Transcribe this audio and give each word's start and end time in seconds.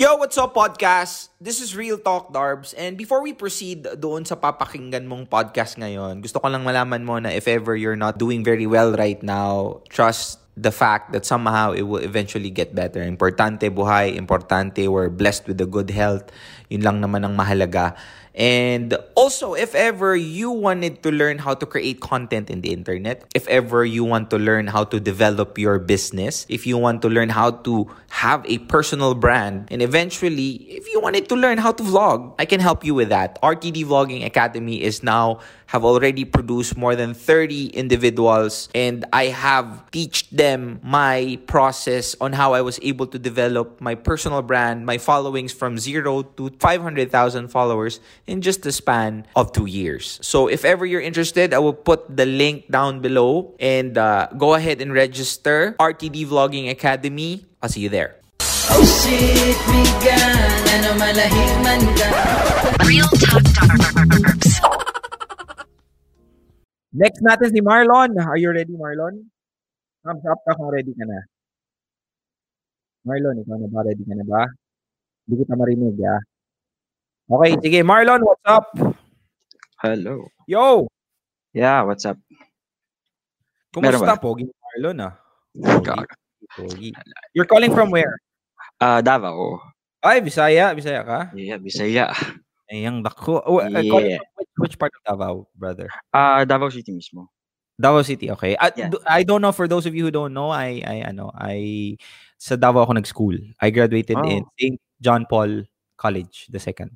Yo, 0.00 0.16
what's 0.16 0.40
up 0.40 0.56
podcast? 0.56 1.28
This 1.44 1.60
is 1.60 1.76
Real 1.76 2.00
Talk 2.00 2.32
Darbs 2.32 2.72
and 2.72 2.96
before 2.96 3.20
we 3.20 3.36
proceed 3.36 3.84
doon 4.00 4.24
sa 4.24 4.32
papakinggan 4.32 5.04
mong 5.04 5.28
podcast 5.28 5.76
ngayon, 5.76 6.24
gusto 6.24 6.40
ko 6.40 6.48
lang 6.48 6.64
malaman 6.64 7.04
mo 7.04 7.20
na 7.20 7.28
if 7.28 7.44
ever 7.44 7.76
you're 7.76 8.00
not 8.00 8.16
doing 8.16 8.40
very 8.40 8.64
well 8.64 8.96
right 8.96 9.20
now, 9.20 9.84
trust 9.92 10.40
the 10.56 10.72
fact 10.72 11.12
that 11.12 11.28
somehow 11.28 11.76
it 11.76 11.84
will 11.84 12.00
eventually 12.00 12.48
get 12.48 12.72
better. 12.72 13.04
Importante 13.04 13.68
buhay, 13.68 14.16
importante 14.16 14.88
we're 14.88 15.12
blessed 15.12 15.44
with 15.52 15.60
a 15.60 15.68
good 15.68 15.92
health. 15.92 16.32
Yun 16.72 16.80
lang 16.80 17.04
naman 17.04 17.28
ang 17.28 17.36
mahalaga. 17.36 17.92
And 18.34 18.96
also, 19.14 19.54
if 19.54 19.74
ever 19.74 20.14
you 20.14 20.50
wanted 20.50 21.02
to 21.02 21.10
learn 21.10 21.38
how 21.38 21.54
to 21.54 21.66
create 21.66 22.00
content 22.00 22.48
in 22.48 22.60
the 22.60 22.72
internet, 22.72 23.24
if 23.34 23.46
ever 23.48 23.84
you 23.84 24.04
want 24.04 24.30
to 24.30 24.38
learn 24.38 24.68
how 24.68 24.84
to 24.84 25.00
develop 25.00 25.58
your 25.58 25.78
business, 25.78 26.46
if 26.48 26.66
you 26.66 26.78
want 26.78 27.02
to 27.02 27.08
learn 27.08 27.28
how 27.28 27.50
to 27.66 27.90
have 28.10 28.44
a 28.46 28.58
personal 28.70 29.14
brand, 29.14 29.68
and 29.70 29.82
eventually, 29.82 30.62
if 30.70 30.86
you 30.92 31.00
wanted 31.00 31.28
to 31.28 31.36
learn 31.36 31.58
how 31.58 31.72
to 31.72 31.82
vlog, 31.82 32.34
I 32.38 32.44
can 32.44 32.60
help 32.60 32.84
you 32.84 32.94
with 32.94 33.08
that. 33.08 33.40
RTD 33.42 33.84
Vlogging 33.84 34.24
Academy 34.24 34.82
is 34.82 35.02
now 35.02 35.40
have 35.70 35.86
already 35.86 36.26
produced 36.26 36.76
more 36.76 36.98
than 36.98 37.14
30 37.14 37.78
individuals 37.78 38.68
and 38.74 39.06
I 39.14 39.30
have 39.30 39.86
teach 39.94 40.28
them 40.30 40.82
my 40.82 41.38
process 41.46 42.18
on 42.20 42.34
how 42.34 42.54
I 42.58 42.60
was 42.60 42.82
able 42.82 43.06
to 43.06 43.18
develop 43.18 43.80
my 43.80 43.94
personal 43.94 44.42
brand, 44.42 44.84
my 44.84 44.98
followings 44.98 45.54
from 45.54 45.78
0 45.78 46.34
to 46.34 46.50
500,000 46.58 47.48
followers 47.48 48.00
in 48.26 48.42
just 48.42 48.66
the 48.66 48.72
span 48.72 49.26
of 49.36 49.52
2 49.52 49.66
years. 49.70 50.18
So 50.22 50.50
if 50.50 50.66
ever 50.66 50.84
you're 50.84 51.00
interested, 51.00 51.54
I 51.54 51.62
will 51.62 51.78
put 51.78 52.02
the 52.10 52.26
link 52.26 52.66
down 52.66 52.98
below 52.98 53.54
and 53.60 53.96
uh, 53.96 54.26
go 54.36 54.54
ahead 54.54 54.82
and 54.82 54.92
register 54.92 55.76
RTD 55.78 56.26
Vlogging 56.26 56.68
Academy. 56.68 57.46
I'll 57.62 57.70
see 57.70 57.86
you 57.86 57.90
there. 57.94 58.18
Oh 58.70 58.82
shit, 58.82 59.58
migan, 59.70 60.34
ano 60.66 60.98
malahiman 60.98 61.82
ka 61.94 62.08
Real 62.86 63.10
Talk 63.22 63.42
Darbs. 63.54 64.49
Next 66.90 67.22
natin 67.22 67.54
si 67.54 67.62
Marlon. 67.62 68.18
Are 68.18 68.34
you 68.34 68.50
ready, 68.50 68.74
Marlon? 68.74 69.30
Thumbs 70.02 70.26
up 70.26 70.42
ka 70.42 70.58
kung 70.58 70.74
ready 70.74 70.90
ka 70.90 71.06
na. 71.06 71.22
Marlon, 73.06 73.38
ikaw 73.46 73.56
na 73.62 73.70
ba? 73.70 73.80
Ready 73.86 74.02
ka 74.02 74.14
na 74.18 74.26
ba? 74.26 74.42
Hindi 75.24 75.34
kita 75.46 75.54
marinig, 75.54 75.96
ah. 76.02 76.20
Okay, 77.30 77.54
sige. 77.62 77.80
Marlon, 77.86 78.26
what's 78.26 78.42
up? 78.42 78.74
Hello. 79.78 80.26
Yo! 80.50 80.90
Yeah, 81.54 81.86
what's 81.86 82.02
up? 82.02 82.18
Kumusta? 83.70 84.18
Pogi 84.18 84.50
Marlon, 84.50 85.06
ah? 85.06 85.14
Gaga. 85.54 86.10
Pogi. 86.58 86.90
You're 87.38 87.46
calling 87.46 87.70
from 87.70 87.94
where? 87.94 88.18
Ah, 88.82 88.98
Davao. 88.98 89.62
Ay, 90.02 90.18
Bisaya. 90.18 90.74
Bisaya 90.74 91.06
ka? 91.06 91.30
Yeah, 91.38 91.62
Bisaya. 91.62 92.10
Ay, 92.66 92.82
ang 92.82 93.06
dako. 93.06 93.38
Oh, 93.46 93.62
uh, 93.62 93.70
calling 93.70 94.18
Yeah. 94.18 94.29
Which, 94.60 94.78
part 94.78 94.92
of 94.94 95.02
Davao, 95.08 95.48
brother? 95.56 95.88
Ah, 96.12 96.44
Davao 96.44 96.68
City 96.70 96.92
mismo. 96.92 97.28
Davao 97.80 98.02
City, 98.02 98.30
okay. 98.30 98.56
I, 98.60 98.70
Yeah. 98.76 98.90
I 99.08 99.22
don't 99.24 99.40
know 99.40 99.52
for 99.52 99.66
those 99.66 99.86
of 99.86 99.94
you 99.94 100.04
who 100.04 100.10
don't 100.12 100.34
know, 100.36 100.50
I 100.52 100.84
I 100.84 100.96
ano, 101.08 101.32
I 101.34 101.96
sa 102.36 102.56
Davao 102.56 102.84
ako 102.84 102.92
nag-school. 103.00 103.36
I 103.60 103.70
graduated 103.72 104.16
in 104.28 104.44
Oh. 104.44 104.52
St. 104.60 104.76
John 105.00 105.24
Paul 105.24 105.64
College, 105.96 106.46
the 106.52 106.60
second. 106.60 106.92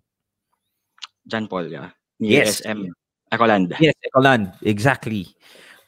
John 1.26 1.48
Paul, 1.48 1.72
yeah. 1.72 1.90
Yes. 2.20 2.60
SM. 2.60 2.92
Ecoland. 3.32 3.74
Yes, 3.80 3.96
Ecoland, 4.06 4.52
exactly. 4.62 5.26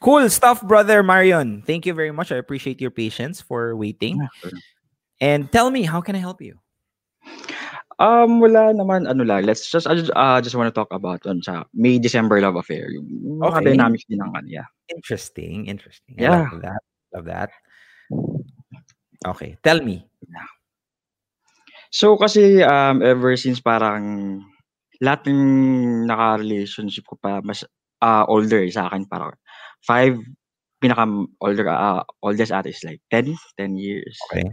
Cool 0.01 0.29
stuff, 0.29 0.61
brother 0.61 1.01
Marion. 1.01 1.61
Thank 1.65 1.85
you 1.85 1.93
very 1.93 2.11
much. 2.11 2.31
I 2.31 2.37
appreciate 2.37 2.81
your 2.81 2.91
patience 2.91 3.41
for 3.41 3.73
waiting. 3.77 4.19
And 5.21 5.49
tell 5.51 5.69
me, 5.71 5.83
how 5.83 6.01
can 6.01 6.13
I 6.15 6.19
help 6.21 6.41
you? 6.41 6.57
Um, 7.99 8.37
wala 8.37 8.77
naman, 8.77 9.09
ano 9.09 9.25
lang. 9.25 9.45
Let's 9.49 9.65
just, 9.73 9.89
I 9.89 9.97
just, 9.97 10.13
uh, 10.13 10.37
just 10.41 10.53
want 10.53 10.69
to 10.69 10.75
talk 10.75 10.93
about 10.93 11.25
on 11.25 11.41
sa 11.41 11.65
May 11.73 11.97
December 11.97 12.37
love 12.41 12.53
affair. 12.55 12.85
Yung 12.93 13.41
mga 13.41 13.57
Okay. 13.57 13.65
dynamics 13.73 14.05
din 14.05 14.21
ng 14.21 14.33
ano, 14.37 14.45
yeah. 14.45 14.69
Interesting, 14.93 15.65
interesting. 15.65 16.21
I 16.21 16.29
Yeah. 16.29 16.45
love 16.53 16.61
that. 16.61 16.81
Love 17.17 17.25
that. 17.25 17.49
Okay, 19.25 19.57
tell 19.65 19.81
me. 19.81 20.05
So, 21.91 22.17
kasi, 22.19 22.61
um, 22.63 23.01
ever 23.01 23.33
since 23.39 23.59
parang 23.63 24.43
lahat 25.01 25.29
ng 25.31 25.41
naka-relationship 26.09 27.05
ko 27.07 27.15
pa, 27.17 27.39
mas 27.41 27.63
ah, 28.03 28.25
older 28.29 28.61
sa 28.69 28.89
akin, 28.91 29.07
parang 29.09 29.33
five, 29.81 30.17
pinaka-older, 30.83 31.65
uh, 31.69 32.03
oldest 32.21 32.53
ate 32.53 32.69
is 32.73 32.81
like 32.85 33.01
10, 33.09 33.33
10 33.57 33.73
years. 33.77 34.17
Okay. 34.29 34.45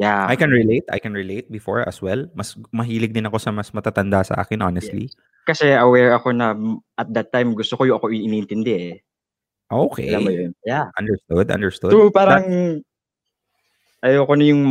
Yeah. 0.00 0.24
I 0.24 0.36
can 0.40 0.48
relate. 0.48 0.88
I 0.88 0.98
can 0.98 1.12
relate 1.12 1.52
before 1.52 1.84
as 1.84 2.00
well. 2.00 2.24
Mas 2.32 2.56
mahilig 2.72 3.12
din 3.12 3.28
ako 3.28 3.36
sa 3.36 3.52
mas 3.52 3.68
matatanda 3.76 4.24
sa 4.24 4.40
akin, 4.40 4.64
honestly. 4.64 5.12
Kasi 5.44 5.74
aware 5.74 6.16
ako 6.16 6.32
na 6.32 6.54
at 6.96 7.10
that 7.12 7.28
time 7.34 7.52
gusto 7.52 7.76
ko 7.76 7.84
yung 7.84 7.98
ako 8.00 8.08
inintindi 8.08 8.72
eh. 8.72 8.96
Okay. 9.72 10.12
Alam 10.12 10.22
mo 10.28 10.32
yun? 10.32 10.50
Yeah. 10.64 10.88
Understood, 10.96 11.48
understood. 11.52 11.92
So 11.92 12.08
parang 12.12 12.44
ayoko 14.04 14.32
na 14.36 14.44
yung 14.48 14.62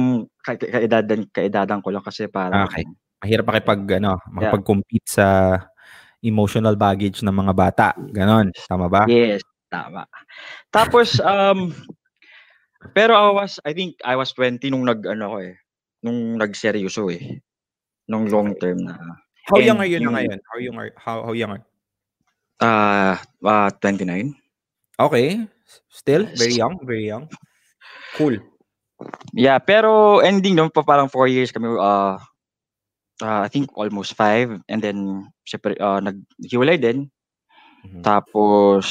ka- 0.43 0.59
ka- 0.59 0.69
kaedadan 0.69 1.29
kaedadan 1.31 1.79
ko 1.81 1.89
lang 1.93 2.03
kasi 2.05 2.27
parang 2.27 2.67
Okay. 2.69 2.85
Mahirap 3.21 3.45
makipag 3.53 4.01
ano, 4.01 4.17
makipag-compete 4.33 5.05
sa 5.05 5.27
emotional 6.25 6.73
baggage 6.73 7.21
ng 7.21 7.33
mga 7.33 7.53
bata. 7.53 7.87
Ganon. 8.09 8.49
Tama 8.65 8.89
ba? 8.89 9.05
Yes, 9.05 9.45
tama. 9.69 10.09
Tapos 10.73 11.21
um 11.21 11.69
pero 12.93 13.13
I 13.13 13.29
was 13.31 13.61
I 13.63 13.71
think 13.77 14.01
I 14.01 14.17
was 14.17 14.33
20 14.33 14.73
nung 14.73 14.85
nag 14.85 15.05
ano 15.05 15.25
ko 15.33 15.37
eh. 15.41 15.55
Nung 16.01 16.37
nagseryoso 16.41 17.09
eh. 17.13 17.39
Nung 18.09 18.27
long 18.27 18.57
term 18.57 18.81
na 18.81 18.97
How 19.49 19.57
young 19.57 19.81
And 19.81 19.85
are 19.85 19.89
you 19.89 19.99
na 19.99 20.13
ngayon? 20.13 20.39
How 20.45 20.57
young 20.61 20.77
are 20.77 20.91
how 20.97 21.17
how 21.25 21.33
young 21.33 21.51
are? 21.57 21.63
ah 22.61 23.17
ah, 23.41 23.69
29. 23.81 24.37
Okay. 25.01 25.49
Still 25.89 26.29
very 26.37 26.53
young, 26.53 26.77
very 26.85 27.09
young. 27.09 27.25
Cool. 28.15 28.37
Yeah, 29.33 29.57
pero 29.57 30.21
ending 30.21 30.53
naman 30.53 30.69
pa 30.69 30.85
parang 30.85 31.09
4 31.09 31.25
years 31.25 31.49
kami 31.49 31.73
uh, 31.73 32.21
uh, 33.23 33.41
I 33.41 33.49
think 33.49 33.73
almost 33.73 34.13
5 34.13 34.61
and 34.69 34.79
then 34.79 35.25
syempre 35.41 35.73
uh, 35.81 35.97
naghiwalay 35.97 36.77
din. 36.77 37.09
Mhm. 37.81 38.05
Tapos 38.05 38.85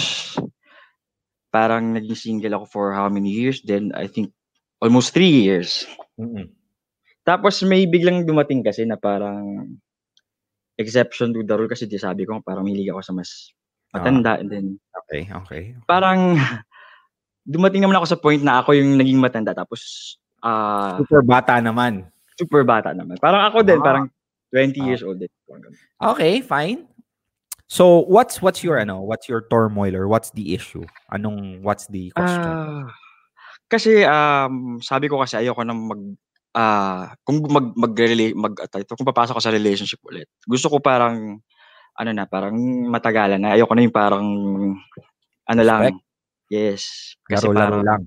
parang 1.50 1.94
naging 1.94 2.16
single 2.16 2.54
ako 2.56 2.66
for 2.66 2.86
how 2.94 3.06
many 3.06 3.30
years 3.30 3.62
then 3.62 3.90
I 3.92 4.06
think 4.06 4.30
almost 4.78 5.12
3 5.12 5.26
years. 5.26 5.84
Mm-mm. 6.16 6.50
Tapos 7.22 7.60
may 7.62 7.84
biglang 7.84 8.24
dumating 8.24 8.64
kasi 8.64 8.82
na 8.82 8.96
parang 8.96 9.66
exception 10.80 11.36
to 11.36 11.44
the 11.44 11.52
rule 11.54 11.68
kasi 11.68 11.84
di 11.84 12.00
sabi 12.00 12.24
ko 12.24 12.40
parang 12.40 12.64
milig 12.64 12.88
ako 12.88 13.00
sa 13.04 13.12
mas 13.12 13.52
matanda 13.92 14.40
and 14.40 14.48
then 14.48 14.66
Okay, 15.10 15.26
okay. 15.28 15.62
parang 15.84 16.38
dumating 17.54 17.82
naman 17.82 17.98
ako 17.98 18.06
sa 18.08 18.20
point 18.20 18.40
na 18.40 18.62
ako 18.62 18.72
yung 18.78 18.94
naging 18.96 19.18
matanda 19.18 19.52
tapos 19.52 20.14
ah 20.40 20.96
Super 21.02 21.20
bata 21.20 21.58
naman. 21.60 22.06
super 22.40 22.64
bata 22.64 22.96
naman. 22.96 23.20
Parang 23.20 23.52
ako 23.52 23.60
din, 23.60 23.76
Ah. 23.76 23.84
parang 23.84 24.04
20 24.48 24.80
Ah. 24.80 24.86
years 24.88 25.02
old 25.04 25.20
din. 25.20 25.28
Okay, 26.00 26.40
fine. 26.40 26.88
So, 27.70 28.02
what's 28.10 28.42
what's 28.42 28.66
your 28.66 28.82
ano, 28.82 28.98
what's 29.06 29.30
your 29.30 29.46
turmoil 29.46 29.94
or 29.94 30.10
what's 30.10 30.34
the 30.34 30.58
issue? 30.58 30.82
Anong 31.14 31.62
what's 31.62 31.86
the 31.86 32.10
question? 32.18 32.42
Ah, 32.42 32.90
kasi 33.70 34.02
um 34.02 34.82
sabi 34.82 35.06
ko 35.06 35.22
kasi 35.22 35.38
ayoko 35.38 35.62
nang 35.62 35.86
mag 35.86 36.02
ah 36.58 37.14
kung 37.22 37.38
mag 37.46 37.70
mag, 37.78 37.94
mag 38.34 38.54
ah, 38.58 38.82
ito, 38.82 38.98
kung 38.98 39.06
papasok 39.06 39.38
ko 39.38 39.42
sa 39.46 39.54
relationship 39.54 40.02
ulit. 40.02 40.26
Gusto 40.50 40.66
ko 40.66 40.82
parang 40.82 41.38
ano 41.94 42.10
na, 42.10 42.26
parang 42.26 42.58
matagalan 42.90 43.38
na. 43.38 43.54
Ayoko 43.54 43.78
na 43.78 43.86
yung 43.86 43.94
parang 43.94 44.26
ano 45.46 45.62
lang. 45.62 45.94
Respect. 45.94 46.02
Yes. 46.50 46.82
Kasi 47.22 47.46
Laro-laro 47.46 47.54
parang 47.54 47.82
lang. 47.86 48.02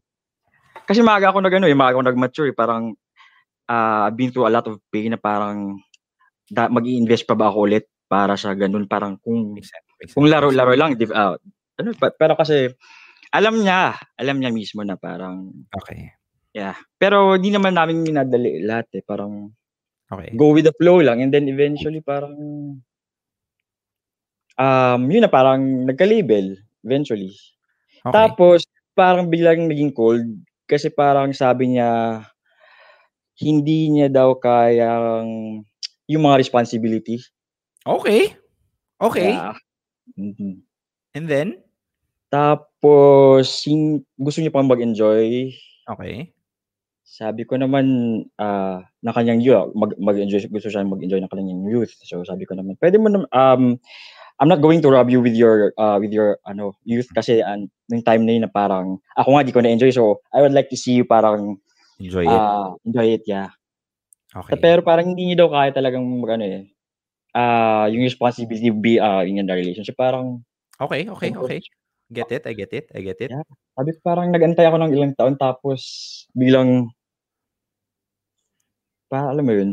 kasi 0.84 1.00
maaga 1.00 1.31
ako 1.31 1.40
nag 1.40 1.56
ano, 1.56 1.72
eh, 1.72 1.78
maaga 1.79 1.96
ako 1.96 2.03
nag-mature, 2.12 2.52
eh, 2.52 2.56
parang 2.57 2.91
I've 3.72 4.19
been 4.19 4.35
through 4.35 4.44
a 4.44 4.52
lot 4.52 4.68
of 4.68 4.84
pain 4.91 5.16
na 5.16 5.19
parang 5.22 5.79
da, 6.52 6.67
mag-i-invest 6.67 7.23
pa 7.23 7.40
ba 7.40 7.47
ako 7.47 7.72
ulit 7.72 7.87
para 8.13 8.37
sa 8.37 8.53
ganun 8.53 8.85
parang 8.85 9.17
kung 9.17 9.57
Makes 9.57 9.73
sense, 9.73 9.87
makes 9.97 10.13
Kung 10.13 10.29
laro-laro 10.29 10.77
lang, 10.77 10.93
div 10.93 11.09
out. 11.09 11.41
Ano, 11.81 11.97
pa- 11.97 12.13
pero 12.13 12.37
kasi, 12.37 12.69
alam 13.33 13.57
niya, 13.57 13.97
alam 14.21 14.37
niya 14.37 14.53
mismo 14.53 14.85
na 14.85 14.93
parang, 14.93 15.49
Okay. 15.73 16.13
yeah. 16.53 16.77
Pero 17.01 17.33
hindi 17.33 17.49
naman 17.49 17.73
namin 17.73 18.05
minadali 18.05 18.61
lahat 18.61 18.93
eh. 18.93 19.01
Parang, 19.01 19.49
Okay. 20.13 20.29
go 20.37 20.53
with 20.53 20.69
the 20.69 20.75
flow 20.77 21.01
lang. 21.01 21.25
And 21.25 21.33
then 21.33 21.49
eventually, 21.49 22.05
parang, 22.05 22.37
um, 24.61 25.01
yun 25.09 25.25
na, 25.25 25.31
parang 25.33 25.89
nagka-label, 25.89 26.53
eventually. 26.85 27.33
Okay. 28.05 28.13
Tapos, 28.13 28.69
parang 28.93 29.25
biglang 29.25 29.65
naging 29.65 29.89
cold. 29.89 30.21
Kasi 30.69 30.93
parang 30.93 31.33
sabi 31.33 31.73
niya, 31.73 32.21
hindi 33.41 33.89
niya 33.89 34.13
daw 34.13 34.37
kayang, 34.37 35.65
yung 36.05 36.23
mga 36.29 36.37
responsibility. 36.45 37.17
Okay. 37.84 38.35
Okay. 39.02 39.32
Yeah. 39.35 39.53
Mhm. 40.16 40.64
And 41.14 41.26
then 41.28 41.64
Tapos, 42.34 43.62
sin- 43.62 44.09
gusto 44.18 44.41
niya 44.41 44.50
pang 44.50 44.66
mag-enjoy. 44.66 45.53
okay. 45.85 46.34
Sabi 47.06 47.46
ko 47.46 47.62
naman, 47.62 47.85
ah, 48.41 48.82
na 49.06 49.14
kanyang 49.14 49.38
youth, 49.38 49.70
mag 49.78 49.94
mag-enjoy 50.02 50.50
gusto 50.50 50.66
siya 50.74 50.82
mag-enjoy 50.82 51.22
ng 51.22 51.30
kanyang 51.30 51.70
youth. 51.70 51.94
So 52.02 52.26
sabi 52.26 52.50
ko 52.50 52.58
naman, 52.58 52.74
"Puwede 52.82 52.97
mo 52.97 53.06
nam 53.14 53.30
um, 53.30 53.78
I'm 54.41 54.50
not 54.50 54.66
going 54.66 54.82
to 54.82 54.90
rob 54.90 55.14
you 55.14 55.22
with 55.22 55.38
your, 55.38 55.78
uh, 55.78 56.02
with 56.02 56.09
your 56.09 56.41
ano, 56.50 56.74
youth 56.90 57.06
kasi 57.14 57.46
an 57.46 57.70
nung 57.85 58.02
time 58.02 58.26
na 58.26 58.34
yun 58.34 58.44
na 58.47 58.52
parang 58.52 58.97
ako 59.14 59.38
nga 59.38 59.46
di 59.46 59.53
ko 59.53 59.62
na-enjoy 59.62 59.94
so 59.94 60.26
I 60.34 60.41
would 60.41 60.58
like 60.58 60.74
to 60.74 60.80
see 60.80 60.97
you 60.97 61.06
parang, 61.06 61.62
Enjoy 62.02 62.26
it. 62.26 62.34
ah, 62.34 62.74
enjoy 62.82 63.14
it, 63.14 63.24
yeah." 63.30 63.53
Okay. 64.34 64.58
Pero 64.58 64.82
parang 64.82 65.06
hindi 65.14 65.30
niya 65.30 65.46
daw 65.46 65.53
kaya 65.53 65.70
talagang 65.70 66.02
mag-ano, 66.02 66.50
eh, 66.50 66.66
ah, 67.34 67.85
yung 67.90 68.06
responsibility 68.06 68.70
be, 68.74 68.97
ah, 69.02 69.26
in 69.26 69.44
the 69.44 69.56
relationship 69.56 69.97
parang 69.97 70.41
Okay, 70.82 71.06
okay, 71.06 71.32
okay. 71.34 71.59
Get 72.14 72.30
it, 72.34 72.44
I 72.46 72.53
get 72.53 72.74
it, 72.74 72.85
I 72.94 73.02
get 73.02 73.18
it. 73.22 73.32
Yeah. 73.34 73.46
Sabi 73.78 73.94
parang 74.02 74.30
nag-antay 74.30 74.66
ako 74.70 74.78
ng 74.82 74.91
ilang 74.94 75.14
taon 75.18 75.34
tapos 75.38 75.82
biglang 76.38 76.90
parang 79.09 79.34
alam 79.34 79.46
mo 79.46 79.53
yun, 79.53 79.72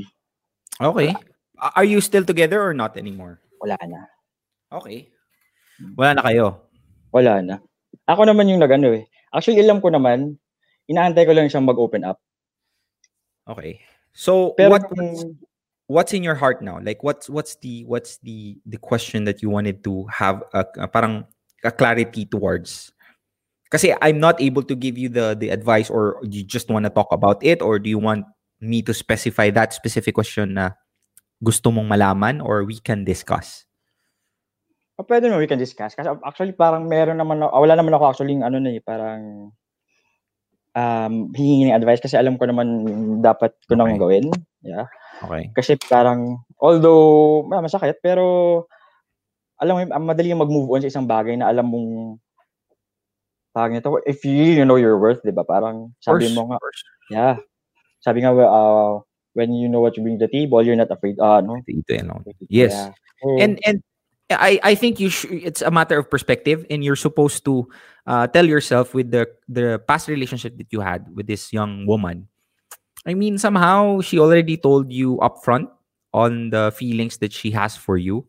Okay. 0.80 1.12
A- 1.60 1.74
Are 1.76 1.88
you 1.88 2.00
still 2.00 2.24
together 2.24 2.60
or 2.60 2.72
not 2.72 2.96
anymore? 2.96 3.40
wala 3.60 3.76
na. 3.84 4.08
Okay. 4.72 5.12
Wala 5.96 6.16
na 6.16 6.22
kayo. 6.24 6.46
Wala 7.12 7.44
na. 7.44 7.56
Ako 8.08 8.24
naman 8.24 8.48
yung 8.48 8.64
nag-ano, 8.64 8.96
eh. 8.96 9.04
Actually, 9.28 9.60
alam 9.60 9.84
ko 9.84 9.92
naman, 9.92 10.40
inaantay 10.88 11.28
ko 11.28 11.36
lang 11.36 11.52
siyang 11.52 11.68
mag-open 11.68 12.02
up. 12.08 12.16
Okay. 13.44 13.84
So 14.16 14.56
Pero 14.58 14.74
what 14.74 14.88
kung 14.90 15.38
what's 15.90 16.14
in 16.14 16.22
your 16.22 16.38
heart 16.38 16.62
now? 16.62 16.78
Like 16.78 17.02
what's 17.02 17.26
what's 17.26 17.58
the 17.58 17.82
what's 17.90 18.22
the 18.22 18.62
the 18.62 18.78
question 18.78 19.26
that 19.26 19.42
you 19.42 19.50
wanted 19.50 19.82
to 19.82 20.06
have 20.06 20.46
a, 20.54 20.62
a 20.78 20.86
parang 20.86 21.26
a 21.66 21.74
clarity 21.74 22.22
towards? 22.30 22.94
Kasi 23.74 23.94
I'm 23.98 24.22
not 24.22 24.38
able 24.38 24.62
to 24.70 24.78
give 24.78 24.94
you 24.94 25.10
the 25.10 25.34
the 25.34 25.50
advice 25.50 25.90
or 25.90 26.22
you 26.22 26.46
just 26.46 26.70
want 26.70 26.86
to 26.86 26.94
talk 26.94 27.10
about 27.10 27.42
it 27.42 27.58
or 27.58 27.82
do 27.82 27.90
you 27.90 27.98
want 27.98 28.22
me 28.62 28.86
to 28.86 28.94
specify 28.94 29.50
that 29.50 29.74
specific 29.74 30.14
question 30.14 30.54
na 30.54 30.78
gusto 31.42 31.74
mong 31.74 31.90
malaman 31.90 32.38
or 32.38 32.62
we 32.62 32.78
can 32.78 33.02
discuss? 33.02 33.66
oh, 35.00 35.08
pwede 35.08 35.32
naman 35.32 35.40
we 35.40 35.48
can 35.48 35.56
discuss. 35.56 35.96
Kasi 35.96 36.12
actually 36.20 36.52
parang 36.52 36.84
meron 36.84 37.16
naman, 37.16 37.40
na- 37.40 37.48
ah, 37.48 37.56
wala 37.56 37.72
naman 37.72 37.96
ako 37.96 38.04
actually 38.12 38.36
yung 38.36 38.44
ano 38.44 38.60
na 38.60 38.76
eh, 38.76 38.84
parang 38.84 39.48
um, 40.76 41.14
hihingi 41.32 41.72
ng 41.72 41.78
advice 41.80 42.04
kasi 42.04 42.20
alam 42.20 42.36
ko 42.36 42.44
naman 42.44 42.68
dapat 43.24 43.56
ko 43.64 43.80
nang 43.80 43.96
gawin. 43.96 44.28
Yeah. 44.60 44.84
Okay. 45.20 45.52
Kasi 45.52 45.76
parang, 45.76 46.40
although 46.56 47.44
ah, 47.52 47.60
masakit, 47.60 48.00
pero 48.00 48.64
alam 49.60 49.76
mo, 49.76 50.08
madali 50.08 50.32
yung 50.32 50.40
mag-move 50.40 50.72
on 50.72 50.80
sa 50.80 50.88
isang 50.88 51.04
bagay 51.04 51.36
na 51.36 51.52
alam 51.52 51.68
mong 51.68 52.16
parang 53.52 53.76
ito, 53.76 54.00
if 54.08 54.24
you 54.24 54.32
really 54.32 54.64
know 54.64 54.80
your 54.80 54.96
worth, 54.96 55.20
di 55.20 55.34
ba? 55.34 55.44
Parang 55.44 55.92
sabi 56.00 56.30
Course, 56.30 56.36
mo 56.38 56.42
nga, 56.48 56.58
course. 56.62 56.80
yeah. 57.12 57.36
Sabi 58.00 58.24
nga, 58.24 58.32
uh, 58.32 59.04
when 59.36 59.52
you 59.52 59.68
know 59.68 59.84
what 59.84 59.96
you 59.96 60.02
bring 60.02 60.16
to 60.16 60.24
the 60.24 60.32
table, 60.32 60.64
you're 60.64 60.78
not 60.78 60.90
afraid. 60.90 61.20
Uh, 61.20 61.44
no? 61.44 61.60
Ito 61.60 61.92
yan, 61.92 62.06
no? 62.08 62.24
Yes. 62.48 62.72
Yeah. 62.72 62.90
So, 63.20 63.26
and 63.36 63.52
and 63.68 63.76
I 64.32 64.56
I 64.62 64.72
think 64.74 64.96
you 64.96 65.12
sh- 65.12 65.28
it's 65.28 65.60
a 65.60 65.68
matter 65.68 66.00
of 66.00 66.08
perspective, 66.08 66.64
and 66.72 66.80
you're 66.80 66.96
supposed 66.96 67.44
to 67.44 67.68
uh, 68.08 68.24
tell 68.32 68.46
yourself 68.46 68.96
with 68.96 69.12
the 69.12 69.28
the 69.50 69.82
past 69.84 70.08
relationship 70.08 70.56
that 70.56 70.72
you 70.72 70.80
had 70.80 71.04
with 71.12 71.28
this 71.28 71.52
young 71.52 71.84
woman. 71.84 72.29
I 73.06 73.14
mean, 73.14 73.38
somehow 73.38 74.00
she 74.00 74.18
already 74.18 74.56
told 74.56 74.92
you 74.92 75.16
upfront 75.18 75.68
on 76.12 76.50
the 76.50 76.72
feelings 76.76 77.18
that 77.18 77.32
she 77.32 77.50
has 77.52 77.76
for 77.76 77.96
you. 77.96 78.26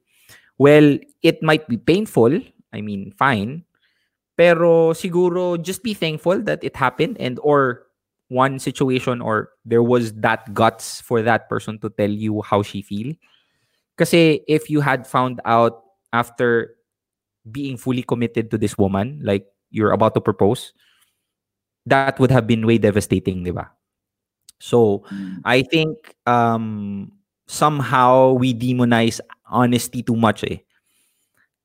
Well, 0.58 0.98
it 1.24 1.42
might 1.44 1.68
be 1.68 1.78
painful. 1.78 2.40
I 2.74 2.82
mean, 2.82 3.12
fine. 3.18 3.66
Pero 4.38 4.94
siguro 4.94 5.62
just 5.62 5.84
be 5.84 5.94
thankful 5.94 6.42
that 6.44 6.64
it 6.64 6.76
happened 6.76 7.18
and 7.20 7.40
or 7.44 7.88
one 8.30 8.60
situation 8.60 9.20
or 9.22 9.52
there 9.66 9.84
was 9.84 10.14
that 10.24 10.54
guts 10.54 11.02
for 11.02 11.22
that 11.22 11.50
person 11.50 11.78
to 11.80 11.90
tell 11.90 12.10
you 12.10 12.42
how 12.42 12.64
she 12.64 12.82
feel. 12.82 13.14
Kasi 13.98 14.42
if 14.48 14.70
you 14.70 14.80
had 14.80 15.06
found 15.06 15.42
out 15.44 15.84
after 16.14 16.76
being 17.52 17.76
fully 17.76 18.04
committed 18.04 18.50
to 18.52 18.58
this 18.58 18.78
woman, 18.78 19.20
like 19.22 19.46
you're 19.70 19.92
about 19.92 20.16
to 20.16 20.22
propose, 20.22 20.72
that 21.86 22.18
would 22.20 22.32
have 22.32 22.48
been 22.48 22.66
way 22.66 22.78
devastating, 22.78 23.44
di 23.44 23.52
ba? 23.52 23.70
So, 24.62 25.02
mm, 25.10 25.42
I 25.44 25.64
think 25.66 25.98
um, 26.30 27.12
somehow 27.50 28.34
we 28.38 28.54
demonize 28.54 29.20
honesty 29.50 30.04
too 30.06 30.16
much 30.16 30.46
eh. 30.46 30.62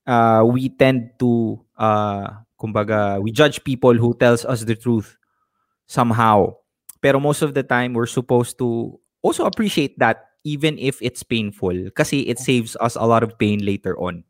Uh, 0.06 0.46
we 0.46 0.69
tend 0.70 1.10
to, 1.19 1.60
uh, 1.78 2.31
kumbaga, 2.60 3.20
we 3.20 3.32
judge 3.32 3.62
people 3.64 3.93
who 3.94 4.14
tells 4.14 4.44
us 4.44 4.62
the 4.64 4.75
truth 4.76 5.16
somehow. 5.87 6.54
Pero 7.02 7.20
most 7.20 7.43
of 7.43 7.54
the 7.54 7.62
time, 7.62 7.94
we're 7.94 8.10
supposed 8.10 8.58
to 8.58 8.98
also 9.22 9.46
appreciate 9.46 9.98
that 9.98 10.26
even 10.44 10.78
if 10.78 11.02
it's 11.02 11.22
painful 11.22 11.75
kasi 11.94 12.22
it 12.31 12.38
saves 12.38 12.76
us 12.81 12.94
a 12.96 13.02
lot 13.06 13.22
of 13.22 13.38
pain 13.38 13.64
later 13.66 13.98
on. 13.98 14.22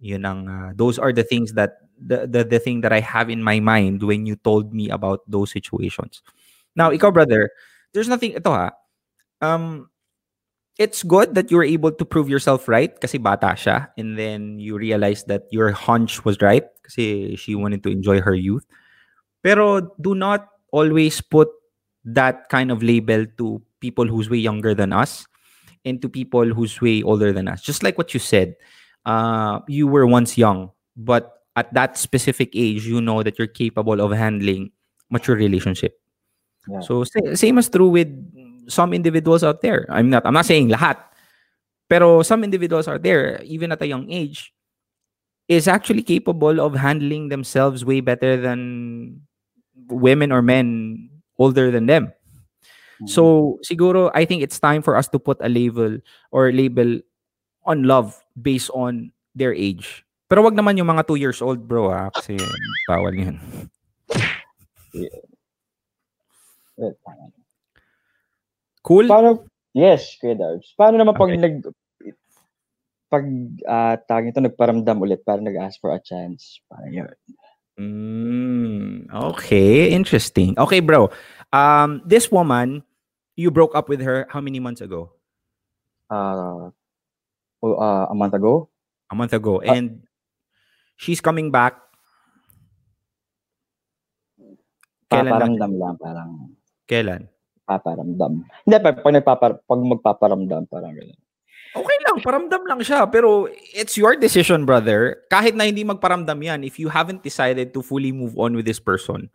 Yun 0.00 0.24
ang, 0.24 0.40
uh, 0.48 0.70
those 0.76 0.98
are 0.98 1.12
the 1.12 1.24
things 1.24 1.52
that, 1.54 1.84
the, 2.00 2.26
the, 2.26 2.44
the 2.44 2.58
thing 2.58 2.80
that 2.80 2.92
I 2.92 3.00
have 3.00 3.28
in 3.28 3.42
my 3.42 3.60
mind 3.60 4.02
when 4.02 4.24
you 4.24 4.36
told 4.36 4.72
me 4.72 4.88
about 4.88 5.20
those 5.28 5.52
situations. 5.52 6.22
Now, 6.76 6.90
ikaw, 6.92 7.12
brother, 7.12 7.50
there's 7.94 8.08
nothing, 8.08 8.32
ito 8.34 8.50
ha, 8.50 8.70
um, 9.42 9.88
it's 10.78 11.02
good 11.02 11.34
that 11.34 11.50
you 11.50 11.56
were 11.58 11.64
able 11.68 11.92
to 11.92 12.04
prove 12.04 12.28
yourself 12.28 12.68
right 12.68 12.96
kasi 13.00 13.18
bata 13.18 13.52
siya 13.52 13.88
and 13.98 14.16
then 14.18 14.58
you 14.58 14.78
realize 14.78 15.24
that 15.28 15.44
your 15.52 15.72
hunch 15.72 16.24
was 16.24 16.40
right 16.40 16.64
kasi 16.82 17.36
she 17.36 17.54
wanted 17.54 17.82
to 17.84 17.90
enjoy 17.90 18.20
her 18.20 18.34
youth. 18.34 18.64
Pero 19.42 19.94
do 20.00 20.14
not 20.14 20.48
always 20.72 21.20
put 21.20 21.48
that 22.04 22.48
kind 22.48 22.70
of 22.70 22.82
label 22.82 23.26
to 23.38 23.62
people 23.80 24.06
who's 24.06 24.30
way 24.30 24.38
younger 24.38 24.74
than 24.74 24.92
us 24.92 25.26
and 25.84 26.02
to 26.02 26.08
people 26.08 26.46
who's 26.54 26.80
way 26.80 27.02
older 27.02 27.32
than 27.32 27.48
us. 27.48 27.62
Just 27.62 27.82
like 27.82 27.98
what 27.98 28.14
you 28.14 28.20
said, 28.20 28.54
uh, 29.06 29.60
you 29.68 29.86
were 29.86 30.06
once 30.06 30.38
young, 30.38 30.70
but 30.96 31.32
at 31.56 31.72
that 31.74 31.98
specific 31.98 32.50
age, 32.54 32.86
you 32.86 33.00
know 33.00 33.22
that 33.22 33.38
you're 33.38 33.48
capable 33.50 34.00
of 34.00 34.12
handling 34.12 34.72
mature 35.10 35.36
relationship. 35.36 35.98
Yeah. 36.68 36.80
So 36.80 37.04
same 37.34 37.58
as 37.58 37.68
true 37.68 37.88
with 37.88 38.10
some 38.68 38.92
individuals 38.92 39.42
out 39.42 39.62
there. 39.62 39.86
I'm 39.88 40.10
not 40.10 40.26
I'm 40.26 40.34
not 40.34 40.46
saying 40.46 40.68
lahat. 40.68 41.00
Pero 41.90 42.22
some 42.22 42.44
individuals 42.44 42.86
out 42.86 43.02
there, 43.02 43.42
even 43.42 43.72
at 43.72 43.82
a 43.82 43.88
young 43.90 44.06
age, 44.10 44.54
is 45.50 45.66
actually 45.66 46.06
capable 46.06 46.62
of 46.62 46.78
handling 46.78 47.28
themselves 47.28 47.84
way 47.84 47.98
better 47.98 48.38
than 48.38 49.20
women 49.90 50.30
or 50.30 50.42
men 50.42 51.10
older 51.38 51.74
than 51.74 51.86
them. 51.90 52.12
mm, 53.02 53.08
So 53.10 53.58
siguro 53.66 54.12
I 54.14 54.24
think 54.24 54.42
it's 54.42 54.60
time 54.60 54.82
for 54.82 54.94
us 54.94 55.08
to 55.10 55.18
put 55.18 55.42
a 55.42 55.50
label 55.50 55.98
or 56.30 56.52
label 56.52 57.00
on 57.66 57.84
love 57.84 58.14
based 58.38 58.70
on 58.70 59.10
their 59.34 59.52
age. 59.52 60.06
Pero 60.30 60.46
wag 60.46 60.54
naman 60.54 60.78
yung 60.78 60.86
mga 60.86 61.10
2 61.10 61.18
years 61.18 61.42
old, 61.42 61.66
bro, 61.66 61.90
ha? 61.90 62.06
Kasi 62.14 62.38
bawal 62.86 63.18
yun. 63.18 63.34
tama. 64.94 65.26
Cool? 68.80 69.06
Paano, 69.06 69.44
yes, 69.76 70.16
Kuya 70.16 70.34
Darbs. 70.34 70.72
Paano 70.72 70.96
naman 70.96 71.14
pag 71.14 71.30
Okay. 71.30 71.40
nag, 71.40 71.56
pag, 73.10 73.24
ah, 73.68 73.96
tawag 74.00 74.32
ito, 74.32 74.40
nagparamdam 74.40 75.02
ulit, 75.02 75.20
parang 75.26 75.44
nag-ask 75.44 75.76
for 75.82 75.92
a 75.92 76.00
chance. 76.00 76.64
Parang 76.70 76.88
yun. 76.88 77.12
Mm, 77.80 79.08
okay, 79.08 79.90
interesting. 79.92 80.54
Okay, 80.56 80.80
bro. 80.80 81.08
Um, 81.52 82.00
this 82.04 82.30
woman, 82.30 82.84
you 83.36 83.50
broke 83.50 83.74
up 83.74 83.88
with 83.88 84.00
her 84.00 84.28
how 84.30 84.40
many 84.40 84.60
months 84.60 84.80
ago? 84.80 85.12
Oh, 86.10 86.72
ah, 87.76 88.08
a 88.08 88.14
month 88.14 88.34
ago? 88.34 88.68
A 89.10 89.14
month 89.14 89.32
ago. 89.32 89.60
Ah. 89.60 89.74
And 89.74 90.06
she's 90.96 91.20
coming 91.20 91.50
back. 91.50 91.76
Kailan 95.10 95.34
lang? 95.34 95.58
Paparamdam 95.58 95.72
lang, 95.74 95.94
parang 95.98 96.30
Kailan? 96.90 97.30
paparamdam. 97.70 98.32
Hindi, 98.66 98.76
pag, 98.82 98.96
pag, 98.98 99.14
nagpapar, 99.14 99.50
pag 99.62 99.80
magpaparamdam, 99.80 100.62
parang 100.66 100.92
gano'n. 100.98 101.20
Okay 101.70 101.98
lang, 102.02 102.18
paramdam 102.18 102.66
lang 102.66 102.80
siya. 102.82 103.06
Pero 103.06 103.46
it's 103.70 103.94
your 103.94 104.18
decision, 104.18 104.66
brother. 104.66 105.22
Kahit 105.30 105.54
na 105.54 105.70
hindi 105.70 105.86
magparamdam 105.86 106.34
yan, 106.42 106.60
if 106.66 106.82
you 106.82 106.90
haven't 106.90 107.22
decided 107.22 107.70
to 107.70 107.78
fully 107.78 108.10
move 108.10 108.34
on 108.34 108.58
with 108.58 108.66
this 108.66 108.82
person, 108.82 109.30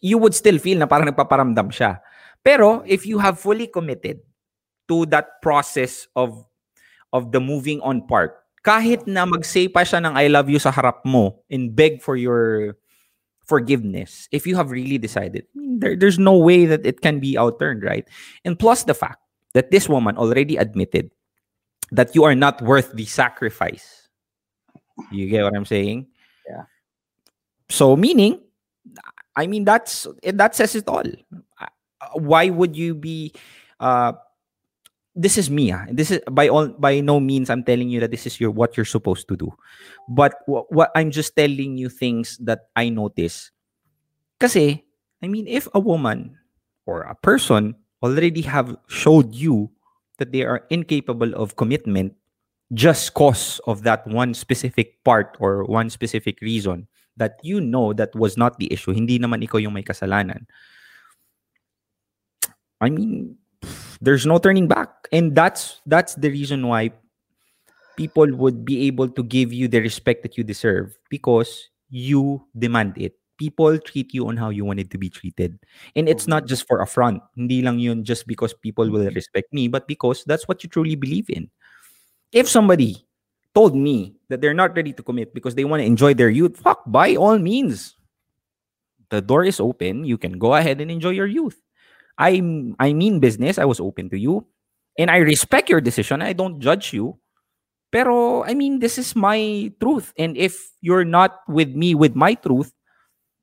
you 0.00 0.16
would 0.16 0.32
still 0.32 0.56
feel 0.56 0.80
na 0.80 0.88
parang 0.88 1.12
nagpaparamdam 1.12 1.68
siya. 1.68 2.00
Pero 2.40 2.80
if 2.88 3.04
you 3.04 3.20
have 3.20 3.36
fully 3.36 3.68
committed 3.68 4.24
to 4.88 5.04
that 5.12 5.36
process 5.44 6.08
of 6.16 6.48
of 7.12 7.28
the 7.28 7.42
moving 7.44 7.84
on 7.84 8.00
part, 8.08 8.40
kahit 8.64 9.04
na 9.04 9.28
mag-say 9.28 9.68
pa 9.68 9.84
siya 9.84 10.00
ng 10.00 10.16
I 10.16 10.32
love 10.32 10.48
you 10.48 10.56
sa 10.56 10.72
harap 10.72 11.04
mo 11.04 11.44
and 11.52 11.76
beg 11.76 12.00
for 12.00 12.16
your 12.16 12.72
forgiveness, 13.46 14.28
if 14.32 14.46
you 14.46 14.56
have 14.56 14.70
really 14.70 14.98
decided, 14.98 15.46
I 15.54 15.58
mean, 15.58 15.80
there, 15.80 15.96
there's 15.96 16.18
no 16.18 16.36
way 16.36 16.66
that 16.66 16.84
it 16.84 17.00
can 17.00 17.20
be 17.20 17.38
outturned, 17.38 17.82
right? 17.82 18.06
And 18.44 18.58
plus 18.58 18.84
the 18.84 18.94
fact 18.94 19.18
that 19.54 19.70
this 19.70 19.88
woman 19.88 20.16
already 20.16 20.56
admitted 20.56 21.10
that 21.92 22.14
you 22.14 22.24
are 22.24 22.34
not 22.34 22.60
worth 22.62 22.92
the 22.92 23.06
sacrifice. 23.06 24.08
You 25.10 25.28
get 25.28 25.44
what 25.44 25.54
I'm 25.54 25.64
saying? 25.64 26.06
Yeah. 26.48 26.64
So 27.68 27.96
meaning, 27.96 28.40
I 29.36 29.46
mean 29.46 29.64
that's 29.64 30.06
that 30.22 30.54
says 30.54 30.74
it 30.74 30.88
all. 30.88 31.04
uh, 31.60 31.66
why 32.14 32.50
would 32.50 32.76
you 32.76 32.94
be 32.94 33.32
uh 33.80 34.12
this 35.16 35.40
is 35.40 35.48
me 35.48 35.72
ah. 35.72 35.88
this 35.88 36.12
is 36.12 36.20
by 36.30 36.46
all 36.46 36.68
by 36.76 37.00
no 37.00 37.18
means 37.18 37.48
i'm 37.48 37.64
telling 37.64 37.88
you 37.88 37.98
that 37.98 38.12
this 38.12 38.28
is 38.28 38.38
your 38.38 38.52
what 38.52 38.76
you're 38.76 38.84
supposed 38.84 39.26
to 39.26 39.34
do. 39.34 39.48
But 40.12 40.36
wh- 40.44 40.68
what 40.68 40.92
i'm 40.94 41.10
just 41.10 41.34
telling 41.34 41.80
you 41.80 41.88
things 41.88 42.36
that 42.44 42.68
i 42.76 42.92
notice. 42.92 43.50
Kasi 44.36 44.84
i 45.24 45.26
mean 45.26 45.48
if 45.48 45.66
a 45.72 45.80
woman 45.80 46.36
or 46.84 47.08
a 47.08 47.16
person 47.16 47.74
already 48.04 48.44
have 48.44 48.76
showed 48.86 49.32
you 49.32 49.72
that 50.20 50.30
they 50.30 50.44
are 50.44 50.68
incapable 50.68 51.32
of 51.32 51.56
commitment 51.56 52.12
just 52.76 53.16
cause 53.16 53.58
of 53.64 53.82
that 53.88 54.04
one 54.06 54.36
specific 54.36 55.02
part 55.02 55.36
or 55.40 55.64
one 55.64 55.88
specific 55.88 56.36
reason 56.44 56.86
that 57.16 57.40
you 57.40 57.60
know 57.60 57.96
that 57.96 58.12
was 58.12 58.36
not 58.36 58.60
the 58.60 58.68
issue 58.68 58.92
hindi 58.92 59.16
naman 59.16 59.40
ikaw 59.40 59.56
yung 59.56 59.72
may 59.72 59.82
kasalanan. 59.82 60.44
I 62.76 62.92
mean 62.92 63.40
there's 64.00 64.26
no 64.26 64.38
turning 64.38 64.68
back. 64.68 64.90
And 65.12 65.34
that's 65.34 65.80
that's 65.86 66.14
the 66.14 66.30
reason 66.30 66.66
why 66.66 66.92
people 67.96 68.28
would 68.36 68.64
be 68.64 68.86
able 68.86 69.08
to 69.08 69.22
give 69.22 69.52
you 69.52 69.68
the 69.68 69.80
respect 69.80 70.22
that 70.22 70.36
you 70.36 70.44
deserve 70.44 70.96
because 71.08 71.68
you 71.88 72.44
demand 72.58 72.98
it. 72.98 73.16
People 73.38 73.78
treat 73.78 74.14
you 74.14 74.28
on 74.28 74.36
how 74.36 74.48
you 74.48 74.64
wanted 74.64 74.90
to 74.90 74.98
be 74.98 75.10
treated. 75.10 75.58
And 75.94 76.08
it's 76.08 76.26
not 76.26 76.44
mm-hmm. 76.44 76.48
just 76.48 76.66
for 76.66 76.80
a 76.80 76.86
front 76.86 77.22
hindi 77.36 77.62
lang 77.62 77.78
yun 77.78 78.04
just 78.04 78.26
because 78.26 78.54
people 78.54 78.88
will 78.88 79.04
mm-hmm. 79.04 79.14
respect 79.14 79.52
me 79.52 79.68
but 79.68 79.86
because 79.86 80.24
that's 80.24 80.48
what 80.48 80.62
you 80.62 80.68
truly 80.68 80.96
believe 80.96 81.28
in. 81.28 81.50
If 82.32 82.48
somebody 82.48 83.04
told 83.54 83.74
me 83.74 84.16
that 84.28 84.40
they're 84.40 84.56
not 84.56 84.76
ready 84.76 84.92
to 84.92 85.02
commit 85.02 85.32
because 85.32 85.54
they 85.54 85.64
want 85.64 85.80
to 85.80 85.86
enjoy 85.86 86.12
their 86.12 86.28
youth 86.28 86.60
fuck 86.60 86.82
by 86.86 87.16
all 87.16 87.38
means. 87.38 87.94
The 89.08 89.22
door 89.22 89.44
is 89.44 89.60
open. 89.60 90.04
You 90.04 90.18
can 90.18 90.36
go 90.36 90.54
ahead 90.54 90.80
and 90.80 90.90
enjoy 90.90 91.14
your 91.14 91.30
youth 91.30 91.62
I 92.18 92.40
I 92.78 92.92
mean 92.92 93.20
business. 93.20 93.58
I 93.58 93.64
was 93.64 93.80
open 93.80 94.10
to 94.10 94.18
you. 94.18 94.46
And 94.98 95.10
I 95.10 95.18
respect 95.20 95.68
your 95.68 95.80
decision. 95.80 96.22
I 96.22 96.32
don't 96.32 96.60
judge 96.60 96.92
you. 96.92 97.20
Pero 97.92 98.44
I 98.44 98.54
mean 98.54 98.80
this 98.80 98.98
is 98.98 99.14
my 99.14 99.72
truth. 99.80 100.12
And 100.18 100.36
if 100.36 100.72
you're 100.80 101.04
not 101.04 101.40
with 101.48 101.76
me 101.76 101.94
with 101.94 102.16
my 102.16 102.34
truth 102.34 102.72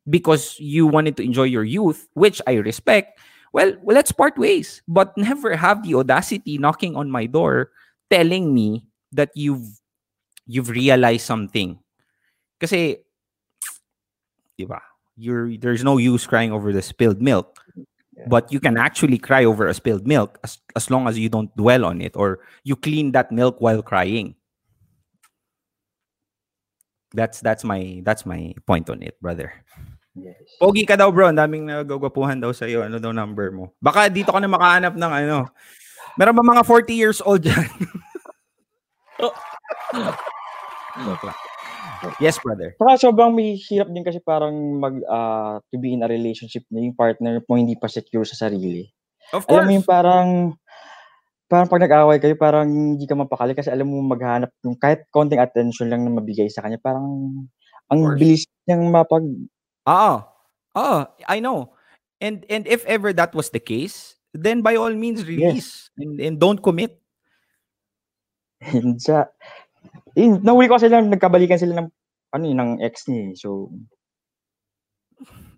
because 0.09 0.59
you 0.59 0.85
wanted 0.87 1.15
to 1.17 1.23
enjoy 1.23 1.47
your 1.47 1.63
youth, 1.63 2.09
which 2.13 2.41
I 2.47 2.59
respect, 2.59 3.19
well, 3.53 3.73
well 3.81 3.95
let's 3.95 4.11
part 4.11 4.37
ways. 4.37 4.81
But 4.87 5.15
never 5.17 5.55
have 5.55 5.83
the 5.83 5.95
audacity 5.95 6.57
knocking 6.57 6.95
on 6.95 7.09
my 7.09 7.25
door 7.25 7.71
telling 8.09 8.53
me 8.53 8.85
that 9.13 9.29
you've 9.35 9.79
you've 10.45 10.69
realized 10.69 11.25
something. 11.25 11.77
Kasi 12.59 12.97
diba? 14.59 14.81
You're 15.15 15.53
there's 15.61 15.85
no 15.85 16.01
use 16.01 16.25
crying 16.25 16.51
over 16.51 16.73
the 16.73 16.81
spilled 16.81 17.21
milk 17.21 17.61
but 18.27 18.51
you 18.51 18.59
can 18.59 18.77
actually 18.77 19.17
cry 19.17 19.43
over 19.45 19.67
a 19.67 19.73
spilled 19.73 20.05
milk 20.07 20.39
as, 20.43 20.59
as 20.75 20.89
long 20.89 21.07
as 21.07 21.17
you 21.17 21.29
don't 21.29 21.55
dwell 21.57 21.85
on 21.85 22.01
it 22.01 22.15
or 22.15 22.39
you 22.63 22.75
clean 22.75 23.11
that 23.11 23.31
milk 23.31 23.59
while 23.59 23.81
crying 23.81 24.35
that's 27.13 27.41
that's 27.41 27.63
my 27.63 28.01
that's 28.05 28.25
my 28.25 28.53
point 28.65 28.89
on 28.89 29.01
it 29.01 29.19
brother 29.21 29.53
Yes. 30.13 30.45
Pogi 30.61 30.85
ka 30.85 30.93
daw 30.93 31.09
bro, 31.09 31.33
ang 31.33 31.41
daming 31.41 31.65
nagagwapuhan 31.65 32.37
daw 32.37 32.53
sa 32.53 32.69
iyo. 32.69 32.85
Ano 32.85 33.01
daw 33.01 33.09
number 33.09 33.49
mo? 33.49 33.73
Baka 33.81 34.13
dito 34.13 34.29
ka 34.29 34.37
na 34.37 34.45
makahanap 34.45 34.93
ng 34.93 35.09
ano. 35.25 35.49
Meron 36.21 36.37
ba 36.37 36.45
mga 36.45 36.61
40 36.69 36.93
years 36.93 37.17
old? 37.25 37.41
Joke 41.01 41.23
lang. 41.25 41.37
Yes, 42.19 42.39
brother. 42.39 42.75
Saka 42.79 43.09
sobrang 43.09 43.31
may 43.31 43.55
hirap 43.55 43.89
din 43.91 44.03
kasi 44.03 44.19
parang 44.23 44.55
mag 44.79 44.95
ah, 45.07 45.59
to 45.71 45.79
be 45.79 45.95
in 45.95 46.03
a 46.03 46.09
relationship 46.09 46.63
na 46.69 46.83
yung 46.83 46.95
partner 46.97 47.39
mo 47.45 47.53
hindi 47.55 47.75
pa 47.79 47.87
secure 47.87 48.25
sa 48.27 48.47
sarili. 48.47 48.87
Of 49.31 49.47
Alam 49.47 49.51
mo 49.51 49.71
course. 49.71 49.75
yung 49.77 49.87
parang 49.87 50.29
parang 51.47 51.69
pag 51.69 51.83
nag-away 51.85 52.17
kayo, 52.17 52.35
parang 52.35 52.67
hindi 52.69 53.05
ka 53.05 53.13
mapakali 53.13 53.53
kasi 53.53 53.69
alam 53.69 53.85
mo 53.85 54.01
maghanap 54.01 54.49
yung 54.65 54.75
kahit 54.75 55.05
konting 55.13 55.41
attention 55.41 55.87
lang 55.87 56.01
na 56.01 56.11
mabigay 56.11 56.49
sa 56.49 56.65
kanya, 56.65 56.81
parang 56.81 57.05
ang 57.91 57.99
course. 58.01 58.19
bilis 58.19 58.43
niyang 58.65 58.89
mapag 58.89 59.23
Oo. 59.83 60.15
Oo, 60.73 60.97
I 61.29 61.37
know. 61.37 61.75
And 62.17 62.47
and 62.49 62.65
if 62.65 62.81
ever 62.87 63.13
that 63.13 63.35
was 63.35 63.51
the 63.51 63.61
case, 63.61 64.15
then 64.33 64.63
by 64.63 64.79
all 64.79 64.93
means 64.95 65.27
release 65.27 65.91
and, 65.99 66.17
and 66.17 66.35
don't 66.39 66.63
commit. 66.63 66.97
sa 69.05 69.27
nahuli 70.17 70.67
ko 70.69 70.77
nagkabalikan 70.77 71.59
sila 71.59 71.81
ng 71.81 71.87
ano 72.33 72.43
yun, 72.47 72.59
ng 72.59 72.71
ex 72.81 73.05
niya. 73.07 73.31
eh. 73.31 73.35
So, 73.37 73.71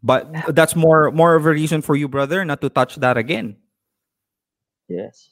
But 0.05 0.29
that's 0.53 0.75
more 0.75 1.10
more 1.10 1.34
of 1.34 1.46
a 1.46 1.53
reason 1.55 1.82
for 1.82 1.96
you, 1.98 2.05
brother, 2.08 2.46
not 2.46 2.62
to 2.62 2.70
touch 2.70 2.96
that 3.01 3.17
again. 3.17 3.58
yes. 4.88 5.29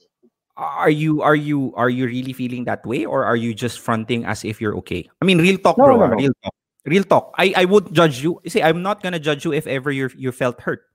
Are 0.58 0.90
you 0.90 1.22
are 1.22 1.36
you 1.38 1.74
are 1.78 1.90
you 1.90 2.06
really 2.06 2.34
feeling 2.34 2.66
that 2.66 2.86
way, 2.86 3.06
or 3.06 3.26
are 3.26 3.36
you 3.38 3.54
just 3.54 3.80
fronting 3.82 4.26
as 4.26 4.46
if 4.46 4.62
you're 4.62 4.78
okay? 4.86 5.10
I 5.22 5.26
mean, 5.26 5.38
real 5.42 5.58
talk, 5.58 5.78
No, 5.78 5.86
bro. 5.86 5.98
no, 5.98 6.06
ah, 6.06 6.14
no. 6.14 6.18
Real 6.18 6.34
talk. 6.44 6.56
Real 6.86 7.04
talk. 7.06 7.34
I 7.38 7.54
I 7.58 7.66
would 7.66 7.94
judge 7.94 8.22
you. 8.22 8.38
See, 8.46 8.62
I'm 8.62 8.82
not 8.82 9.02
gonna 9.02 9.20
judge 9.22 9.46
you 9.46 9.54
if 9.54 9.66
ever 9.66 9.90
you 9.92 10.10
you 10.18 10.32
felt 10.32 10.62
hurt. 10.62 10.86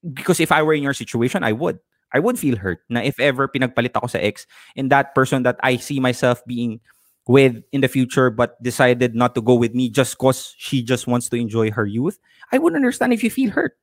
Because 0.00 0.40
if 0.40 0.52
I 0.52 0.62
were 0.62 0.72
in 0.72 0.82
your 0.84 0.96
situation, 0.96 1.44
I 1.44 1.52
would. 1.52 1.76
I 2.12 2.20
would 2.20 2.38
feel 2.38 2.56
hurt. 2.56 2.80
Na 2.88 3.00
if 3.04 3.20
ever 3.20 3.48
pinagpalit 3.48 3.92
ako 3.96 4.08
sa 4.08 4.20
ex 4.20 4.44
and 4.76 4.88
that 4.88 5.12
person 5.12 5.44
that 5.44 5.56
I 5.60 5.76
see 5.76 6.00
myself 6.00 6.40
being 6.48 6.80
with 7.26 7.62
in 7.72 7.80
the 7.80 7.88
future 7.88 8.30
but 8.30 8.60
decided 8.62 9.14
not 9.14 9.34
to 9.34 9.42
go 9.42 9.54
with 9.54 9.74
me 9.74 9.90
just 9.90 10.16
cause 10.18 10.54
she 10.58 10.82
just 10.82 11.06
wants 11.06 11.28
to 11.28 11.36
enjoy 11.36 11.70
her 11.70 11.86
youth, 11.86 12.18
I 12.52 12.58
would 12.58 12.74
understand 12.74 13.12
if 13.12 13.24
you 13.24 13.30
feel 13.30 13.50
hurt. 13.50 13.76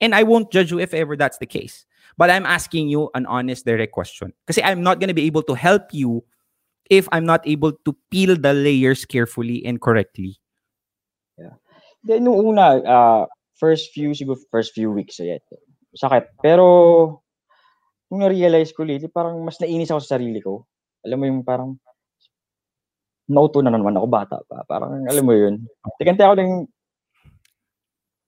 And 0.00 0.14
I 0.14 0.22
won't 0.22 0.52
judge 0.52 0.70
you 0.70 0.78
if 0.78 0.94
ever 0.94 1.16
that's 1.16 1.38
the 1.38 1.46
case. 1.46 1.84
But 2.16 2.30
I'm 2.30 2.46
asking 2.46 2.88
you 2.88 3.10
an 3.14 3.26
honest, 3.26 3.66
direct 3.66 3.92
question. 3.92 4.32
Because 4.46 4.62
I'm 4.62 4.82
not 4.82 5.00
going 5.00 5.08
to 5.08 5.14
be 5.14 5.26
able 5.26 5.42
to 5.42 5.54
help 5.54 5.94
you 5.94 6.24
if 6.90 7.08
I'm 7.12 7.26
not 7.26 7.46
able 7.46 7.72
to 7.72 7.96
peel 8.10 8.36
the 8.36 8.54
layers 8.54 9.04
carefully 9.04 9.64
and 9.64 9.80
correctly. 9.80 10.38
Yeah. 11.36 11.54
Then, 12.02 12.26
una, 12.26 12.82
ah, 12.86 13.26
first 13.58 13.90
few, 13.92 14.10
siguro 14.10 14.38
first 14.50 14.72
few 14.72 14.90
weeks, 14.90 15.20
eh, 15.20 15.38
sakit. 15.98 16.30
Pero, 16.42 17.22
nung 18.10 18.22
na-realize 18.22 18.72
ko 18.72 18.82
lately, 18.86 19.10
parang 19.10 19.42
mas 19.44 19.58
nainis 19.60 19.90
ako 19.90 20.00
sa 20.00 20.16
sarili 20.16 20.40
ko. 20.42 20.64
Alam 21.04 21.18
mo 21.18 21.24
yung 21.26 21.42
parang, 21.44 21.78
nauto 23.28 23.60
na 23.60 23.68
naman 23.70 23.94
ako, 23.94 24.06
bata 24.08 24.36
pa. 24.48 24.64
Parang, 24.64 25.04
alam 25.04 25.24
mo 25.24 25.36
yun. 25.36 25.68
Tikante 26.00 26.24
ako 26.24 26.34
ng, 26.40 26.52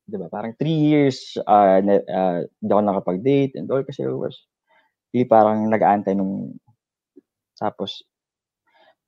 di 0.05 0.17
ba, 0.21 0.29
parang 0.29 0.53
three 0.61 0.77
years, 0.77 1.41
ah, 1.45 1.81
na, 1.81 1.99
ah, 2.07 2.41
di 2.45 2.69
ako 2.69 2.83
nakapag-date 2.85 3.57
and 3.57 3.71
all 3.73 3.81
kasi 3.83 4.05
was, 4.07 4.37
really 5.11 5.25
parang 5.27 5.67
nag-aantay 5.67 6.13
nung, 6.13 6.55
tapos, 7.57 8.05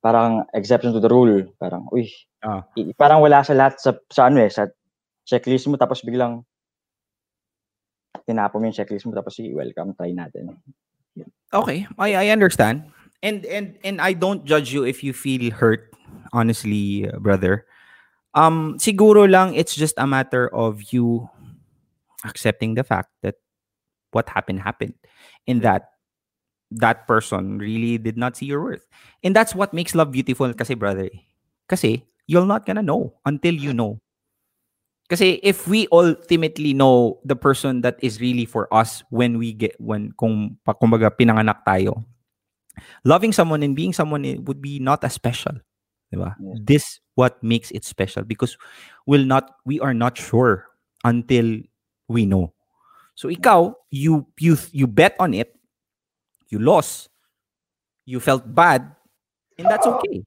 parang 0.03 0.43
exception 0.57 0.91
to 0.91 0.99
the 0.99 1.09
rule. 1.13 1.47
Parang, 1.61 1.87
uy, 1.93 2.11
Ah. 2.43 2.67
i- 2.75 2.91
parang 2.97 3.23
wala 3.23 3.45
sa 3.47 3.55
lahat 3.55 3.79
sa, 3.79 3.95
sa 4.11 4.27
ano 4.27 4.43
eh, 4.43 4.51
sa 4.51 4.67
checklist 5.23 5.71
mo 5.71 5.79
tapos 5.79 6.03
biglang 6.03 6.43
tinapon 8.27 8.59
mo 8.59 8.67
yung 8.67 8.75
checklist 8.75 9.07
mo 9.07 9.15
tapos 9.15 9.39
sige, 9.39 9.55
welcome, 9.55 9.95
try 9.95 10.11
natin. 10.11 10.59
Okay, 11.55 11.87
I, 12.01 12.27
I 12.27 12.27
understand. 12.35 12.89
And 13.23 13.47
and 13.47 13.79
and 13.87 14.01
I 14.03 14.13
don't 14.15 14.45
judge 14.45 14.75
you 14.75 14.83
if 14.83 15.05
you 15.07 15.13
feel 15.15 15.51
hurt, 15.55 15.95
honestly, 16.33 17.07
brother. 17.23 17.67
Um 18.35 18.79
siguro 18.83 19.31
lang 19.31 19.55
it's 19.55 19.77
just 19.77 19.95
a 19.99 20.07
matter 20.09 20.51
of 20.51 20.83
you 20.91 21.29
accepting 22.25 22.75
the 22.75 22.85
fact 22.85 23.11
that 23.23 23.37
what 24.13 24.29
happened 24.29 24.61
happened 24.61 24.95
and 25.47 25.63
that 25.63 25.95
that 26.73 27.07
person 27.07 27.59
really 27.59 27.99
did 27.99 28.17
not 28.17 28.37
see 28.37 28.47
your 28.47 28.63
worth. 28.63 28.87
And 29.23 29.37
that's 29.37 29.55
what 29.55 29.75
makes 29.75 29.95
love 29.95 30.13
beautiful 30.13 30.51
kasi 30.55 30.75
brother. 30.75 31.11
Kasi 31.69 32.05
you're 32.27 32.47
not 32.49 32.67
gonna 32.67 32.83
know 32.83 33.15
until 33.27 33.55
you 33.55 33.75
know. 33.75 34.01
Kasi 35.11 35.39
if 35.45 35.69
we 35.69 35.87
ultimately 35.93 36.73
know 36.73 37.21
the 37.23 37.37
person 37.37 37.83
that 37.85 38.01
is 38.01 38.21
really 38.21 38.49
for 38.49 38.67
us 38.73 39.05
when 39.13 39.37
we 39.37 39.53
get 39.53 39.77
when 39.77 40.11
kung 40.17 40.57
pa- 40.65 40.79
kumbaga 40.79 41.13
pinanganak 41.13 41.61
tayo, 41.69 42.01
loving 43.05 43.33
someone 43.33 43.63
and 43.63 43.77
being 43.77 43.93
someone 43.93 44.25
i- 44.27 44.39
would 44.43 44.61
be 44.63 44.79
not 44.79 45.05
as 45.05 45.15
special. 45.15 45.53
Diba? 46.15 46.35
Yes. 46.41 46.59
This 46.65 46.85
what 47.15 47.43
makes 47.43 47.71
it 47.73 47.85
special 47.85 48.23
because 48.25 48.57
we'll 49.07 49.25
not 49.25 49.57
we 49.65 49.81
are 49.81 49.95
not 49.95 50.17
sure 50.19 50.67
until 51.05 51.61
we 52.09 52.27
know. 52.27 52.53
So 53.15 53.29
ikaw, 53.29 53.75
you 53.91 54.27
you 54.41 54.57
you 54.73 54.87
bet 54.87 55.17
on 55.21 55.35
it, 55.35 55.55
you 56.51 56.59
lost, 56.59 57.09
you 58.07 58.21
felt 58.21 58.45
bad, 58.55 58.95
and 59.59 59.69
that's 59.71 59.87
okay. 59.87 60.25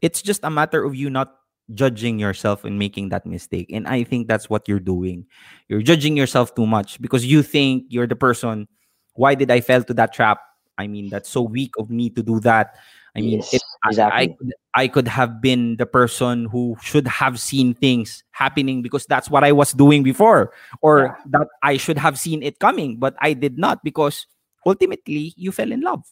It's 0.00 0.22
just 0.22 0.42
a 0.44 0.50
matter 0.50 0.84
of 0.84 0.94
you 0.94 1.10
not 1.10 1.34
judging 1.74 2.18
yourself 2.18 2.64
and 2.64 2.78
making 2.78 3.08
that 3.10 3.24
mistake. 3.24 3.70
And 3.72 3.86
I 3.86 4.02
think 4.04 4.28
that's 4.28 4.50
what 4.50 4.66
you're 4.68 4.80
doing. 4.82 5.26
You're 5.68 5.82
judging 5.82 6.16
yourself 6.16 6.54
too 6.54 6.66
much 6.66 7.00
because 7.00 7.24
you 7.24 7.42
think 7.42 7.84
you're 7.88 8.06
the 8.06 8.16
person. 8.16 8.66
Why 9.14 9.34
did 9.34 9.50
I 9.50 9.60
fell 9.60 9.82
to 9.84 9.94
that 9.94 10.12
trap? 10.12 10.38
I 10.82 10.86
mean, 10.88 11.08
that's 11.08 11.30
so 11.30 11.42
weak 11.42 11.72
of 11.78 11.88
me 11.90 12.10
to 12.10 12.22
do 12.22 12.40
that. 12.40 12.74
I 13.14 13.20
mean, 13.20 13.38
Yes, 13.40 13.54
it, 13.54 13.62
I- 13.84 14.10
I, 14.10 14.26
could, 14.28 14.52
I 14.74 14.88
could 14.88 15.08
have 15.08 15.40
been 15.42 15.76
the 15.76 15.86
person 15.86 16.46
who 16.46 16.76
should 16.82 17.06
have 17.06 17.38
seen 17.40 17.74
things 17.74 18.24
happening 18.32 18.82
because 18.82 19.06
that's 19.06 19.30
what 19.30 19.44
I 19.44 19.52
was 19.52 19.72
doing 19.72 20.02
before, 20.02 20.52
or 20.82 20.98
Yeah. 21.06 21.14
that 21.30 21.48
I 21.62 21.76
should 21.76 21.98
have 21.98 22.18
seen 22.18 22.42
it 22.42 22.58
coming, 22.58 22.98
but 22.98 23.14
I 23.20 23.34
did 23.34 23.58
not 23.58 23.82
because 23.84 24.26
ultimately 24.66 25.34
you 25.36 25.52
fell 25.52 25.70
in 25.72 25.80
love. 25.82 26.02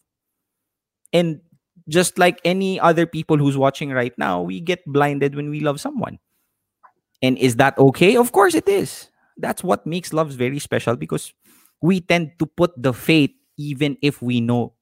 And 1.13 1.41
just 1.89 2.19
like 2.19 2.41
any 2.45 2.79
other 2.79 3.07
people 3.07 3.37
who's 3.39 3.57
watching 3.57 3.91
right 3.91 4.13
now, 4.19 4.43
we 4.43 4.61
get 4.61 4.85
blinded 4.87 5.35
when 5.35 5.51
we 5.51 5.61
love 5.61 5.81
someone. 5.81 6.19
And 7.23 7.37
is 7.39 7.57
that 7.57 7.79
okay? 7.79 8.17
Of 8.17 8.33
course 8.33 8.55
it 8.55 8.69
is. 8.69 9.11
That's 9.39 9.65
what 9.65 9.87
makes 9.87 10.13
love 10.13 10.31
very 10.31 10.59
special 10.59 10.97
because 10.97 11.33
we 11.83 12.01
tend 12.01 12.33
to 12.39 12.47
put 12.47 12.73
the 12.77 12.93
faith 12.93 13.31
even 13.61 14.01
if 14.01 14.25
we 14.25 14.41
know 14.41 14.73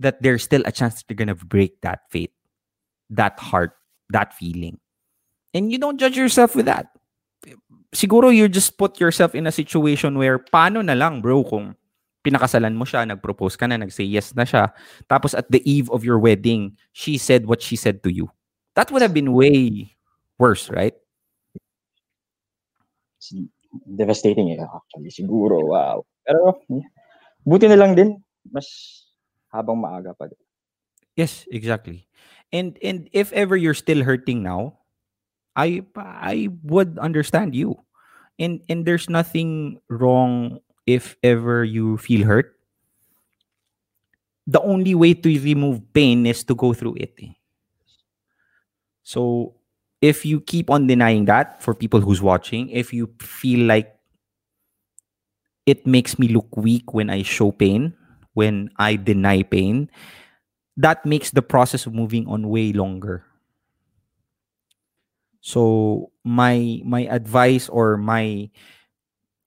that 0.00 0.22
there's 0.24 0.42
still 0.42 0.64
a 0.64 0.72
chance 0.72 0.96
that 0.96 1.04
you're 1.08 1.20
gonna 1.20 1.36
break 1.36 1.76
that 1.84 2.08
faith, 2.08 2.32
that 3.12 3.36
heart, 3.38 3.76
that 4.08 4.32
feeling. 4.32 4.80
And 5.52 5.68
you 5.68 5.76
don't 5.76 6.00
judge 6.00 6.16
yourself 6.16 6.56
with 6.56 6.64
that. 6.64 6.88
Siguro 7.92 8.32
you 8.34 8.48
just 8.48 8.78
put 8.78 8.96
yourself 8.96 9.34
in 9.34 9.46
a 9.46 9.52
situation 9.52 10.16
where 10.16 10.38
paano 10.38 10.80
na 10.80 10.94
lang 10.96 11.20
bro 11.20 11.44
kung 11.44 11.76
pinakasalan 12.24 12.76
mo 12.76 12.84
siya, 12.84 13.04
nag-propose 13.08 13.56
ka 13.56 13.66
na, 13.66 13.76
nag-say 13.76 14.04
yes 14.04 14.32
na 14.36 14.44
siya, 14.44 14.72
tapos 15.08 15.36
at 15.36 15.50
the 15.50 15.60
eve 15.68 15.90
of 15.90 16.04
your 16.04 16.18
wedding, 16.18 16.76
she 16.92 17.16
said 17.18 17.44
what 17.44 17.60
she 17.60 17.76
said 17.76 18.02
to 18.04 18.12
you. 18.12 18.28
That 18.76 18.92
would 18.92 19.02
have 19.02 19.16
been 19.16 19.32
way 19.32 19.96
worse, 20.38 20.70
right? 20.70 20.94
It's 23.18 23.34
devastating 23.96 24.52
eh, 24.52 24.64
actually. 24.64 25.10
Siguro, 25.10 25.64
wow. 25.64 26.04
Pero, 26.24 26.60
yeah. 26.68 26.84
Buti 27.44 27.66
na 27.68 27.78
lang 27.80 27.92
din, 27.98 28.16
mas 28.48 28.66
habang 29.52 29.76
maaga 29.78 30.12
pa. 30.16 30.26
din. 30.30 30.38
Yes, 31.16 31.46
exactly. 31.50 32.06
And 32.52 32.78
and 32.82 33.08
if 33.12 33.32
ever 33.32 33.56
you're 33.56 33.76
still 33.78 34.02
hurting 34.02 34.42
now, 34.42 34.78
I 35.56 35.84
I 35.96 36.48
would 36.64 36.98
understand 36.98 37.54
you. 37.54 37.80
And 38.38 38.62
and 38.68 38.86
there's 38.86 39.10
nothing 39.10 39.80
wrong 39.90 40.60
if 40.86 41.16
ever 41.22 41.64
you 41.64 41.98
feel 41.98 42.26
hurt. 42.26 42.56
The 44.46 44.60
only 44.60 44.94
way 44.94 45.14
to 45.14 45.28
remove 45.40 45.94
pain 45.94 46.26
is 46.26 46.44
to 46.44 46.54
go 46.54 46.74
through 46.74 46.96
it. 46.96 47.14
eh. 47.22 47.32
So 49.02 49.54
if 50.00 50.24
you 50.24 50.40
keep 50.40 50.70
on 50.70 50.86
denying 50.86 51.24
that 51.26 51.62
for 51.62 51.74
people 51.74 52.00
who's 52.00 52.22
watching, 52.22 52.68
if 52.70 52.92
you 52.92 53.10
feel 53.20 53.66
like 53.66 53.94
it 55.66 55.86
makes 55.86 56.18
me 56.18 56.28
look 56.28 56.56
weak 56.56 56.94
when 56.94 57.10
I 57.10 57.22
show 57.22 57.52
pain, 57.52 57.94
when 58.34 58.70
I 58.78 58.96
deny 58.96 59.42
pain, 59.42 59.90
that 60.76 61.04
makes 61.04 61.30
the 61.30 61.42
process 61.42 61.86
of 61.86 61.94
moving 61.94 62.26
on 62.26 62.48
way 62.48 62.72
longer. 62.72 63.24
So 65.40 66.12
my 66.24 66.80
my 66.84 67.08
advice 67.08 67.68
or 67.68 67.96
my 67.96 68.50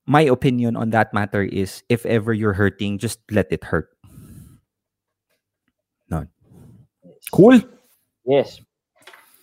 my 0.06 0.22
opinion 0.22 0.76
on 0.76 0.90
that 0.92 1.14
matter 1.14 1.44
is 1.44 1.84
if 1.90 2.06
ever 2.06 2.34
you're 2.34 2.54
hurting, 2.54 2.98
just 2.98 3.20
let 3.32 3.48
it 3.52 3.64
hurt. 3.64 3.90
None. 6.10 6.30
Cool. 7.32 7.62
Yes. 8.26 8.60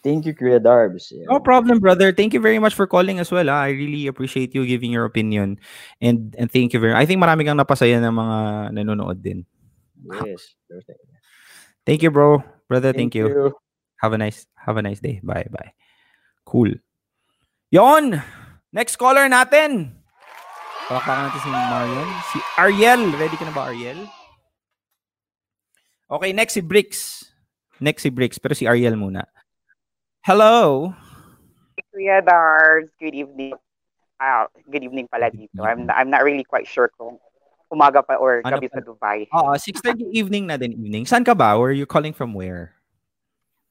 Thank 0.03 0.25
you, 0.25 0.33
Kuya 0.33 0.61
Darbs. 0.61 1.13
Yeah. 1.13 1.29
No 1.29 1.41
problem, 1.41 1.79
brother. 1.79 2.13
Thank 2.13 2.33
you 2.33 2.41
very 2.41 2.59
much 2.59 2.73
for 2.75 2.87
calling 2.89 3.21
as 3.21 3.29
well. 3.29 3.49
ah. 3.53 3.69
I 3.69 3.77
really 3.77 4.09
appreciate 4.09 4.55
you 4.57 4.65
giving 4.65 4.93
your 4.93 5.05
opinion. 5.05 5.61
And 6.01 6.33
and 6.41 6.49
thank 6.49 6.73
you 6.73 6.81
very 6.81 6.97
I 6.97 7.05
think 7.05 7.21
marami 7.21 7.45
kang 7.45 7.61
napasaya 7.61 8.01
ng 8.01 8.15
mga 8.17 8.37
nanonood 8.81 9.21
din. 9.21 9.45
Yes. 10.25 10.57
Thank 11.85 12.01
you, 12.01 12.11
bro. 12.11 12.41
Brother, 12.69 12.93
thank, 12.97 13.13
you. 13.13 13.53
Have 14.01 14.17
a 14.17 14.19
nice 14.19 14.47
have 14.57 14.81
a 14.81 14.83
nice 14.83 15.01
day. 15.05 15.21
Bye 15.21 15.49
bye. 15.53 15.77
Cool. 16.49 16.73
Yon. 17.69 18.23
Next 18.73 18.97
caller 18.97 19.29
natin. 19.29 19.93
Palakpakan 20.87 21.31
natin 21.31 21.41
si 21.43 21.51
Marion. 21.51 22.09
Si 22.35 22.39
Ariel. 22.59 23.03
Ready 23.15 23.37
ka 23.39 23.45
na 23.47 23.55
ba, 23.55 23.71
Ariel? 23.71 24.07
Okay, 26.11 26.35
next 26.35 26.59
si 26.59 26.63
Bricks. 26.63 27.31
Next 27.79 28.03
si 28.03 28.11
Bricks, 28.11 28.43
pero 28.43 28.59
si 28.59 28.67
Ariel 28.67 28.99
muna. 28.99 29.23
Hello. 30.31 30.95
Kuya 31.91 32.23
Dars, 32.23 32.87
good 33.03 33.19
evening. 33.19 33.59
Ah, 34.23 34.47
good 34.71 34.87
evening 34.87 35.11
pala 35.11 35.27
dito. 35.27 35.59
I'm 35.59 35.91
I'm 35.91 36.07
not 36.07 36.23
really 36.23 36.47
quite 36.47 36.71
sure 36.71 36.87
kung 36.95 37.19
umaga 37.67 37.99
pa 37.99 38.15
or 38.15 38.39
Ano 38.47 38.63
gabi 38.63 38.71
pa- 38.71 38.79
sa 38.79 38.87
Dubai. 38.87 39.27
Oo, 39.35 39.59
6.30 39.59 40.07
evening 40.15 40.47
na 40.47 40.55
din 40.55 40.71
evening. 40.79 41.03
Saan 41.03 41.27
ka 41.27 41.35
ba? 41.35 41.59
Where 41.59 41.75
are 41.75 41.79
you 41.79 41.83
calling 41.83 42.15
from 42.15 42.31
where? 42.31 42.79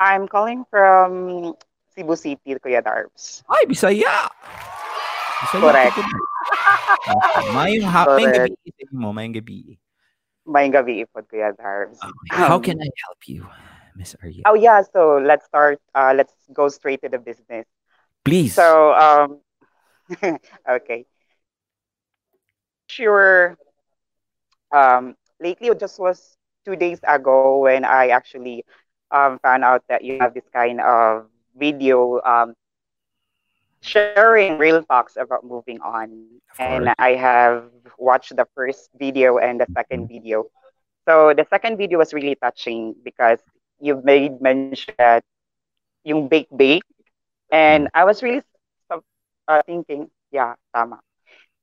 I'm 0.03 0.27
calling 0.27 0.67
from 0.67 1.55
Cebu 1.95 2.19
City, 2.19 2.59
Kuya 2.59 2.83
Darbs. 2.83 3.39
Ay, 3.47 3.63
Bisaya! 3.63 4.27
Bisaya. 5.39 5.63
Correct. 5.63 5.95
Okay. 5.95 7.55
Mayong, 7.55 7.87
ha- 7.87 8.19
mayong 8.19 8.35
Correct. 8.35 8.59
gabi 8.59 8.83
sa 8.83 8.95
mo, 8.99 9.15
mayong 9.15 9.39
gabi. 9.39 9.79
Mayang 10.43 10.75
gabi 10.75 11.07
ipod, 11.07 11.23
Kuya 11.31 11.55
Darbs. 11.55 12.03
Okay. 12.03 12.35
How 12.35 12.59
can 12.59 12.83
I 12.83 12.91
help 13.07 13.23
you, 13.31 13.47
Miss 13.95 14.15
Ariel? 14.23 14.43
Oh 14.45 14.55
yeah, 14.55 14.81
so 14.81 15.19
let's 15.23 15.45
start. 15.45 15.79
Uh, 15.93 16.13
let's 16.15 16.33
go 16.53 16.67
straight 16.69 17.01
to 17.03 17.09
the 17.09 17.19
business. 17.19 17.65
Please. 18.23 18.53
So 18.53 18.93
um, 18.93 19.39
okay. 20.69 21.05
Sure. 22.87 23.57
Um, 24.71 25.15
lately, 25.39 25.69
it 25.69 25.79
just 25.79 25.99
was 25.99 26.37
two 26.65 26.75
days 26.75 26.99
ago 27.07 27.59
when 27.59 27.85
I 27.85 28.09
actually 28.09 28.65
um, 29.11 29.39
found 29.39 29.63
out 29.63 29.83
that 29.89 30.03
you 30.03 30.17
have 30.19 30.33
this 30.33 30.47
kind 30.53 30.81
of 30.81 31.27
video 31.57 32.21
um, 32.21 32.53
sharing 33.81 34.57
real 34.57 34.83
talks 34.83 35.17
about 35.17 35.43
moving 35.43 35.81
on. 35.81 36.25
And. 36.57 36.93
I 36.97 37.15
have 37.15 37.69
watched 37.97 38.35
the 38.35 38.47
first 38.55 38.89
video 38.97 39.37
and 39.37 39.59
the 39.59 39.67
second 39.73 40.07
video. 40.07 40.45
So 41.07 41.33
the 41.33 41.45
second 41.49 41.77
video 41.77 41.97
was 41.97 42.13
really 42.13 42.35
touching 42.35 42.95
because 43.03 43.39
you 43.81 44.01
made 44.03 44.41
mention 44.41 44.83
that 44.87 45.23
yung 46.03 46.27
bake 46.27 46.47
bake, 46.55 46.83
and 47.51 47.87
I 47.93 48.03
was 48.05 48.21
really 48.23 48.41
uh, 49.47 49.61
thinking, 49.65 50.09
yeah, 50.31 50.55
tama. 50.73 50.99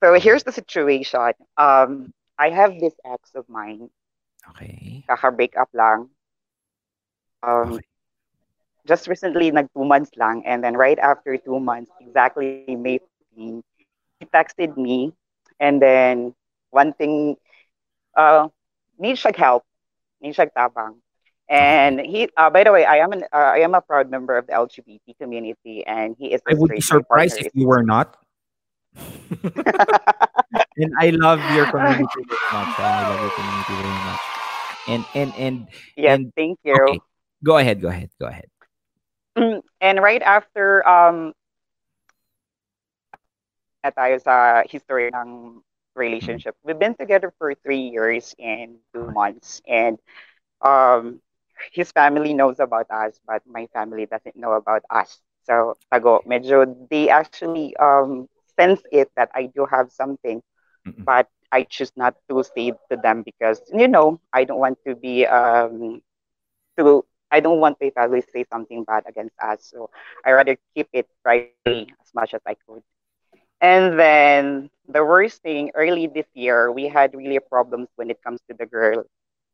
So 0.03 0.15
here's 0.15 0.45
the 0.45 0.53
situation. 0.53 1.33
Um, 1.57 2.13
I 2.39 2.51
have 2.51 2.79
this 2.81 2.95
ex 3.05 3.33
of 3.35 3.49
mine, 3.49 3.91
Okay. 4.51 5.05
kaka-break 5.09 5.55
up 5.57 5.71
lang. 5.75 6.11
Um, 7.43 7.81
Okay. 7.81 7.87
just 8.87 9.07
recently, 9.09 9.51
nag 9.51 9.69
two 9.75 9.85
months 9.85 10.11
lang, 10.17 10.43
and 10.47 10.63
then 10.65 10.77
right 10.77 10.99
after 10.99 11.37
two 11.39 11.59
months, 11.61 11.91
exactly 12.01 12.49
May 12.49 12.77
15, 12.79 13.63
he 14.01 14.07
texted 14.09 14.77
me, 14.77 15.13
and 15.61 15.81
then 15.83 16.35
one 16.71 16.93
thing, 16.93 17.37
uh, 18.17 18.49
need 18.99 19.17
siya 19.17 19.35
help, 19.37 19.65
need 20.21 20.35
siya 20.35 20.49
tabang. 20.53 21.01
And 21.49 22.01
he, 22.01 22.29
uh, 22.37 22.51
by 22.51 22.65
the 22.65 22.73
way, 22.73 22.85
I 22.85 22.97
am 22.99 23.13
an, 23.13 23.23
uh, 23.33 23.55
I 23.55 23.59
am 23.63 23.75
a 23.75 23.81
proud 23.81 24.11
member 24.11 24.37
of 24.37 24.47
the 24.47 24.53
LGBT 24.55 25.17
community, 25.19 25.87
and 25.87 26.17
he 26.19 26.33
is. 26.35 26.43
I 26.47 26.55
would 26.55 26.71
be 26.71 26.81
surprised 26.81 27.39
if 27.39 27.55
you 27.55 27.69
were 27.69 27.85
not. 27.85 28.17
and 30.77 30.93
I 30.99 31.11
love 31.11 31.49
your 31.51 31.67
community 31.67 32.09
very 32.27 32.49
much. 32.51 32.79
I 32.79 33.05
love 33.05 33.21
your 33.21 33.31
community 33.31 33.75
very 33.77 34.01
much. 34.03 34.23
And 34.89 35.07
and 35.15 35.35
and 35.37 35.69
yes, 35.97 36.19
and- 36.19 36.33
thank 36.35 36.59
you. 36.65 36.75
okay. 36.75 37.01
Go 37.45 37.59
ahead, 37.59 37.81
go 37.81 37.89
ahead, 37.89 38.11
go 38.19 38.27
ahead. 38.27 38.49
Mm, 39.39 39.63
And 39.81 40.03
right 40.03 40.23
after 40.23 40.87
um 40.89 41.33
tayo 43.87 44.19
sa 44.19 44.67
history 44.67 45.15
ng 45.15 45.63
relationship. 45.95 46.57
We've 46.65 46.79
been 46.79 46.95
together 46.99 47.33
for 47.39 47.55
three 47.55 47.93
years 47.95 48.35
and 48.39 48.77
two 48.93 49.11
months. 49.13 49.63
And 49.69 49.99
um 50.61 51.21
his 51.73 51.93
family 51.93 52.35
knows 52.35 52.61
about 52.61 52.87
us, 52.91 53.21
but 53.27 53.43
my 53.47 53.67
family 53.73 54.07
doesn't 54.07 54.37
know 54.37 54.53
about 54.53 54.83
us. 54.91 55.21
So 55.45 55.77
tago, 55.93 56.25
medyo 56.27 56.65
they 56.91 57.09
actually 57.11 57.77
um 57.77 58.29
sense 58.59 58.83
it 58.93 59.11
that 59.17 59.31
I 59.35 59.47
do 59.55 59.67
have 59.67 59.91
something, 59.93 60.43
Mm-mm. 60.87 61.07
but 61.07 61.29
I 61.53 61.63
choose 61.65 61.93
not 61.97 62.15
to 62.29 62.43
say 62.45 62.73
to 62.91 62.97
them 62.97 63.23
because 63.23 63.61
you 63.73 63.89
know 63.89 64.21
I 64.33 64.45
don't 64.45 64.61
want 64.61 64.79
to 64.87 64.95
be 64.97 65.27
um 65.27 66.01
to 66.79 67.05
I 67.31 67.41
don't 67.41 67.61
want 67.61 67.79
my 67.81 67.91
family 67.91 68.23
to 68.23 68.31
say 68.31 68.45
something 68.51 68.85
bad 68.85 69.05
against 69.09 69.37
us. 69.41 69.65
So 69.65 69.91
I 70.25 70.33
rather 70.33 70.57
keep 70.75 70.89
it 70.93 71.09
privately 71.23 71.89
as 72.01 72.11
much 72.15 72.35
as 72.35 72.41
I 72.47 72.55
could. 72.67 72.83
And 73.61 73.99
then 73.99 74.71
the 74.89 75.05
worst 75.05 75.43
thing, 75.43 75.71
early 75.75 76.07
this 76.07 76.27
year, 76.35 76.71
we 76.73 76.89
had 76.89 77.15
really 77.15 77.39
problems 77.41 77.89
when 77.97 78.11
it 78.11 78.23
comes 78.23 78.41
to 78.49 78.55
the 78.55 78.67
girl. 78.67 79.05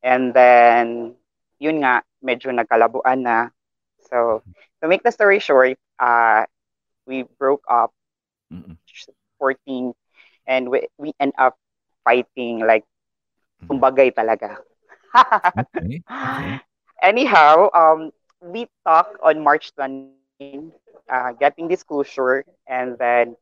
And 0.02 0.34
then, 0.34 1.14
yun 1.62 1.79
nga, 1.87 2.03
medyo 2.27 2.51
nagkalabuan 2.51 3.22
na. 3.22 3.38
So, 4.11 4.42
to 4.83 4.88
make 4.90 5.03
the 5.07 5.14
story 5.14 5.38
short, 5.38 5.79
uh, 6.03 6.44
we 7.07 7.25
broke 7.38 7.64
up 7.70 7.92
Mm-mm. 8.53 8.79
14 9.38 9.94
and 10.46 10.68
we, 10.70 10.87
we 10.98 11.12
end 11.20 11.33
up 11.38 11.57
fighting 12.05 12.61
like 12.66 12.85
kumbagay 13.70 14.14
talaga. 14.14 14.59
Okay. 15.59 16.03
okay. 16.29 16.61
anyhow, 17.03 17.70
um, 17.75 18.11
we 18.40 18.68
talked 18.85 19.16
on 19.22 19.42
March 19.42 19.75
20, 19.75 20.62
uh, 21.11 21.33
getting 21.33 21.68
disclosure, 21.68 22.44
and 22.66 22.98
then 22.98 23.37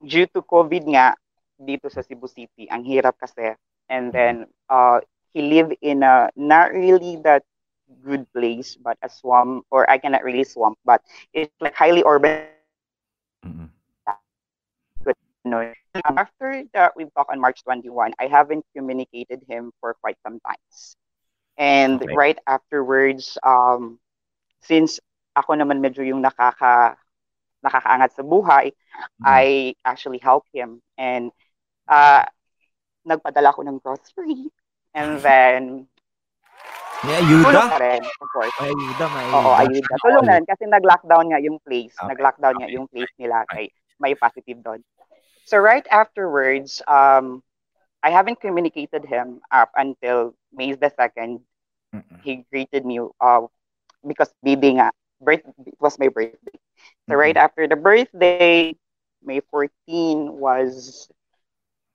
due 0.02 0.26
to 0.34 0.42
COVID 0.42 0.84
nga, 0.90 1.14
dito 1.58 1.90
sa 1.90 2.02
Cebu 2.02 2.26
City, 2.30 2.70
ang 2.70 2.84
hirap 2.86 3.18
kasi. 3.18 3.54
And 3.90 4.12
then, 4.12 4.46
uh, 4.70 5.00
he 5.34 5.42
lived 5.42 5.76
in 5.82 6.02
a, 6.02 6.30
not 6.36 6.72
really 6.72 7.18
that 7.24 7.44
good 8.04 8.26
place, 8.32 8.76
but 8.80 8.96
a 9.02 9.08
swamp, 9.08 9.66
or 9.70 9.88
I 9.90 9.98
cannot 9.98 10.24
really 10.24 10.44
swamp, 10.44 10.78
but 10.84 11.02
it's 11.34 11.52
like 11.60 11.74
highly 11.74 12.02
urban 12.06 12.46
Mm-mm. 13.46 13.70
no. 15.44 15.72
After 16.04 16.64
that 16.74 16.92
we 16.96 17.06
talked 17.16 17.30
on 17.32 17.40
March 17.40 17.62
21, 17.64 18.12
I 18.20 18.26
haven't 18.26 18.64
communicated 18.76 19.42
him 19.48 19.72
for 19.80 19.94
quite 20.00 20.16
some 20.22 20.38
times. 20.40 20.96
And 21.58 22.02
Okay. 22.02 22.16
right 22.16 22.38
afterwards, 22.46 23.38
um, 23.42 23.98
since 24.62 25.00
ako 25.36 25.54
naman 25.58 25.80
medyo 25.82 26.04
yung 26.06 26.22
nakaka 26.22 26.96
nakakaangat 27.64 28.14
sa 28.14 28.22
buhay, 28.22 28.72
Mm. 29.20 29.24
I 29.24 29.74
actually 29.84 30.18
helped 30.22 30.50
him. 30.54 30.80
And 30.98 31.30
uh, 31.88 32.24
nagpadala 33.04 33.54
ko 33.54 33.62
ng 33.64 33.78
grocery. 33.82 34.50
And 34.94 35.20
then, 35.26 35.88
May 37.04 37.14
ayuda. 37.22 37.62
pa 37.70 37.78
rin, 37.78 38.02
of 38.02 38.28
course. 38.32 38.54
May 38.60 38.70
ayuda, 38.74 39.06
may 39.14 39.26
Oo, 39.34 39.50
ayuda. 39.54 39.94
Tulong 40.02 40.24
na 40.26 40.34
rin 40.38 40.46
kasi 40.48 40.64
nag-lockdown 40.66 41.26
nga 41.30 41.40
yung 41.42 41.58
place. 41.62 41.94
Okay, 41.96 42.08
Nag-lockdown 42.08 42.56
nga 42.58 42.68
yung 42.70 42.88
place 42.88 43.12
nila 43.18 43.44
kay 43.50 43.70
may 44.00 44.14
positive 44.14 44.60
doon. 44.62 44.82
So 45.44 45.58
right 45.58 45.86
afterwards, 45.90 46.82
um, 46.88 47.42
I 48.02 48.10
haven't 48.10 48.40
communicated 48.40 49.04
him 49.04 49.40
up 49.50 49.70
until 49.76 50.34
May 50.52 50.72
the 50.74 50.90
2nd. 50.90 51.40
Mm-mm. 51.94 52.20
He 52.22 52.44
greeted 52.50 52.84
me 52.86 53.00
uh, 53.20 53.46
because 54.06 54.32
baby 54.42 54.74
nga, 54.78 54.92
birth, 55.20 55.42
it 55.66 55.78
was 55.80 55.98
my 55.98 56.08
birthday. 56.08 56.58
So 57.08 57.16
right 57.16 57.36
Mm-mm. 57.36 57.40
after 57.40 57.66
the 57.66 57.76
birthday, 57.76 58.74
May 59.22 59.40
14 59.50 60.32
was 60.38 61.08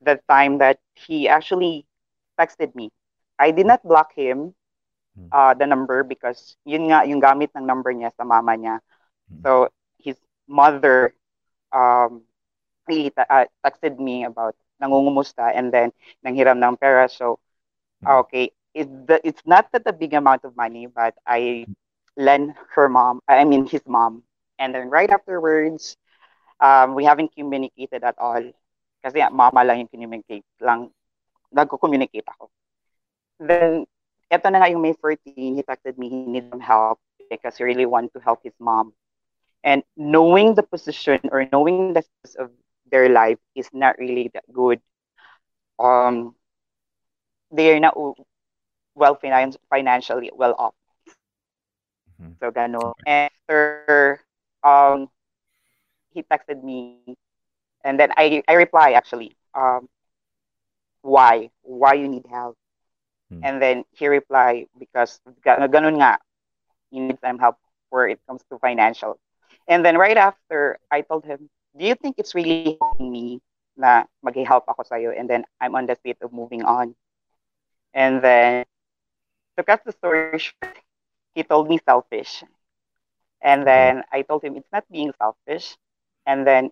the 0.05 0.19
time 0.29 0.57
that 0.59 0.79
he 0.95 1.27
actually 1.27 1.85
texted 2.39 2.75
me. 2.75 2.91
I 3.39 3.51
did 3.51 3.65
not 3.67 3.83
block 3.83 4.13
him, 4.13 4.53
Hmm. 5.15 5.29
uh, 5.31 5.53
the 5.53 5.65
number 5.67 6.03
because 6.03 6.55
yun 6.65 6.89
nga 6.89 7.05
yung 7.05 7.21
gamit 7.21 7.51
ng 7.55 7.65
number 7.65 7.91
niya 7.93 8.11
sa 8.15 8.23
mama 8.23 8.53
niya. 8.57 8.79
Hmm. 9.29 9.43
So 9.43 9.69
his 9.99 10.17
mother 10.47 11.13
um 11.71 12.23
ta- 12.87 13.29
uh, 13.29 13.45
texted 13.65 13.99
me 13.99 14.23
about 14.25 14.55
nangungumusta 14.81 15.51
and 15.55 15.71
then 15.73 15.91
nanghiram 16.25 16.59
ng 16.59 16.77
pera. 16.77 17.07
So 17.09 17.39
Hmm. 18.01 18.19
okay, 18.27 18.51
it, 18.73 18.87
the, 19.07 19.19
it's 19.25 19.43
not 19.45 19.71
that 19.71 19.83
a 19.85 19.93
big 19.93 20.13
amount 20.13 20.43
of 20.43 20.55
money, 20.55 20.87
but 20.87 21.15
I 21.25 21.67
lent 22.17 22.55
her 22.75 22.89
mom, 22.89 23.21
I 23.27 23.43
mean 23.45 23.65
his 23.67 23.83
mom. 23.87 24.23
And 24.59 24.73
then 24.75 24.89
right 24.89 25.09
afterwards, 25.09 25.97
um, 26.59 26.95
we 26.95 27.05
haven't 27.05 27.33
communicated 27.35 28.03
at 28.03 28.17
all. 28.19 28.41
Kasi 29.03 29.19
mama 29.31 29.61
lang 29.67 29.83
yung 29.83 29.91
communicate 29.91 30.47
lang, 30.63 30.89
nagko-communicate 31.51 32.27
ako. 32.31 32.49
Then, 33.39 33.85
eto 34.31 34.47
na 34.49 34.63
nga 34.63 34.71
yung 34.71 34.81
May 34.81 34.95
14, 34.95 35.55
he 35.59 35.63
texted 35.63 35.97
me, 35.99 36.09
he 36.09 36.17
needs 36.25 36.49
some 36.49 36.63
help 36.63 36.99
because 37.29 37.57
he 37.57 37.63
really 37.63 37.85
want 37.85 38.13
to 38.13 38.19
help 38.23 38.41
his 38.43 38.55
mom. 38.59 38.93
And 39.63 39.83
knowing 39.97 40.55
the 40.55 40.63
position 40.63 41.19
or 41.31 41.47
knowing 41.51 41.93
the 41.93 42.01
status 42.01 42.35
of 42.35 42.51
their 42.89 43.09
life 43.09 43.39
is 43.55 43.69
not 43.73 43.97
really 43.97 44.29
that 44.33 44.43
good. 44.51 44.81
Um, 45.79 46.35
they 47.51 47.73
are 47.73 47.79
not 47.79 47.95
well 48.95 49.15
finan- 49.15 49.57
financially 49.69 50.31
well 50.33 50.55
off. 50.57 50.75
Mhm. 52.19 52.37
So 52.39 52.51
gano. 52.51 52.93
And 53.05 53.29
after 53.31 54.19
um 54.63 55.09
he 56.13 56.23
texted 56.23 56.63
me 56.63 57.15
and 57.83 57.99
then 57.99 58.11
I 58.17 58.43
I 58.47 58.53
reply 58.53 58.91
actually 58.93 59.35
um 59.55 59.87
why 61.01 61.49
why 61.63 61.93
you 61.93 62.07
need 62.07 62.25
help? 62.27 62.57
Hmm. 63.29 63.41
and 63.43 63.61
then 63.61 63.83
he 63.91 64.07
replied 64.07 64.67
because 64.79 65.19
ga- 65.43 65.63
ganun 65.67 65.99
nga 66.01 66.17
he 66.91 66.99
need 66.99 67.17
some 67.19 67.37
help 67.39 67.57
where 67.89 68.07
it 68.07 68.19
comes 68.27 68.43
to 68.49 68.57
financial. 68.59 69.19
And 69.67 69.83
then 69.85 69.97
right 69.97 70.17
after 70.17 70.79
I 70.91 71.01
told 71.01 71.25
him 71.25 71.49
do 71.77 71.85
you 71.85 71.95
think 71.95 72.17
it's 72.19 72.35
really 72.35 72.61
helping 72.67 73.09
me 73.11 73.41
na 73.77 74.03
mag-help 74.23 74.65
ako 74.67 74.83
sa'yo? 74.83 75.11
And 75.15 75.29
then 75.29 75.45
I'm 75.59 75.75
on 75.75 75.85
the 75.87 75.95
state 75.95 76.19
of 76.21 76.31
moving 76.33 76.63
on. 76.65 76.95
And 77.93 78.21
then 78.21 78.65
to 79.57 79.63
cut 79.63 79.83
the 79.85 79.91
story 79.93 80.23
short 80.29 80.77
he 81.35 81.43
told 81.43 81.67
me 81.69 81.79
selfish. 81.79 82.43
And 83.41 83.65
then 83.67 84.03
I 84.11 84.21
told 84.23 84.43
him 84.43 84.55
it's 84.55 84.71
not 84.71 84.85
being 84.91 85.13
selfish. 85.19 85.77
And 86.25 86.45
then 86.47 86.71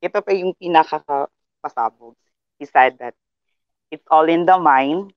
ito 0.00 0.18
pa 0.24 0.32
yung 0.32 0.56
pinakapasabog 0.56 2.16
he 2.60 2.66
said 2.68 3.00
that 3.00 3.14
it's 3.90 4.04
all 4.12 4.28
in 4.28 4.44
the 4.44 4.58
mind. 4.60 5.12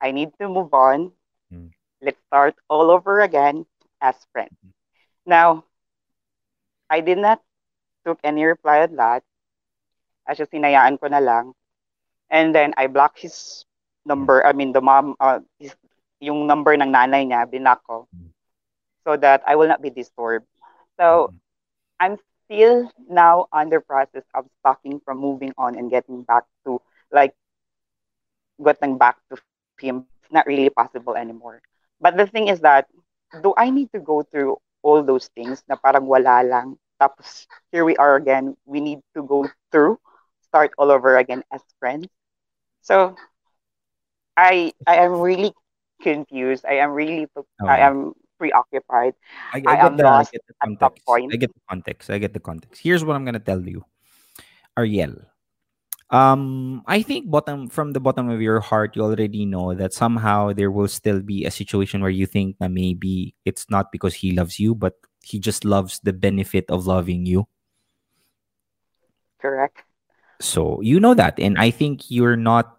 I 0.00 0.10
need 0.10 0.32
to 0.40 0.48
move 0.48 0.72
on. 0.72 1.12
Hmm. 1.52 1.68
let's 2.00 2.18
start 2.26 2.56
all 2.66 2.90
over 2.90 3.20
again 3.20 3.68
as 4.00 4.16
friends. 4.32 4.56
Now 5.28 5.68
I 6.88 7.04
did 7.04 7.18
not 7.18 7.44
took 8.08 8.18
any 8.24 8.42
reply 8.48 8.88
on 8.88 8.96
that. 8.96 9.22
As 10.26 10.40
just 10.40 10.50
sinayaan 10.50 10.98
ko 10.98 11.12
na 11.12 11.20
lang. 11.20 11.52
And 12.32 12.56
then 12.56 12.72
I 12.80 12.88
blocked 12.88 13.20
his 13.20 13.68
number 14.08 14.42
I 14.42 14.56
mean 14.56 14.72
the 14.72 14.80
mom 14.80 15.14
uh, 15.20 15.44
his, 15.60 15.76
yung 16.18 16.48
number 16.48 16.72
ng 16.72 16.90
nanay 16.90 17.28
niya 17.28 17.46
binlock 17.46 17.84
ko. 17.84 18.08
So 19.04 19.20
that 19.20 19.44
I 19.46 19.54
will 19.54 19.68
not 19.68 19.84
be 19.84 19.92
disturbed. 19.92 20.48
So. 20.96 21.30
I'm 22.02 22.18
still 22.52 22.90
now 23.08 23.46
under 23.52 23.80
process 23.80 24.24
of 24.34 24.44
stalking 24.60 25.00
from 25.04 25.18
moving 25.18 25.52
on 25.56 25.78
and 25.78 25.90
getting 25.90 26.22
back 26.22 26.44
to 26.64 26.80
like 27.10 27.34
getting 28.62 28.98
back 28.98 29.16
to 29.30 29.36
him. 29.80 30.04
It's 30.22 30.32
not 30.32 30.46
really 30.46 30.68
possible 30.70 31.16
anymore. 31.16 31.62
But 32.00 32.16
the 32.16 32.26
thing 32.26 32.48
is 32.48 32.60
that 32.60 32.88
do 33.42 33.54
I 33.56 33.70
need 33.70 33.90
to 33.92 34.00
go 34.00 34.22
through 34.22 34.58
all 34.82 35.02
those 35.02 35.28
things 35.34 35.64
na 35.68 35.76
parang 35.76 36.06
wala 36.06 36.44
lang? 36.44 36.76
Tapos 37.00 37.46
here 37.72 37.84
we 37.84 37.96
are 37.96 38.16
again. 38.16 38.56
We 38.66 38.80
need 38.80 39.00
to 39.16 39.22
go 39.22 39.48
through 39.72 39.98
start 40.44 40.72
all 40.76 40.90
over 40.92 41.16
again 41.16 41.42
as 41.50 41.62
friends. 41.80 42.06
So 42.82 43.16
I 44.36 44.72
I 44.86 44.96
am 45.00 45.20
really 45.20 45.52
confused. 46.02 46.64
I 46.68 46.84
am 46.84 46.92
really 46.92 47.26
oh, 47.36 47.44
I 47.66 47.78
am 47.80 48.12
preoccupied 48.42 49.14
I, 49.54 49.62
I, 49.62 49.70
I 49.70 49.76
get 49.78 49.84
am 49.86 49.96
the, 49.96 50.08
I 50.10 50.24
get 50.26 50.42
the 50.50 50.58
context. 50.58 51.04
I 51.06 51.36
get 51.38 51.52
the 51.54 51.62
context. 51.70 52.10
I 52.10 52.18
get 52.18 52.32
the 52.34 52.42
context. 52.42 52.82
Here's 52.82 53.04
what 53.06 53.14
I'm 53.14 53.24
gonna 53.24 53.38
tell 53.38 53.62
you, 53.62 53.86
Ariel. 54.74 55.14
Um, 56.10 56.82
I 56.84 57.00
think 57.00 57.30
bottom 57.30 57.70
from 57.70 57.94
the 57.94 58.00
bottom 58.02 58.28
of 58.28 58.42
your 58.42 58.60
heart, 58.60 58.98
you 58.98 59.06
already 59.06 59.46
know 59.46 59.72
that 59.72 59.94
somehow 59.94 60.52
there 60.52 60.74
will 60.74 60.90
still 60.90 61.22
be 61.22 61.46
a 61.46 61.54
situation 61.54 62.02
where 62.02 62.12
you 62.12 62.26
think 62.26 62.58
that 62.58 62.74
maybe 62.74 63.34
it's 63.46 63.70
not 63.70 63.94
because 63.94 64.12
he 64.12 64.34
loves 64.34 64.58
you, 64.60 64.74
but 64.74 64.98
he 65.22 65.38
just 65.38 65.64
loves 65.64 66.00
the 66.02 66.12
benefit 66.12 66.66
of 66.68 66.84
loving 66.84 67.24
you. 67.24 67.46
correct 69.40 69.82
So 70.42 70.82
you 70.82 70.98
know 70.98 71.14
that, 71.14 71.38
and 71.38 71.56
I 71.56 71.70
think 71.70 72.10
you're 72.10 72.36
not. 72.36 72.76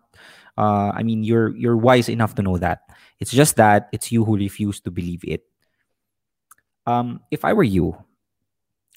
Uh, 0.60 0.92
I 0.94 1.02
mean, 1.02 1.24
you're 1.24 1.56
you're 1.56 1.80
wise 1.80 2.12
enough 2.12 2.36
to 2.36 2.44
know 2.44 2.60
that. 2.60 2.86
It's 3.24 3.32
just 3.32 3.56
that 3.56 3.88
it's 3.96 4.12
you 4.12 4.28
who 4.28 4.36
refuse 4.36 4.84
to 4.84 4.92
believe 4.92 5.24
it. 5.24 5.48
Um, 6.86 7.22
if 7.32 7.46
I 7.46 7.54
were 7.54 7.64
you, 7.64 7.98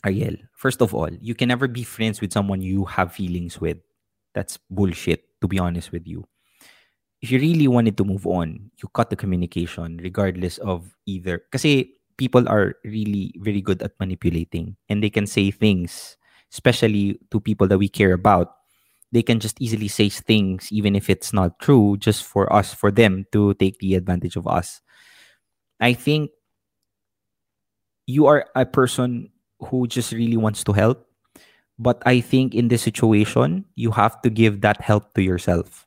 Ariel, 0.04 0.36
first 0.54 0.82
of 0.82 0.94
all, 0.94 1.10
you 1.20 1.34
can 1.34 1.48
never 1.48 1.68
be 1.68 1.82
friends 1.82 2.20
with 2.20 2.32
someone 2.32 2.60
you 2.60 2.84
have 2.84 3.12
feelings 3.12 3.60
with. 3.60 3.78
That's 4.34 4.58
bullshit, 4.70 5.24
to 5.40 5.48
be 5.48 5.58
honest 5.58 5.92
with 5.92 6.06
you. 6.06 6.24
If 7.22 7.30
you 7.30 7.38
really 7.38 7.68
wanted 7.68 7.96
to 7.96 8.04
move 8.04 8.26
on, 8.26 8.70
you 8.82 8.88
cut 8.92 9.10
the 9.10 9.16
communication 9.16 9.98
regardless 10.02 10.58
of 10.58 10.94
either. 11.06 11.42
Because 11.50 11.88
people 12.18 12.48
are 12.48 12.76
really 12.84 13.34
very 13.38 13.60
good 13.60 13.82
at 13.82 13.98
manipulating 13.98 14.76
and 14.88 15.02
they 15.02 15.10
can 15.10 15.26
say 15.26 15.50
things, 15.50 16.16
especially 16.52 17.18
to 17.30 17.40
people 17.40 17.66
that 17.68 17.78
we 17.78 17.88
care 17.88 18.12
about, 18.12 18.56
they 19.12 19.22
can 19.22 19.40
just 19.40 19.60
easily 19.60 19.88
say 19.88 20.08
things 20.08 20.68
even 20.72 20.94
if 20.96 21.08
it's 21.08 21.32
not 21.32 21.58
true 21.60 21.96
just 21.98 22.24
for 22.24 22.52
us 22.52 22.74
for 22.74 22.90
them 22.90 23.24
to 23.32 23.54
take 23.54 23.78
the 23.78 23.94
advantage 23.94 24.36
of 24.36 24.46
us 24.46 24.80
i 25.80 25.92
think 25.92 26.30
you 28.06 28.26
are 28.26 28.46
a 28.54 28.64
person 28.64 29.28
who 29.60 29.86
just 29.86 30.12
really 30.12 30.36
wants 30.36 30.62
to 30.64 30.72
help 30.72 31.06
but 31.78 32.00
i 32.06 32.20
think 32.20 32.54
in 32.54 32.68
this 32.68 32.82
situation 32.82 33.64
you 33.74 33.90
have 33.90 34.20
to 34.22 34.30
give 34.30 34.60
that 34.62 34.80
help 34.80 35.12
to 35.14 35.22
yourself. 35.22 35.86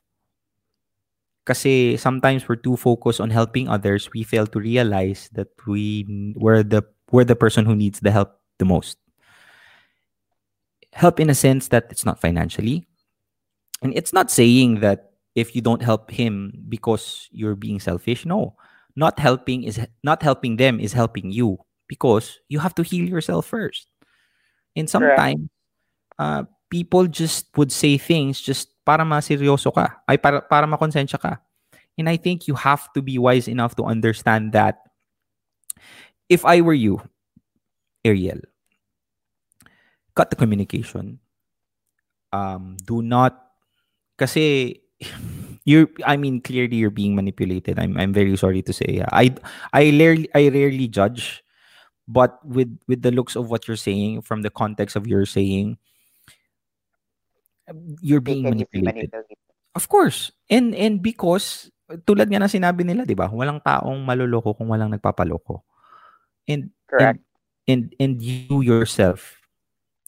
Kasi 1.46 1.96
sometimes 1.96 2.46
we're 2.46 2.60
too 2.60 2.76
focused 2.76 3.18
on 3.18 3.30
helping 3.30 3.66
others 3.66 4.12
we 4.12 4.22
fail 4.22 4.46
to 4.46 4.60
realize 4.60 5.26
that 5.32 5.48
we 5.66 6.06
we're 6.36 6.62
the 6.62 6.84
we're 7.10 7.24
the 7.24 7.34
person 7.34 7.64
who 7.64 7.74
needs 7.74 7.98
the 7.98 8.12
help 8.12 8.38
the 8.62 8.68
most. 8.68 8.98
Help 10.92 11.18
in 11.18 11.30
a 11.30 11.34
sense 11.34 11.68
that 11.74 11.88
it's 11.90 12.04
not 12.04 12.20
financially 12.20 12.86
and 13.82 13.96
it's 13.96 14.12
not 14.12 14.30
saying 14.30 14.78
that 14.78 15.16
if 15.34 15.56
you 15.56 15.62
don't 15.62 15.82
help 15.82 16.10
him 16.12 16.52
because 16.68 17.26
you're 17.32 17.56
being 17.56 17.80
selfish 17.80 18.22
no. 18.22 18.54
Not 18.94 19.18
helping 19.18 19.64
is 19.64 19.80
not 20.04 20.22
helping 20.22 20.54
them 20.54 20.78
is 20.78 20.92
helping 20.92 21.32
you 21.32 21.58
because 21.90 22.38
you 22.46 22.62
have 22.62 22.70
to 22.70 22.86
heal 22.86 23.02
yourself 23.02 23.50
first 23.50 23.90
and 24.78 24.86
sometimes 24.86 25.50
uh, 26.22 26.46
people 26.70 27.10
just 27.10 27.50
would 27.58 27.74
say 27.74 27.98
things 27.98 28.38
just 28.38 28.70
para 28.86 29.02
maseryoso 29.02 29.74
ka 29.74 29.98
ay 30.06 30.14
para 30.14 30.38
para 30.46 30.70
makonsensya 30.70 31.18
ka 31.18 31.42
and 31.98 32.06
i 32.06 32.14
think 32.14 32.46
you 32.46 32.54
have 32.54 32.86
to 32.94 33.02
be 33.02 33.18
wise 33.18 33.50
enough 33.50 33.74
to 33.74 33.82
understand 33.82 34.54
that 34.54 34.86
if 36.30 36.46
i 36.46 36.62
were 36.62 36.78
you 36.78 37.02
ariel 38.06 38.38
cut 40.14 40.30
the 40.30 40.38
communication 40.38 41.18
um 42.30 42.78
do 42.86 43.02
not 43.02 43.50
kasi 44.14 44.78
you're 45.64 45.88
I 46.04 46.16
mean 46.16 46.40
clearly 46.40 46.76
you're 46.76 46.92
being 46.92 47.14
manipulated. 47.14 47.78
I'm 47.78 47.96
I'm 47.96 48.12
very 48.12 48.36
sorry 48.36 48.62
to 48.62 48.72
say. 48.72 49.04
I 49.12 49.34
I 49.72 49.90
rarely 49.96 50.28
I 50.34 50.48
rarely 50.48 50.88
judge 50.88 51.42
but 52.10 52.42
with 52.42 52.66
with 52.90 53.06
the 53.06 53.14
looks 53.14 53.38
of 53.38 53.46
what 53.46 53.70
you're 53.70 53.78
saying 53.78 54.26
from 54.26 54.42
the 54.42 54.50
context 54.50 54.98
of 54.98 55.06
your 55.06 55.22
saying 55.22 55.78
you're 58.02 58.20
being 58.20 58.42
manipulated. 58.42 59.14
Of 59.78 59.86
course. 59.86 60.34
And 60.50 60.74
and 60.74 60.98
because 60.98 61.70
tulad 62.02 62.26
nga 62.26 62.42
na 62.42 62.50
sinabi 62.50 62.82
nila, 62.82 63.06
'di 63.06 63.14
ba? 63.14 63.30
Walang 63.30 63.62
taong 63.62 64.02
maloloko 64.02 64.58
kung 64.58 64.74
walang 64.74 64.90
nagpapaloko. 64.90 65.62
And 66.50 66.74
Correct. 66.90 67.22
and 67.70 67.94
and 67.94 67.94
and 68.02 68.12
you 68.18 68.66
yourself 68.66 69.38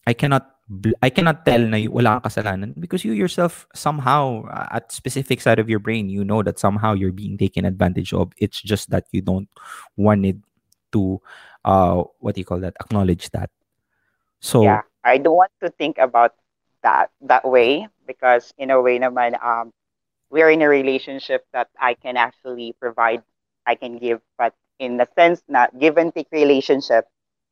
I 0.02 0.18
cannot 0.18 0.50
I 0.98 1.10
cannot 1.14 1.46
tell 1.46 1.62
na 1.62 1.78
wala 1.86 2.18
kang 2.18 2.26
kasalanan 2.26 2.74
because 2.74 3.06
you 3.06 3.14
yourself 3.14 3.70
somehow 3.76 4.48
at 4.50 4.90
specific 4.90 5.38
side 5.38 5.62
of 5.62 5.70
your 5.70 5.78
brain 5.78 6.10
you 6.10 6.24
know 6.24 6.42
that 6.42 6.58
somehow 6.58 6.96
you're 6.96 7.14
being 7.14 7.38
taken 7.38 7.62
advantage 7.62 8.10
of 8.10 8.32
it's 8.40 8.58
just 8.58 8.90
that 8.90 9.06
you 9.12 9.20
don't 9.20 9.46
want 9.94 10.26
it 10.26 10.38
to 10.90 11.20
uh 11.64 12.02
what 12.20 12.34
do 12.34 12.40
you 12.40 12.44
call 12.44 12.60
that? 12.60 12.74
Acknowledge 12.80 13.30
that. 13.30 13.50
So 14.40 14.62
yeah 14.62 14.82
i 15.04 15.18
don't 15.18 15.36
want 15.36 15.52
to 15.62 15.70
think 15.70 15.98
about 15.98 16.34
that 16.82 17.10
that 17.20 17.44
way 17.44 17.86
because 18.06 18.52
in 18.58 18.70
a 18.70 18.80
way 18.80 18.98
naman 18.98 19.38
um 19.42 19.70
we're 20.30 20.50
in 20.50 20.62
a 20.62 20.68
relationship 20.68 21.46
that 21.52 21.68
i 21.78 21.94
can 21.94 22.16
actually 22.16 22.74
provide 22.78 23.22
i 23.66 23.74
can 23.74 23.98
give 23.98 24.18
but 24.38 24.54
in 24.78 24.96
the 24.96 25.06
sense 25.14 25.42
not 25.46 25.70
give 25.78 25.96
and 25.96 26.14
take 26.14 26.26
relationship 26.32 27.06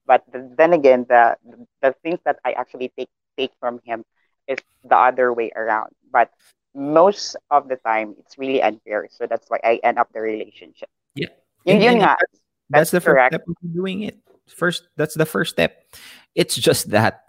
but 0.06 0.26
th- 0.32 0.50
then 0.58 0.72
again 0.72 1.06
the 1.08 1.38
the 1.82 1.94
things 2.02 2.18
that 2.24 2.42
i 2.44 2.50
actually 2.58 2.90
take 2.98 3.10
take 3.40 3.52
from 3.60 3.80
him 3.84 4.04
is 4.46 4.58
the 4.84 4.96
other 4.96 5.32
way 5.32 5.50
around. 5.56 5.94
But 6.12 6.30
most 6.74 7.36
of 7.50 7.68
the 7.68 7.76
time 7.76 8.14
it's 8.18 8.36
really 8.36 8.62
unfair. 8.62 9.08
So 9.10 9.26
that's 9.26 9.46
why 9.48 9.58
i 9.64 9.80
end 9.82 9.98
up 9.98 10.12
the 10.12 10.20
relationship. 10.20 10.90
Yeah. 11.14 11.32
yun, 11.64 11.80
yun 11.80 11.96
nga 12.02 12.16
that's, 12.70 12.90
that's 12.90 12.90
the 12.90 13.00
first 13.00 13.14
correct. 13.14 13.34
step 13.34 13.44
of 13.48 13.56
doing 13.74 14.02
it. 14.02 14.18
First 14.46 14.88
that's 14.96 15.14
the 15.14 15.26
first 15.26 15.50
step. 15.54 15.84
It's 16.34 16.54
just 16.54 16.90
that 16.90 17.26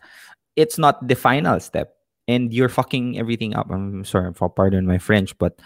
it's 0.56 0.78
not 0.78 1.06
the 1.08 1.16
final 1.16 1.60
step 1.60 1.96
and 2.28 2.54
you're 2.54 2.70
fucking 2.70 3.18
everything 3.18 3.56
up. 3.56 3.70
I'm 3.70 4.06
sorry 4.06 4.34
for 4.34 4.50
pardon 4.50 4.86
my 4.86 4.98
french 4.98 5.38
but 5.38 5.60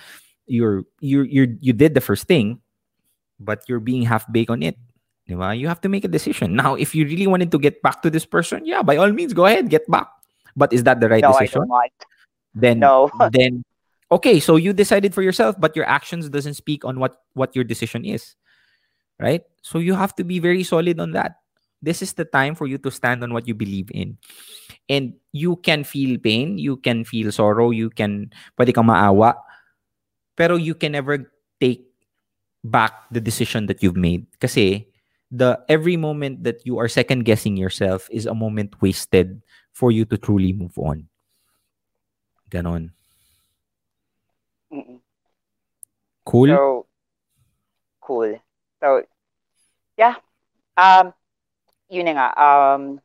you're 0.48 0.84
you 1.00 1.24
you 1.24 1.58
you 1.60 1.74
did 1.74 1.94
the 1.94 2.02
first 2.02 2.28
thing 2.28 2.60
but 3.40 3.68
you're 3.68 3.84
being 3.84 4.04
half 4.04 4.26
baked 4.32 4.50
on 4.50 4.64
it. 4.64 4.78
Di 5.28 5.36
ba? 5.36 5.56
you 5.56 5.68
have 5.68 5.82
to 5.82 5.90
make 5.90 6.06
a 6.06 6.12
decision. 6.12 6.56
Now 6.56 6.76
if 6.76 6.96
you 6.96 7.06
really 7.06 7.28
wanted 7.28 7.52
to 7.52 7.60
get 7.60 7.82
back 7.82 8.02
to 8.04 8.10
this 8.10 8.26
person 8.26 8.66
yeah 8.66 8.82
by 8.82 8.96
all 8.98 9.12
means 9.12 9.34
go 9.34 9.46
ahead 9.46 9.70
get 9.70 9.90
back. 9.92 10.08
But 10.56 10.72
is 10.72 10.84
that 10.84 11.02
the 11.04 11.10
right 11.10 11.22
no 11.22 11.36
i 11.36 11.44
decision? 11.44 11.68
don't 11.68 11.70
want 11.70 11.92
then 12.56 12.80
no. 12.80 13.12
then 13.32 13.64
okay 14.12 14.40
so 14.40 14.56
you 14.56 14.72
decided 14.72 15.14
for 15.14 15.22
yourself 15.22 15.56
but 15.60 15.76
your 15.76 15.86
actions 15.86 16.30
doesn't 16.30 16.54
speak 16.56 16.86
on 16.86 17.00
what 17.00 17.28
what 17.34 17.56
your 17.56 17.66
decision 17.66 18.06
is 18.06 18.36
right? 19.20 19.44
So 19.62 19.80
you 19.80 19.94
have 19.96 20.16
to 20.16 20.24
be 20.24 20.40
very 20.40 20.64
solid 20.64 21.00
on 21.00 21.12
that. 21.12 21.40
This 21.82 22.02
is 22.02 22.14
the 22.14 22.26
time 22.26 22.56
for 22.56 22.68
you 22.68 22.78
to 22.80 22.92
stand 22.92 23.24
on 23.24 23.34
what 23.34 23.48
you 23.48 23.54
believe 23.54 23.92
in. 23.92 24.18
And 24.90 25.14
you 25.32 25.58
can 25.58 25.84
feel 25.84 26.18
pain 26.20 26.58
you 26.58 26.78
can 26.78 27.04
feel 27.04 27.32
sorrow 27.32 27.72
you 27.74 27.90
can 27.90 28.30
pwede 28.54 28.70
kang 28.70 28.86
maawa 28.86 29.34
pero 30.38 30.56
you 30.56 30.76
can 30.76 30.94
never 30.94 31.32
take 31.60 31.90
back 32.64 33.08
the 33.12 33.22
decision 33.22 33.66
that 33.68 33.82
you've 33.82 33.98
made. 33.98 34.26
Kasi 34.40 34.88
the 35.32 35.62
every 35.70 35.98
moment 35.98 36.44
that 36.44 36.66
you 36.66 36.78
are 36.78 36.88
second 36.88 37.24
guessing 37.24 37.58
yourself 37.58 38.10
is 38.12 38.26
a 38.26 38.36
moment 38.36 38.76
wasted 38.82 39.42
for 39.72 39.92
you 39.92 40.06
to 40.06 40.18
truly 40.18 40.54
move 40.54 40.78
on. 40.78 41.08
Ganon. 42.50 42.92
Mm-mm. 44.74 45.00
cool? 46.26 46.50
So 46.50 46.86
cool. 48.02 48.36
So 48.82 49.04
yeah. 49.98 50.16
Um 50.78 51.14
yun 51.90 52.12
nga. 52.12 52.34
Um 52.36 53.00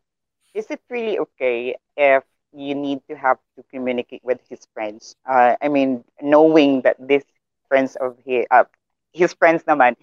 is 0.54 0.66
it 0.70 0.82
really 0.90 1.18
okay 1.18 1.76
if 1.96 2.24
you 2.50 2.74
need 2.74 2.98
to 3.08 3.14
have 3.14 3.38
to 3.54 3.62
communicate 3.70 4.22
with 4.24 4.40
his 4.48 4.66
friends? 4.74 5.14
Uh 5.26 5.54
I 5.62 5.68
mean 5.68 6.04
knowing 6.20 6.82
that 6.82 6.96
this 6.98 7.24
friends 7.70 7.94
of 7.96 8.18
his 8.26 8.44
uh, 8.50 8.66
his 9.14 9.32
friends 9.34 9.62
naman 9.62 9.94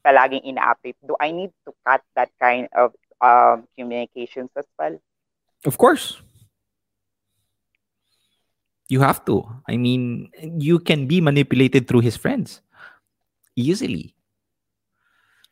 palaging 0.00 0.40
ina-update. 0.44 0.96
Do 1.04 1.16
I 1.20 1.30
need 1.32 1.52
to 1.68 1.76
cut 1.84 2.00
that 2.16 2.32
kind 2.40 2.68
of 2.72 2.96
um 3.20 3.68
communications 3.76 4.48
as 4.56 4.64
well? 4.78 4.96
Of 5.68 5.76
course. 5.76 6.16
You 8.88 9.04
have 9.04 9.20
to. 9.28 9.44
I 9.68 9.76
mean, 9.76 10.32
you 10.40 10.80
can 10.80 11.04
be 11.04 11.20
manipulated 11.20 11.84
through 11.84 12.00
his 12.00 12.16
friends 12.16 12.64
easily. 13.52 14.16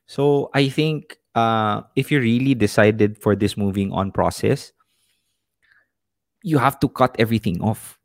So 0.07 0.51
I 0.55 0.71
think 0.71 1.19
uh, 1.35 1.83
if 1.95 2.11
you 2.11 2.21
really 2.21 2.55
decided 2.55 3.19
for 3.19 3.37
this 3.37 3.57
moving 3.57 3.93
on 3.93 4.11
process, 4.11 4.73
you 6.43 6.59
have 6.59 6.79
to 6.81 6.89
cut 6.89 7.15
everything 7.19 7.61
off. 7.61 7.99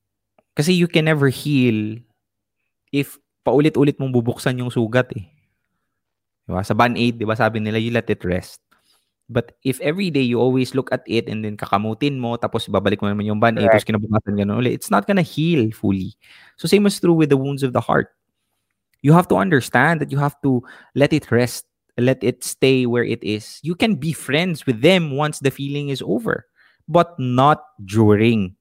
Kasi 0.58 0.74
you 0.74 0.90
can 0.90 1.06
never 1.06 1.30
heal 1.30 1.96
if 2.92 3.18
paulit-ulit 3.46 3.98
mong 3.98 4.12
bubuksan 4.12 4.60
yung 4.60 4.74
sugat 4.74 5.10
eh. 5.16 5.26
Diba? 6.50 6.66
Sa 6.66 6.76
band-aid, 6.76 7.22
di 7.22 7.26
ba 7.26 7.38
sabi 7.38 7.62
nila, 7.62 7.80
you 7.80 7.94
let 7.94 8.10
it 8.10 8.26
rest. 8.26 8.60
But 9.32 9.56
if 9.64 9.80
every 9.80 10.12
day 10.12 10.28
you 10.28 10.44
always 10.44 10.76
look 10.76 10.92
at 10.92 11.08
it 11.08 11.32
and 11.32 11.40
then 11.46 11.56
kakamutin 11.56 12.20
mo, 12.20 12.36
tapos 12.36 12.68
babalik 12.68 13.00
mo 13.00 13.08
naman 13.08 13.32
yung 13.32 13.40
band-aid, 13.40 13.72
tapos 13.72 13.88
kinabukasan 13.88 14.36
ganun 14.36 14.60
ulit, 14.60 14.76
it's 14.76 14.92
not 14.92 15.08
gonna 15.08 15.24
heal 15.24 15.72
fully. 15.72 16.20
So 16.60 16.68
same 16.68 16.84
is 16.84 17.00
true 17.00 17.16
with 17.16 17.32
the 17.32 17.40
wounds 17.40 17.64
of 17.64 17.72
the 17.72 17.80
heart. 17.80 18.12
You 19.00 19.16
have 19.16 19.32
to 19.32 19.40
understand 19.40 20.04
that 20.04 20.12
you 20.12 20.20
have 20.20 20.36
to 20.44 20.60
let 21.00 21.16
it 21.16 21.32
rest, 21.32 21.64
let 21.98 22.24
it 22.24 22.44
stay 22.44 22.86
where 22.86 23.04
it 23.04 23.24
is. 23.24 23.60
You 23.64 23.76
can 23.76 23.96
be 23.96 24.14
friends 24.14 24.66
with 24.66 24.82
them 24.82 25.16
once 25.16 25.40
the 25.40 25.52
feeling 25.52 25.90
is 25.90 26.02
over, 26.02 26.46
but 26.88 27.18
not 27.20 27.64
during 27.84 28.56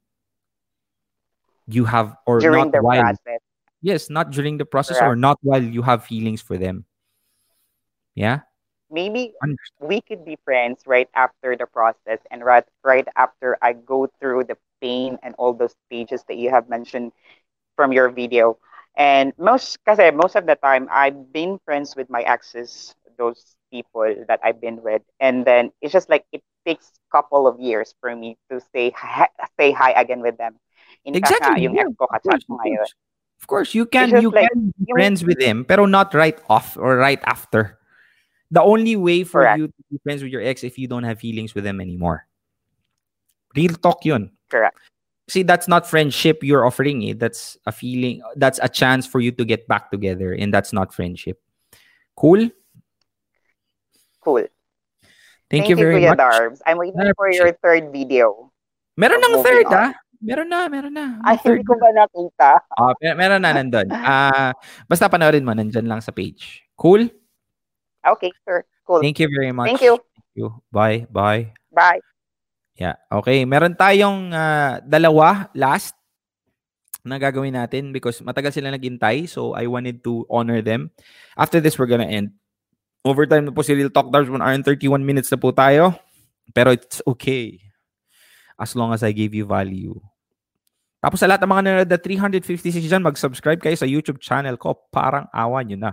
you 1.66 1.84
have 1.84 2.16
or 2.26 2.40
during 2.40 2.64
not 2.64 2.72
the 2.72 2.82
while. 2.82 3.02
process. 3.02 3.40
Yes, 3.82 4.10
not 4.10 4.30
during 4.30 4.58
the 4.58 4.66
process 4.66 5.00
or 5.00 5.16
not 5.16 5.38
while 5.42 5.62
you 5.62 5.82
have 5.82 6.04
feelings 6.04 6.42
for 6.42 6.58
them. 6.58 6.84
Yeah? 8.14 8.40
Maybe 8.90 9.32
we 9.78 10.00
could 10.00 10.24
be 10.24 10.36
friends 10.44 10.82
right 10.84 11.08
after 11.14 11.56
the 11.56 11.66
process 11.66 12.18
and 12.30 12.44
right 12.44 12.64
right 12.82 13.06
after 13.16 13.56
I 13.62 13.72
go 13.72 14.10
through 14.18 14.44
the 14.44 14.58
pain 14.80 15.18
and 15.22 15.34
all 15.38 15.54
those 15.54 15.74
stages 15.86 16.24
that 16.26 16.36
you 16.36 16.50
have 16.50 16.68
mentioned 16.68 17.12
from 17.76 17.92
your 17.92 18.10
video. 18.10 18.58
And 18.96 19.32
most 19.38 19.78
kasi 19.86 20.10
most 20.10 20.34
of 20.34 20.44
the 20.44 20.56
time 20.56 20.88
I've 20.90 21.32
been 21.32 21.60
friends 21.64 21.94
with 21.94 22.10
my 22.10 22.22
exes, 22.22 22.94
those 23.20 23.54
people 23.68 24.08
that 24.26 24.40
I've 24.42 24.60
been 24.60 24.80
with. 24.80 25.04
And 25.20 25.44
then 25.44 25.70
it's 25.84 25.92
just 25.92 26.08
like 26.08 26.24
it 26.32 26.40
takes 26.64 26.90
couple 27.12 27.46
of 27.46 27.60
years 27.60 27.92
for 28.00 28.16
me 28.16 28.38
to 28.50 28.60
say 28.72 28.90
hi, 28.96 29.28
say 29.60 29.70
hi 29.76 29.92
again 29.92 30.24
with 30.24 30.40
them. 30.40 30.56
In 31.04 31.12
fact, 31.14 31.36
Exactly. 31.36 31.68
yung 31.68 31.76
ex 31.76 31.88
ko 32.00 32.08
of 32.08 32.22
course, 32.24 32.44
of 32.48 32.58
course. 32.58 32.92
Of 33.40 33.46
course, 33.46 33.70
you 33.76 33.84
can 33.84 34.10
you 34.20 34.30
like, 34.32 34.48
can 34.52 34.72
be 34.76 34.92
friends 34.92 35.24
with 35.24 35.40
him, 35.40 35.64
pero 35.64 35.84
not 35.84 36.12
right 36.16 36.40
off 36.48 36.76
or 36.80 36.96
right 36.96 37.20
after. 37.28 37.76
The 38.50 38.60
only 38.60 38.96
way 38.96 39.22
for 39.24 39.44
Correct. 39.44 39.58
you 39.58 39.66
to 39.68 39.82
be 39.90 39.98
friends 40.02 40.22
with 40.24 40.32
your 40.32 40.42
ex 40.42 40.64
if 40.64 40.76
you 40.76 40.88
don't 40.88 41.04
have 41.04 41.20
feelings 41.20 41.54
with 41.54 41.64
them 41.64 41.80
anymore. 41.80 42.26
Real 43.56 43.74
talk 43.78 44.04
yun. 44.04 44.30
Correct. 44.50 44.76
see 45.30 45.46
that's 45.46 45.68
not 45.70 45.86
friendship 45.86 46.42
you're 46.42 46.66
offering 46.66 47.02
it. 47.06 47.22
That's 47.22 47.56
a 47.64 47.72
feeling. 47.72 48.20
That's 48.34 48.58
a 48.62 48.68
chance 48.68 49.06
for 49.06 49.20
you 49.22 49.30
to 49.38 49.44
get 49.46 49.66
back 49.70 49.90
together, 49.90 50.34
and 50.34 50.52
that's 50.52 50.72
not 50.74 50.92
friendship. 50.92 51.38
Cool. 52.18 52.50
Cool. 54.20 54.46
Thank, 55.50 55.66
you 55.66 55.74
very 55.74 55.98
Kuya 55.98 56.14
much. 56.14 56.22
Darbs. 56.22 56.60
I'm 56.62 56.78
waiting 56.78 57.00
for 57.18 57.26
your 57.32 57.50
third 57.58 57.90
video. 57.90 58.54
Meron 58.94 59.18
ng 59.18 59.42
third 59.42 59.66
on. 59.66 59.74
ah. 59.74 59.92
Meron 60.20 60.52
na, 60.52 60.68
meron 60.68 60.92
na. 60.92 61.16
May 61.24 61.32
Ay, 61.34 61.36
third 61.40 61.64
hindi 61.64 61.72
ko 61.72 61.74
ba 61.80 61.90
nakita? 61.96 62.50
Ah, 62.76 62.92
mer- 63.00 63.16
meron 63.16 63.40
na 63.40 63.50
nandun. 63.56 63.88
Ah, 63.96 64.52
basta 64.84 65.08
panoorin 65.08 65.42
mo, 65.42 65.56
nandyan 65.56 65.88
lang 65.88 66.04
sa 66.04 66.12
page. 66.12 66.62
Cool? 66.76 67.08
Okay, 68.04 68.28
sure. 68.44 68.68
Cool. 68.84 69.00
Thank 69.00 69.18
you 69.18 69.32
very 69.32 69.50
much. 69.50 69.72
Thank 69.72 69.82
you. 69.82 69.96
Thank 69.96 70.36
you. 70.36 70.48
Bye. 70.68 71.08
Bye. 71.08 71.56
Bye. 71.72 72.04
Yeah. 72.76 73.00
Okay. 73.08 73.48
Meron 73.48 73.74
tayong 73.74 74.30
ah, 74.36 74.78
dalawa 74.84 75.48
last 75.56 75.96
na 77.00 77.16
gagawin 77.16 77.56
natin 77.56 77.96
because 77.96 78.20
matagal 78.20 78.52
sila 78.52 78.68
naghintay. 78.68 79.24
So, 79.24 79.56
I 79.56 79.64
wanted 79.72 80.04
to 80.04 80.28
honor 80.28 80.60
them. 80.60 80.92
After 81.32 81.64
this, 81.64 81.80
we're 81.80 81.88
gonna 81.88 82.08
end. 82.08 82.36
Overtime 83.00 83.48
na 83.48 83.56
po 83.56 83.64
si 83.64 83.72
Real 83.72 83.88
Talk 83.88 84.12
Darbs. 84.12 84.28
1 84.28 84.36
hour 84.36 84.52
and 84.52 84.64
31 84.64 85.00
minutes 85.00 85.32
na 85.32 85.40
po 85.40 85.56
tayo. 85.56 85.96
Pero 86.52 86.76
it's 86.76 87.00
okay. 87.08 87.56
As 88.60 88.76
long 88.76 88.92
as 88.92 89.00
I 89.00 89.16
gave 89.16 89.32
you 89.32 89.48
value. 89.48 89.96
Tapos 91.00 91.16
sa 91.16 91.24
lahat 91.24 91.40
ng 91.40 91.48
mga 91.48 91.64
nanonood 91.64 91.90
na 91.96 91.96
356 91.96 92.84
dyan, 92.84 93.00
mag-subscribe 93.00 93.56
kayo 93.56 93.72
sa 93.72 93.88
YouTube 93.88 94.20
channel 94.20 94.60
ko. 94.60 94.76
Parang 94.92 95.24
awa 95.32 95.64
nyo 95.64 95.80
na. 95.80 95.92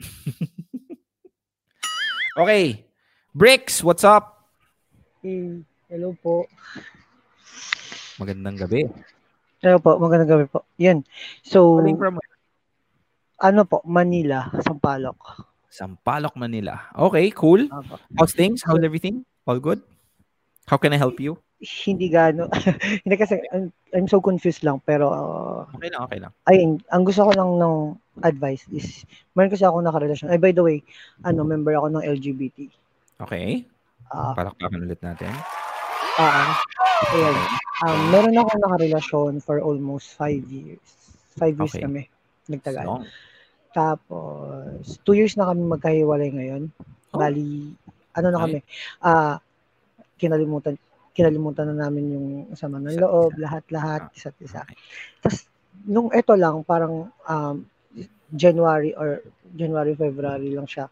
okay. 2.40 2.88
Bricks, 3.36 3.84
what's 3.84 4.00
up? 4.00 4.48
Eh, 5.20 5.60
hello 5.92 6.16
po. 6.16 6.48
Magandang 8.16 8.56
gabi. 8.56 8.88
Hello 9.60 9.76
po, 9.76 10.00
magandang 10.00 10.32
gabi 10.32 10.44
po. 10.48 10.64
Yan. 10.80 11.04
So, 11.44 11.84
ano 13.44 13.60
po, 13.68 13.84
Manila, 13.84 14.48
Sampaloc. 14.64 15.52
Sampaloc, 15.76 16.32
Manila. 16.34 16.80
Okay, 16.96 17.28
cool. 17.30 17.68
How's 18.16 18.32
things? 18.32 18.64
How's 18.64 18.80
everything? 18.80 19.24
All 19.44 19.60
good? 19.60 19.84
How 20.64 20.80
can 20.80 20.92
I 20.92 20.98
help 20.98 21.20
you? 21.20 21.36
Hindi 21.60 22.08
gaano. 22.08 22.48
Hindi 23.04 23.16
kasi, 23.16 23.36
I'm, 23.52 23.68
I'm 23.92 24.08
so 24.08 24.20
confused 24.20 24.64
lang. 24.64 24.80
Pero, 24.82 25.08
uh, 25.08 25.60
Okay 25.76 25.88
lang, 25.88 26.02
okay 26.02 26.18
lang. 26.20 26.32
ayun, 26.48 26.70
ang 26.88 27.04
gusto 27.04 27.28
ko 27.28 27.32
lang 27.32 27.50
ng 27.56 27.76
advice 28.24 28.64
is, 28.72 29.04
meron 29.32 29.52
kasi 29.52 29.64
ako 29.64 29.80
nakarelasyon. 29.80 30.32
Ay, 30.32 30.40
by 30.40 30.52
the 30.52 30.64
way, 30.64 30.80
ano, 31.22 31.44
member 31.44 31.76
ako 31.76 31.92
ng 31.92 32.04
LGBT. 32.04 32.58
Okay. 33.20 33.64
Ah, 34.08 34.32
Palakpakan 34.32 34.80
ulit 34.80 35.00
natin. 35.00 35.32
ah, 36.16 36.56
ayan. 37.12 37.36
Um, 37.84 38.00
meron 38.08 38.36
ako 38.36 38.52
nakarelasyon 38.58 39.32
for 39.40 39.60
almost 39.60 40.16
five 40.16 40.40
years. 40.48 40.80
Five 41.36 41.56
years 41.56 41.72
Okay. 41.72 41.84
kami. 41.84 42.02
Nagtagal. 42.48 42.84
Long. 42.84 43.04
Tapos, 43.76 44.96
two 45.04 45.12
years 45.12 45.36
na 45.36 45.52
kami 45.52 45.60
magkahiwalay 45.68 46.32
ngayon. 46.32 46.72
Oh. 47.12 47.20
Bali, 47.20 47.76
ano 48.16 48.26
na 48.32 48.40
kami, 48.40 48.58
ah, 49.04 49.36
kinalimutan, 50.16 50.80
kinalimutan 51.12 51.68
na 51.76 51.84
namin 51.84 52.04
yung 52.16 52.28
sama 52.56 52.80
ng 52.80 52.96
loob, 52.96 53.36
lahat-lahat, 53.36 54.08
Ah, 54.08 54.16
isa't 54.16 54.36
isa. 54.40 54.64
Tapos, 55.20 55.44
nung 55.84 56.08
eto 56.08 56.32
lang, 56.32 56.64
parang 56.64 57.12
um, 57.28 57.56
January 58.32 58.96
or 58.96 59.20
January, 59.52 59.92
February 59.92 60.56
lang 60.56 60.64
siya, 60.64 60.88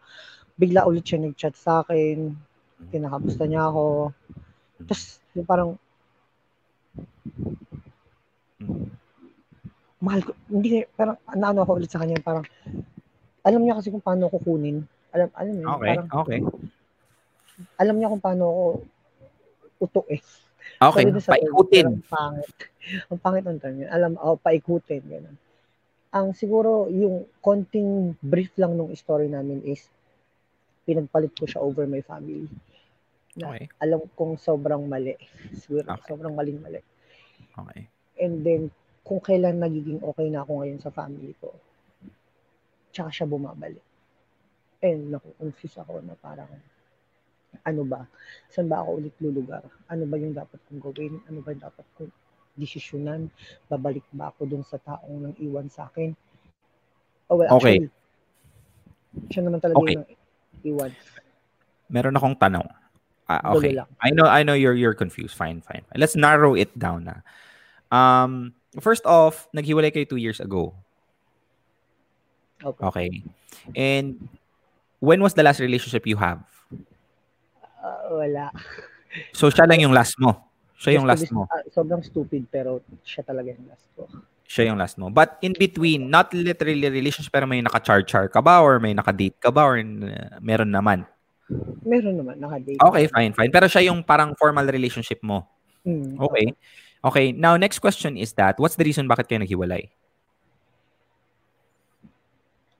bigla 0.53 0.85
ulit 0.85 1.09
siya 1.09 1.25
nag-chat 1.25 1.57
sa 1.57 1.81
akin, 1.81 2.37
kinakamusta 2.93 3.49
niya 3.49 3.65
ako. 3.65 4.13
Tapos, 4.85 5.25
yung 5.33 5.49
parang, 5.49 5.69
Mm. 8.55 8.87
Mahal 10.05 10.21
ko, 10.21 10.31
hindi, 10.53 10.85
parang, 10.93 11.17
naano 11.33 11.65
ako 11.65 11.81
ulit 11.81 11.89
sa 11.89 11.97
kanya, 11.97 12.21
parang, 12.21 12.45
alam 13.41 13.61
niya 13.61 13.77
kasi 13.81 13.89
kung 13.89 14.05
paano 14.05 14.29
ko 14.29 14.37
kunin. 14.37 14.85
Alam, 15.09 15.29
alam 15.33 15.53
niya, 15.57 15.67
Okay, 15.73 15.89
parang, 15.89 16.07
okay. 16.13 16.39
alam 17.81 17.95
niya 17.97 18.11
kung 18.13 18.23
paano 18.23 18.43
ako 18.45 18.63
utok 19.81 20.07
eh. 20.13 20.21
Okay, 20.75 21.03
sa 21.07 21.09
word, 21.09 21.17
pero 21.17 21.33
paikutin. 21.33 21.85
Ang 21.87 22.05
pangit. 22.05 22.55
Ang 23.09 23.19
pangit 23.19 23.43
ng 23.49 23.59
term 23.59 23.75
yun. 23.81 23.89
Alam, 23.89 24.11
oh, 24.21 24.37
paikutin. 24.37 25.01
Ganun. 25.07 25.37
Ang 26.13 26.27
siguro, 26.37 26.85
yung 26.91 27.25
konting 27.41 28.13
brief 28.21 28.53
lang 28.61 28.77
nung 28.77 28.93
story 28.93 29.25
namin 29.27 29.63
is, 29.65 29.89
pinagpalit 30.85 31.33
ko 31.33 31.49
siya 31.49 31.65
over 31.65 31.89
my 31.89 32.03
family. 32.05 32.45
Na 33.35 33.51
Okay, 33.51 33.67
alam 33.81 33.99
kong 34.15 34.37
sobrang 34.37 34.85
mali. 34.85 35.17
Siguro, 35.57 35.85
Okay. 35.97 36.07
sobrang 36.13 36.33
maling 36.37 36.61
mali. 36.61 36.79
okay. 37.57 37.87
And 38.21 38.45
then, 38.45 38.61
kung 39.05 39.21
kailan 39.21 39.61
nagiging 39.61 40.01
okay 40.01 40.33
na 40.33 40.41
ako 40.41 40.65
ngayon 40.65 40.81
sa 40.81 40.89
family 40.89 41.37
ko, 41.37 41.53
tsaka 42.89 43.13
siya 43.13 43.29
bumabalik. 43.29 43.85
And 44.81 45.13
naku-confuse 45.13 45.77
ako 45.77 46.01
na 46.01 46.17
parang, 46.17 46.49
ano 47.61 47.81
ba? 47.85 48.09
Saan 48.49 48.65
ba 48.65 48.81
ako 48.81 49.05
ulit 49.05 49.15
lulugar? 49.21 49.61
Ano 49.93 50.09
ba 50.09 50.17
yung 50.17 50.33
dapat 50.33 50.57
kong 50.65 50.81
gawin? 50.81 51.21
Ano 51.29 51.45
ba 51.45 51.53
yung 51.53 51.63
dapat 51.63 51.85
kong 51.95 52.11
desisyonan? 52.57 53.29
Babalik 53.69 54.03
ba 54.09 54.33
ako 54.33 54.49
dun 54.49 54.65
sa 54.65 54.81
taong 54.81 55.21
nang 55.21 55.35
iwan 55.37 55.69
sa 55.69 55.85
akin? 55.85 56.17
Oh, 57.29 57.37
well, 57.37 57.49
Okay. 57.61 57.85
actually, 57.85 57.93
siya 59.29 59.41
naman 59.45 59.61
talaga 59.61 59.79
Okay. 59.85 59.95
yung 60.01 60.05
iwan. 60.65 60.91
Meron 61.93 62.17
akong 62.17 62.37
tanong. 62.41 62.65
Ah, 63.25 63.53
okay. 63.57 63.73
I 64.05 64.13
know 64.13 64.29
I 64.29 64.45
know 64.45 64.53
you're 64.53 64.77
you're 64.77 64.93
confused. 64.93 65.33
Fine, 65.33 65.65
fine. 65.65 65.81
fine. 65.89 65.97
Let's 65.97 66.13
narrow 66.13 66.53
it 66.53 66.69
down 66.77 67.09
na. 67.09 67.25
Um 67.95 68.51
first 68.83 69.07
off, 69.07 69.47
naghiwalay 69.55 69.95
kayo 69.95 70.03
two 70.03 70.19
years 70.19 70.43
ago. 70.43 70.75
Okay. 72.59 72.83
Okay. 72.83 73.09
And 73.75 74.27
when 74.99 75.23
was 75.23 75.31
the 75.33 75.43
last 75.43 75.63
relationship 75.63 76.03
you 76.03 76.19
have? 76.19 76.43
Ah, 77.79 78.11
wala. 78.11 78.51
So 79.31 79.47
siya 79.47 79.63
lang 79.69 79.79
yung 79.79 79.95
last 79.95 80.19
mo. 80.19 80.35
Siya 80.75 80.99
yung 80.99 81.07
last 81.07 81.31
mo. 81.31 81.47
ah, 81.47 81.63
sobrang 81.71 82.03
stupid 82.03 82.51
pero 82.51 82.83
siya 83.07 83.23
talaga 83.23 83.55
yung 83.55 83.67
last 83.71 83.87
ko. 83.95 84.11
Siya 84.45 84.69
yung 84.69 84.77
last 84.77 84.99
mo. 84.99 85.09
But 85.09 85.39
in 85.41 85.55
between, 85.57 86.11
not 86.11 86.29
literally 86.35 86.85
relationship, 86.91 87.33
pero 87.33 87.49
may 87.49 87.65
naka-char-char 87.65 88.29
ka 88.29 88.45
ba? 88.45 88.61
Or 88.61 88.77
may 88.77 88.93
naka-date 88.93 89.41
ka 89.41 89.49
ba? 89.49 89.65
Or 89.65 89.79
uh, 89.81 90.37
meron 90.37 90.69
naman? 90.69 91.07
Meron 91.81 92.21
naman, 92.21 92.37
naka-date. 92.37 92.77
Okay, 92.77 93.05
fine, 93.09 93.33
fine. 93.33 93.49
Pero 93.49 93.65
siya 93.65 93.89
yung 93.89 94.05
parang 94.05 94.37
formal 94.37 94.69
relationship 94.69 95.17
mo. 95.25 95.49
Mm, 95.81 96.21
Okay. 96.21 96.53
Okay, 96.53 96.84
now 97.37 97.53
next 97.57 97.79
question 97.79 98.17
is 98.17 98.33
that, 98.33 98.57
what's 98.57 98.75
the 98.75 98.83
reason 98.83 99.05
bakit 99.05 99.29
kayo 99.29 99.45
naghiwalay? 99.45 99.93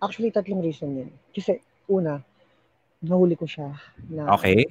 Actually, 0.02 0.34
tatlong 0.34 0.66
reason 0.66 0.98
yun. 0.98 1.10
Kasi, 1.30 1.62
una, 1.86 2.26
nahuli 3.06 3.38
ko 3.38 3.46
siya 3.46 3.78
na 4.10 4.34
Okay, 4.34 4.66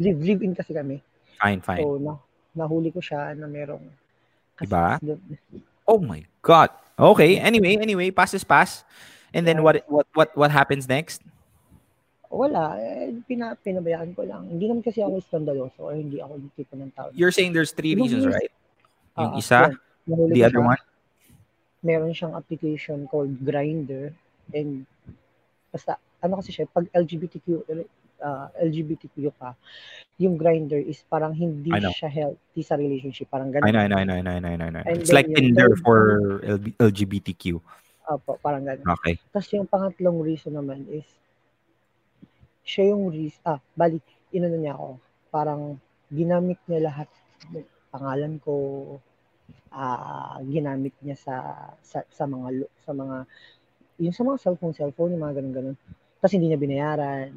live, 0.00 0.20
live 0.24 0.40
in 0.40 0.56
kasi 0.56 0.72
kami. 0.72 1.04
fine, 1.36 1.60
fine. 1.60 1.84
So, 1.84 2.00
na, 2.00 2.16
nahuli 2.56 2.88
ko 2.88 3.04
siya 3.04 3.36
na 3.36 3.44
merong 3.44 3.84
Diba? 4.56 4.96
doon. 5.02 5.20
Oh 5.84 6.00
my 6.00 6.24
God. 6.40 6.70
Okay, 6.96 7.36
anyway, 7.36 7.76
anyway, 7.76 8.08
pass 8.08 8.32
is 8.32 8.46
pass. 8.46 8.86
And 9.34 9.44
then 9.44 9.66
what 9.66 9.82
what 9.90 10.06
what 10.14 10.30
what 10.38 10.50
happens 10.54 10.86
next? 10.86 11.20
Wala, 12.30 12.78
eh, 12.78 13.10
pina, 13.26 13.58
pinabayaan 13.58 14.14
ko 14.14 14.22
lang. 14.22 14.46
Hindi 14.46 14.70
naman 14.70 14.82
kasi 14.86 15.02
ako 15.02 15.18
skandaloso 15.20 15.90
or 15.90 15.98
hindi 15.98 16.22
ako 16.22 16.38
yung 16.38 16.54
tipo 16.54 16.74
ng 16.78 16.90
tao. 16.94 17.10
You're 17.12 17.34
saying 17.34 17.52
there's 17.52 17.74
three 17.74 17.98
reasons, 17.98 18.26
right? 18.30 18.50
Yung 19.14 19.32
Ah, 19.34 19.38
isa, 19.38 19.58
yun. 20.06 20.28
The 20.30 20.42
other 20.44 20.62
siya. 20.62 20.70
one? 20.74 20.82
Meron 21.84 22.12
siyang 22.16 22.34
application 22.34 23.04
called 23.06 23.36
Grinder 23.44 24.10
and 24.52 24.88
basta 25.68 26.00
ano 26.24 26.40
kasi 26.40 26.50
siya 26.50 26.64
pag 26.70 26.88
LGBTQ 26.96 27.68
uh, 28.24 28.48
LGBTQ 28.56 29.36
ka, 29.36 29.52
yung 30.16 30.40
Grinder 30.40 30.80
is 30.80 31.04
parang 31.04 31.36
hindi 31.36 31.68
siya 31.92 32.08
healthy 32.08 32.62
sa 32.64 32.80
relationship, 32.80 33.28
parang 33.28 33.52
ganun. 33.52 33.68
I 33.68 33.72
know, 33.74 33.84
I 33.84 33.88
know, 33.88 33.98
I 34.00 34.04
know, 34.04 34.16
I 34.16 34.22
know, 34.22 34.32
I 34.32 34.56
know, 34.56 34.66
I 34.66 34.72
know. 34.72 34.84
And 34.88 34.96
It's 35.04 35.12
like 35.12 35.28
Tinder 35.28 35.76
third 35.76 35.84
for 35.84 35.98
LGBTQ. 36.80 37.60
Opo, 38.04 38.40
parang 38.40 38.64
ganun. 38.64 38.84
Okay. 39.00 39.20
Tapos 39.32 39.48
yung 39.52 39.68
pangatlong 39.68 40.20
reason 40.24 40.56
naman 40.56 40.88
is, 40.88 41.04
siya 42.64 42.96
yung 42.96 43.12
reason, 43.12 43.40
ah, 43.44 43.60
bali, 43.76 44.00
inano 44.32 44.56
niya 44.56 44.76
ako, 44.76 44.88
parang 45.28 45.62
ginamit 46.08 46.60
niya 46.64 46.88
lahat 46.88 47.08
ng 47.52 47.64
pangalan 47.92 48.40
ko, 48.40 48.52
ah, 49.74 50.38
ginamit 50.40 50.94
niya 51.02 51.18
sa, 51.18 51.34
sa, 51.82 52.06
sa 52.08 52.24
mga, 52.24 52.64
sa 52.80 52.94
mga, 52.94 53.16
yung 53.98 54.14
sa 54.14 54.22
mga 54.22 54.38
cellphone, 54.38 54.72
cellphone, 54.72 55.12
yung 55.12 55.22
mga 55.22 55.42
ganun-ganun. 55.42 55.76
Tapos 56.18 56.32
hindi 56.32 56.48
niya 56.48 56.58
binayaran, 56.58 57.30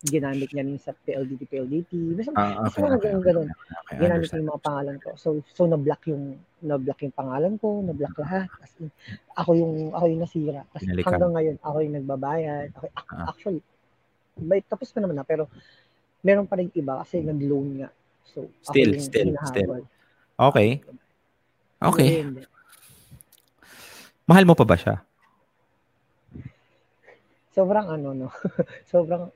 ginamit 0.00 0.48
niya 0.48 0.64
rin 0.64 0.80
sa 0.80 0.96
PLDT, 0.96 1.44
PLDT, 1.44 1.90
basta, 2.16 2.32
Ah, 2.32 2.64
okay, 2.64 2.80
mga 2.80 2.96
okay, 2.96 3.04
ganun-ganun. 3.10 3.48
okay, 3.52 3.96
I 3.96 4.00
ginamit 4.00 4.26
ko 4.28 4.36
yung 4.36 4.48
mga 4.48 4.62
pangalan 4.64 4.96
ko. 4.96 5.08
So 5.16 5.28
so 5.52 5.68
na-block 5.68 6.02
yung 6.08 6.24
na-block 6.60 7.00
yung 7.04 7.12
pangalan 7.12 7.54
ko, 7.56 7.84
na-block 7.84 8.16
lahat. 8.16 8.48
As 8.60 8.72
in, 8.80 8.88
ako 9.36 9.50
yung 9.56 9.74
ako 9.92 10.04
yung 10.08 10.20
nasira. 10.20 10.64
Tapos 10.72 10.84
Pinalikan. 10.84 11.08
hanggang 11.12 11.32
ngayon 11.36 11.56
ako 11.60 11.76
yung 11.80 11.94
nagbabayad. 12.00 12.66
Ako, 12.72 12.84
Ah. 13.12 13.28
actually 13.28 13.60
may 14.40 14.64
tapos 14.64 14.88
pa 14.88 15.04
naman 15.04 15.20
na 15.20 15.24
pero 15.24 15.52
meron 16.24 16.48
pa 16.48 16.56
rin 16.56 16.72
iba 16.72 17.04
kasi 17.04 17.20
nag-loan 17.20 17.84
nga. 17.84 17.90
So 18.24 18.48
Still, 18.64 18.96
still, 18.96 19.36
still. 19.44 19.84
Okay. 20.38 20.80
Okay. 21.80 22.22
Hindi, 22.22 22.40
hindi. 22.40 22.42
Mahal 24.28 24.44
mo 24.44 24.54
pa 24.54 24.64
ba 24.68 24.76
siya? 24.76 25.02
Sobrang 27.50 27.88
ano, 27.88 28.14
no? 28.14 28.28
Sobrang... 28.92 29.32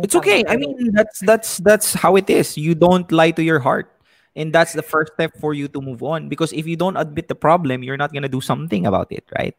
It's 0.00 0.14
okay. 0.14 0.44
I 0.46 0.56
mean, 0.56 0.92
that's 0.92 1.20
that's 1.24 1.56
that's 1.64 1.96
how 1.96 2.16
it 2.20 2.28
is. 2.28 2.56
You 2.60 2.76
don't 2.76 3.08
lie 3.08 3.32
to 3.32 3.40
your 3.40 3.60
heart. 3.60 3.88
And 4.36 4.52
that's 4.52 4.76
the 4.76 4.84
first 4.84 5.16
step 5.16 5.32
for 5.40 5.56
you 5.56 5.64
to 5.72 5.80
move 5.80 6.04
on. 6.04 6.28
Because 6.28 6.52
if 6.52 6.68
you 6.68 6.76
don't 6.76 7.00
admit 7.00 7.28
the 7.28 7.34
problem, 7.34 7.80
you're 7.80 7.96
not 7.96 8.12
gonna 8.12 8.28
do 8.28 8.44
something 8.44 8.84
about 8.84 9.08
it, 9.08 9.24
right? 9.32 9.56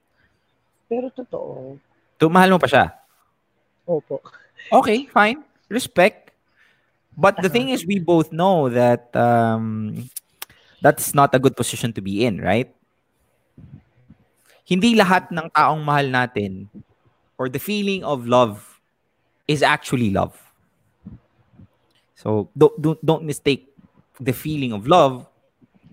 Pero 0.86 1.10
totoo. 1.10 1.82
So, 2.22 2.30
mahal 2.30 2.54
mo 2.54 2.62
pa 2.62 2.70
siya? 2.70 2.94
Opo. 3.90 4.22
Okay, 4.70 5.10
fine. 5.10 5.42
Respect. 5.70 6.30
But 7.18 7.42
the 7.42 7.50
thing 7.50 7.74
is, 7.74 7.82
we 7.82 7.98
both 7.98 8.30
know 8.30 8.70
that 8.70 9.10
um, 9.18 10.06
that's 10.82 11.14
not 11.14 11.34
a 11.34 11.40
good 11.40 11.56
position 11.56 11.94
to 11.94 12.02
be 12.02 12.26
in, 12.26 12.42
right? 12.42 12.74
Hindi 14.66 14.96
lahat 14.96 15.32
ng 15.32 15.50
taong 15.52 15.84
mahal 15.84 16.12
natin 16.12 16.68
or 17.38 17.48
the 17.50 17.60
feeling 17.60 18.04
of 18.04 18.28
love 18.28 18.82
is 19.48 19.64
actually 19.64 20.12
love. 20.12 20.36
So 22.16 22.50
don't 22.58 22.76
don't, 22.82 23.00
don't 23.06 23.24
mistake 23.24 23.72
the 24.20 24.34
feeling 24.34 24.74
of 24.74 24.88
love 24.88 25.26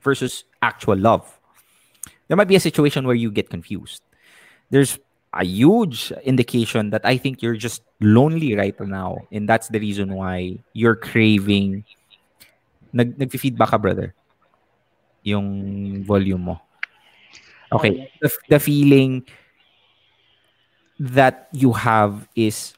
versus 0.03 0.45
actual 0.63 0.97
love. 0.97 1.29
There 2.29 2.37
might 2.37 2.49
be 2.49 2.57
a 2.57 2.61
situation 2.61 3.07
where 3.07 3.15
you 3.15 3.31
get 3.31 3.51
confused. 3.51 4.03
There's 4.71 4.99
a 5.35 5.45
huge 5.45 6.13
indication 6.25 6.91
that 6.91 7.05
I 7.05 7.17
think 7.17 7.43
you're 7.43 7.57
just 7.57 7.83
lonely 8.01 8.57
right 8.57 8.75
now. 8.81 9.19
And 9.31 9.49
that's 9.49 9.69
the 9.69 9.79
reason 9.79 10.15
why 10.15 10.59
you're 10.73 10.97
craving. 10.97 11.85
Nag, 12.93 13.19
nag-feedback 13.19 13.71
ka, 13.71 13.79
brother? 13.79 14.15
Yung 15.25 16.05
volume 16.05 16.53
mo. 16.53 16.61
Okay. 17.73 18.07
Oh, 18.07 18.29
the, 18.29 18.31
the 18.49 18.61
feeling 18.61 19.25
that 21.01 21.49
you 21.53 21.73
have 21.73 22.29
is 22.37 22.75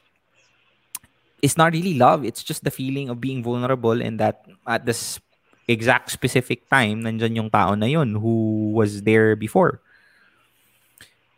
it's 1.41 1.57
not 1.57 1.73
really 1.73 1.93
love. 1.93 2.25
It's 2.25 2.43
just 2.43 2.63
the 2.63 2.71
feeling 2.71 3.09
of 3.09 3.21
being 3.21 3.43
vulnerable 3.43 4.01
and 4.01 4.19
that 4.19 4.45
at 4.65 4.85
this 4.85 5.19
exact 5.67 6.11
specific 6.11 6.69
time, 6.69 7.03
nandyan 7.03 7.35
yung 7.35 7.49
tao 7.49 7.75
na 7.75 7.85
yun 7.85 8.15
who 8.15 8.71
was 8.71 9.03
there 9.03 9.35
before. 9.35 9.81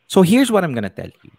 So 0.07 0.21
here's 0.21 0.51
what 0.51 0.63
I'm 0.63 0.73
gonna 0.73 0.89
tell 0.89 1.09
you. 1.23 1.31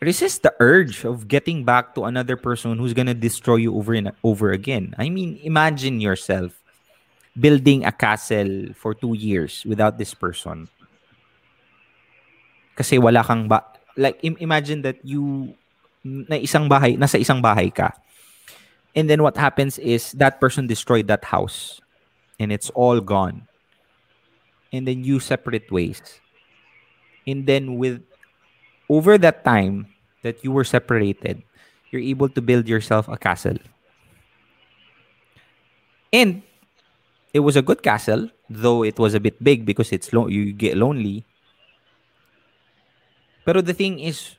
Resist 0.00 0.42
the 0.42 0.54
urge 0.60 1.04
of 1.04 1.28
getting 1.28 1.64
back 1.64 1.94
to 1.94 2.04
another 2.04 2.36
person 2.36 2.78
who's 2.78 2.94
gonna 2.94 3.14
destroy 3.14 3.56
you 3.56 3.76
over 3.76 3.92
and 3.92 4.12
over 4.24 4.50
again. 4.50 4.94
I 4.96 5.10
mean, 5.10 5.38
imagine 5.42 6.00
yourself 6.00 6.59
building 7.40 7.84
a 7.84 7.92
castle 7.92 8.76
for 8.76 8.92
two 8.92 9.16
years 9.16 9.64
without 9.64 9.96
this 9.96 10.12
person. 10.12 10.68
Kasi 12.76 13.00
wala 13.00 13.24
kang 13.24 13.48
ba 13.48 13.64
like 13.96 14.20
im- 14.22 14.38
imagine 14.40 14.84
that 14.84 15.00
you 15.02 15.56
na 16.04 16.36
isang 16.36 16.68
bahay 16.68 16.96
nasa 17.00 17.16
isang 17.16 17.40
bahay 17.40 17.72
ka. 17.72 17.96
And 18.94 19.08
then 19.08 19.22
what 19.22 19.36
happens 19.36 19.78
is 19.78 20.12
that 20.18 20.40
person 20.40 20.66
destroyed 20.66 21.06
that 21.08 21.24
house 21.24 21.80
and 22.38 22.52
it's 22.52 22.70
all 22.74 23.00
gone. 23.00 23.46
And 24.72 24.86
then 24.86 25.04
you 25.04 25.20
separate 25.20 25.70
ways. 25.70 26.00
And 27.26 27.46
then 27.46 27.76
with 27.78 28.02
over 28.88 29.18
that 29.18 29.44
time 29.44 29.86
that 30.22 30.42
you 30.42 30.50
were 30.50 30.64
separated, 30.64 31.42
you're 31.90 32.02
able 32.02 32.28
to 32.28 32.42
build 32.42 32.66
yourself 32.66 33.06
a 33.06 33.16
castle. 33.16 33.58
And 36.12 36.42
it 37.32 37.40
was 37.40 37.56
a 37.56 37.62
good 37.62 37.82
castle, 37.82 38.30
though 38.48 38.82
it 38.84 38.98
was 38.98 39.14
a 39.14 39.20
bit 39.20 39.42
big 39.42 39.64
because 39.66 39.92
it's 39.92 40.12
lo- 40.12 40.28
you 40.28 40.52
get 40.52 40.76
lonely. 40.76 41.24
But 43.44 43.64
the 43.66 43.74
thing 43.74 44.00
is, 44.00 44.36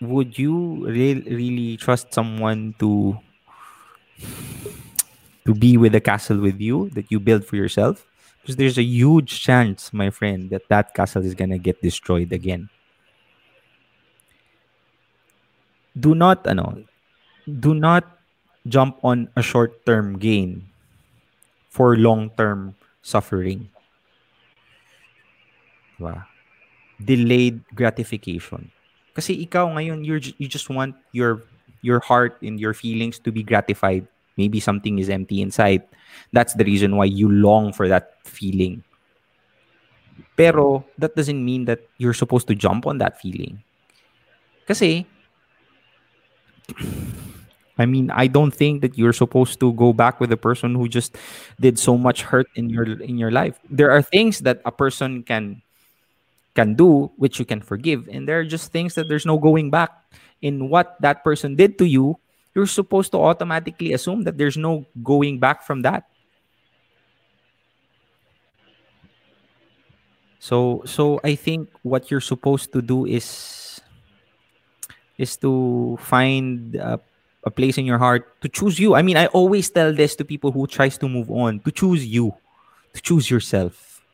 would 0.00 0.38
you 0.38 0.86
re- 0.86 1.22
really 1.26 1.76
trust 1.76 2.12
someone 2.12 2.74
to 2.80 3.18
to 5.44 5.54
be 5.54 5.76
with 5.76 5.94
a 5.94 6.00
castle 6.00 6.38
with 6.38 6.60
you 6.60 6.90
that 6.90 7.10
you 7.10 7.18
build 7.20 7.44
for 7.44 7.56
yourself? 7.56 8.06
Because 8.42 8.56
there's 8.56 8.78
a 8.78 8.82
huge 8.82 9.40
chance, 9.42 9.92
my 9.92 10.10
friend, 10.10 10.50
that 10.50 10.68
that 10.68 10.94
castle 10.94 11.24
is 11.24 11.34
gonna 11.34 11.58
get 11.58 11.82
destroyed 11.82 12.32
again. 12.32 12.68
Do 15.98 16.14
not, 16.14 16.46
ano, 16.46 16.84
do 17.46 17.74
not 17.74 18.04
jump 18.66 18.98
on 19.04 19.28
a 19.36 19.42
short-term 19.42 20.18
gain 20.18 20.68
for 21.78 21.94
long-term 21.94 22.74
suffering. 23.06 23.70
Diba? 25.94 26.26
Delayed 26.98 27.62
gratification. 27.70 28.74
Kasi 29.14 29.38
ikaw 29.46 29.70
ngayon, 29.78 30.02
you're, 30.02 30.18
you 30.42 30.50
just 30.50 30.66
want 30.66 30.98
your 31.14 31.46
your 31.82 32.02
heart 32.02 32.34
and 32.42 32.58
your 32.58 32.74
feelings 32.74 33.22
to 33.22 33.30
be 33.30 33.46
gratified. 33.46 34.02
Maybe 34.34 34.58
something 34.58 34.98
is 34.98 35.06
empty 35.06 35.38
inside. 35.38 35.86
That's 36.34 36.54
the 36.58 36.66
reason 36.66 36.98
why 36.98 37.06
you 37.06 37.30
long 37.30 37.70
for 37.70 37.86
that 37.86 38.18
feeling. 38.26 38.82
Pero 40.34 40.82
that 40.98 41.14
doesn't 41.14 41.38
mean 41.38 41.66
that 41.66 41.86
you're 41.98 42.14
supposed 42.14 42.46
to 42.50 42.54
jump 42.54 42.86
on 42.86 42.98
that 42.98 43.22
feeling. 43.22 43.62
Kasi 44.66 45.06
I 47.78 47.86
mean, 47.86 48.10
I 48.10 48.26
don't 48.26 48.50
think 48.50 48.82
that 48.82 48.98
you're 48.98 49.14
supposed 49.14 49.60
to 49.60 49.72
go 49.74 49.92
back 49.92 50.20
with 50.20 50.32
a 50.32 50.36
person 50.36 50.74
who 50.74 50.88
just 50.88 51.16
did 51.60 51.78
so 51.78 51.96
much 51.96 52.22
hurt 52.22 52.50
in 52.56 52.68
your 52.68 52.84
in 53.00 53.16
your 53.16 53.30
life. 53.30 53.58
There 53.70 53.90
are 53.90 54.02
things 54.02 54.40
that 54.40 54.60
a 54.66 54.72
person 54.72 55.22
can 55.22 55.62
can 56.54 56.74
do 56.74 57.10
which 57.16 57.38
you 57.38 57.46
can 57.46 57.62
forgive, 57.62 58.08
and 58.10 58.26
there 58.26 58.40
are 58.42 58.48
just 58.48 58.72
things 58.72 58.94
that 58.98 59.08
there's 59.08 59.26
no 59.26 59.38
going 59.38 59.70
back 59.70 59.94
in 60.42 60.68
what 60.68 60.98
that 61.00 61.22
person 61.22 61.54
did 61.54 61.78
to 61.78 61.86
you. 61.86 62.18
You're 62.54 62.66
supposed 62.66 63.14
to 63.14 63.22
automatically 63.22 63.92
assume 63.94 64.24
that 64.24 64.36
there's 64.36 64.58
no 64.58 64.84
going 65.02 65.38
back 65.38 65.62
from 65.62 65.82
that. 65.82 66.10
So 70.38 70.82
so 70.86 71.20
I 71.22 71.34
think 71.34 71.70
what 71.82 72.10
you're 72.10 72.24
supposed 72.24 72.72
to 72.72 72.82
do 72.82 73.06
is 73.06 73.78
is 75.18 75.36
to 75.36 75.98
find 76.00 76.74
a, 76.76 76.98
a 77.48 77.50
place 77.50 77.80
in 77.80 77.88
your 77.88 77.96
heart 77.96 78.28
to 78.44 78.48
choose 78.52 78.76
you. 78.76 78.94
I 78.94 79.00
mean, 79.00 79.16
I 79.16 79.26
always 79.32 79.72
tell 79.72 79.90
this 79.96 80.14
to 80.20 80.24
people 80.24 80.52
who 80.52 80.68
tries 80.68 81.00
to 81.00 81.08
move 81.08 81.32
on, 81.32 81.64
to 81.64 81.72
choose 81.72 82.04
you, 82.04 82.36
to 82.92 83.00
choose 83.00 83.32
yourself. 83.32 84.04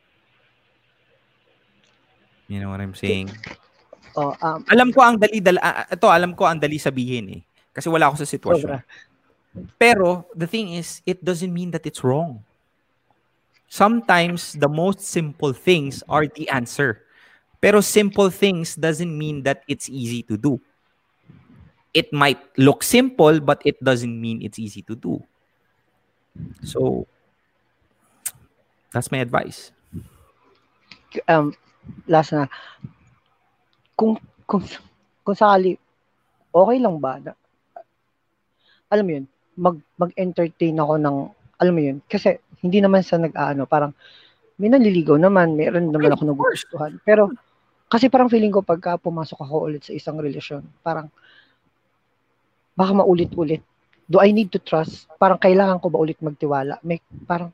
You 2.47 2.63
know 2.63 2.71
what 2.71 2.79
I'm 2.79 2.95
saying? 2.95 3.35
Oh, 4.15 4.31
um, 4.39 4.63
Alam 4.71 4.95
ko 4.95 5.03
ang 5.03 5.19
dali 5.19 5.43
dal 5.43 5.59
ah, 5.59 5.83
ito 5.91 6.07
alam 6.07 6.31
ko 6.31 6.47
ang 6.47 6.55
dali 6.55 6.79
sabihin 6.79 7.27
eh 7.35 7.41
kasi 7.75 7.91
wala 7.91 8.07
ako 8.07 8.23
sa 8.23 8.27
sitwasyon. 8.31 8.79
Pero 9.75 10.23
the 10.31 10.47
thing 10.47 10.71
is, 10.79 11.03
it 11.03 11.19
doesn't 11.19 11.51
mean 11.51 11.75
that 11.75 11.83
it's 11.83 11.99
wrong. 11.99 12.39
Sometimes 13.67 14.55
the 14.55 14.71
most 14.71 15.03
simple 15.03 15.51
things 15.51 15.99
are 16.07 16.31
the 16.31 16.47
answer. 16.47 17.03
Pero 17.59 17.83
simple 17.83 18.31
things 18.31 18.79
doesn't 18.79 19.11
mean 19.11 19.43
that 19.43 19.67
it's 19.67 19.91
easy 19.91 20.23
to 20.23 20.39
do. 20.39 20.63
It 21.95 22.11
might 22.11 22.43
look 22.59 22.83
simple, 22.83 23.39
but 23.39 23.63
it 23.63 23.79
doesn't 23.79 24.19
mean 24.19 24.43
it's 24.43 24.59
easy 24.59 24.83
to 24.83 24.99
do. 24.99 25.23
So, 26.67 27.07
that's 28.91 29.07
my 29.15 29.23
advice. 29.23 29.71
um, 31.27 31.55
last 32.07 32.35
na, 32.35 32.51
kung, 33.95 34.19
kung, 34.43 34.63
kung 35.23 35.37
sakali, 35.37 35.79
okay 36.51 36.77
lang 36.83 36.99
ba 36.99 37.23
na, 37.23 37.31
alam 38.91 39.05
mo 39.07 39.11
yun, 39.15 39.25
mag, 39.55 39.77
mag-entertain 39.95 40.75
ako 40.75 40.93
ng, 40.99 41.17
alam 41.63 41.73
mo 41.73 41.81
yun, 41.81 41.97
kasi 42.11 42.35
hindi 42.59 42.83
naman 42.83 43.01
sa 43.05 43.15
nag-ano, 43.15 43.63
parang, 43.63 43.95
may 44.59 44.71
nanliligaw 44.71 45.19
naman, 45.19 45.55
meron 45.55 45.91
naman 45.91 46.15
ako 46.15 46.23
nagugustuhan. 46.27 46.99
Pero, 47.03 47.31
kasi 47.91 48.07
parang 48.07 48.31
feeling 48.31 48.51
ko 48.51 48.63
pagka 48.63 48.95
pumasok 48.99 49.39
ako 49.43 49.71
ulit 49.71 49.83
sa 49.83 49.95
isang 49.95 50.19
relasyon, 50.19 50.63
parang, 50.83 51.07
baka 52.75 52.91
maulit-ulit. 52.93 53.63
Do 54.05 54.21
I 54.21 54.29
need 54.29 54.53
to 54.53 54.61
trust? 54.61 55.09
Parang 55.17 55.41
kailangan 55.41 55.81
ko 55.81 55.89
ba 55.89 55.97
ulit 55.97 56.19
magtiwala? 56.21 56.77
May, 56.85 57.01
parang, 57.25 57.49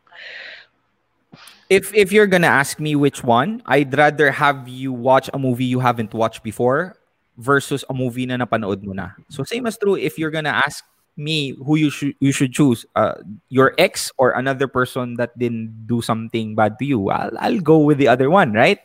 If 1.71 1.95
if 1.95 2.11
you're 2.11 2.27
gonna 2.27 2.51
ask 2.51 2.83
me 2.83 2.99
which 2.99 3.23
one, 3.23 3.63
I'd 3.63 3.95
rather 3.95 4.27
have 4.27 4.67
you 4.67 4.91
watch 4.91 5.31
a 5.31 5.39
movie 5.39 5.63
you 5.63 5.79
haven't 5.79 6.11
watched 6.11 6.43
before 6.43 6.99
versus 7.39 7.87
a 7.87 7.95
movie 7.95 8.27
na 8.27 8.35
napanood 8.35 8.83
mo 8.83 8.91
na. 8.91 9.15
So 9.31 9.47
same 9.47 9.63
as 9.63 9.79
true 9.79 9.95
if 9.95 10.19
you're 10.19 10.35
gonna 10.35 10.51
ask 10.51 10.83
me 11.15 11.55
who 11.63 11.79
you 11.79 11.87
should 11.87 12.19
you 12.19 12.35
should 12.35 12.51
choose, 12.51 12.83
uh, 12.99 13.23
your 13.47 13.71
ex 13.79 14.11
or 14.19 14.35
another 14.35 14.67
person 14.67 15.15
that 15.15 15.31
didn't 15.39 15.87
do 15.87 16.03
something 16.03 16.59
bad 16.59 16.75
to 16.79 16.85
you. 16.85 17.07
I'll 17.07 17.31
I'll 17.39 17.63
go 17.63 17.79
with 17.79 18.03
the 18.03 18.11
other 18.11 18.27
one, 18.27 18.51
right? 18.51 18.83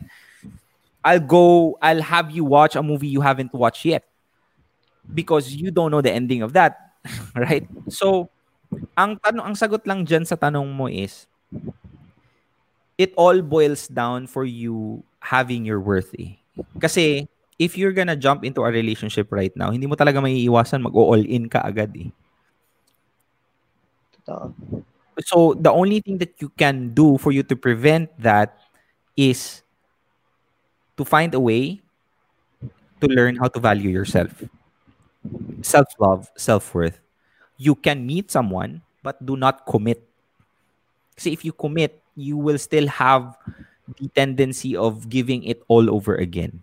I'll 1.03 1.23
go. 1.23 1.75
I'll 1.83 2.03
have 2.07 2.31
you 2.31 2.47
watch 2.47 2.79
a 2.79 2.83
movie 2.87 3.11
you 3.11 3.23
haven't 3.27 3.51
watched 3.51 3.83
yet 3.83 4.07
because 5.13 5.55
you 5.55 5.71
don't 5.71 5.91
know 5.91 6.01
the 6.03 6.13
ending 6.13 6.43
of 6.43 6.53
that, 6.55 6.97
right? 7.37 7.67
So, 7.89 8.31
ang 8.97 9.19
tanong, 9.23 9.45
ang 9.53 9.57
sagot 9.57 9.87
lang 9.87 10.05
dyan 10.05 10.27
sa 10.27 10.37
tanong 10.37 10.67
mo 10.73 10.87
is, 10.87 11.27
it 12.99 13.13
all 13.17 13.41
boils 13.43 13.89
down 13.89 14.27
for 14.27 14.45
you 14.45 15.05
having 15.21 15.65
your 15.65 15.81
worth 15.81 16.13
eh. 16.19 16.37
Kasi 16.81 17.29
if 17.59 17.77
you're 17.77 17.93
gonna 17.93 18.17
jump 18.17 18.45
into 18.45 18.65
a 18.65 18.73
relationship 18.73 19.29
right 19.33 19.53
now, 19.57 19.71
hindi 19.71 19.87
mo 19.87 19.95
talaga 19.95 20.21
maiiwasan 20.21 20.81
mag-all 20.81 21.21
in 21.21 21.49
ka 21.49 21.61
agad 21.61 21.93
eh. 21.97 22.09
Totoo. 24.25 24.85
So 25.25 25.55
the 25.57 25.73
only 25.73 26.01
thing 26.01 26.19
that 26.19 26.37
you 26.41 26.53
can 26.57 26.93
do 26.93 27.17
for 27.17 27.33
you 27.33 27.43
to 27.49 27.57
prevent 27.57 28.13
that 28.21 28.61
is 29.17 29.63
to 30.97 31.05
find 31.05 31.33
a 31.33 31.41
way 31.41 31.81
to 33.01 33.07
learn 33.09 33.37
how 33.37 33.49
to 33.49 33.61
value 33.61 33.89
yourself. 33.89 34.45
Self-love, 35.63 36.31
self-worth. 36.37 37.01
You 37.57 37.75
can 37.75 38.07
meet 38.07 38.31
someone 38.31 38.83
but 39.03 39.25
do 39.25 39.37
not 39.37 39.67
commit. 39.67 40.03
See, 41.17 41.33
if 41.33 41.45
you 41.45 41.53
commit, 41.53 42.03
you 42.17 42.37
will 42.37 42.59
still 42.59 42.89
have 42.89 43.39
the 43.99 44.09
tendency 44.09 44.77
of 44.77 45.09
giving 45.09 45.45
it 45.45 45.63
all 45.69 45.89
over 45.89 46.15
again. 46.15 46.63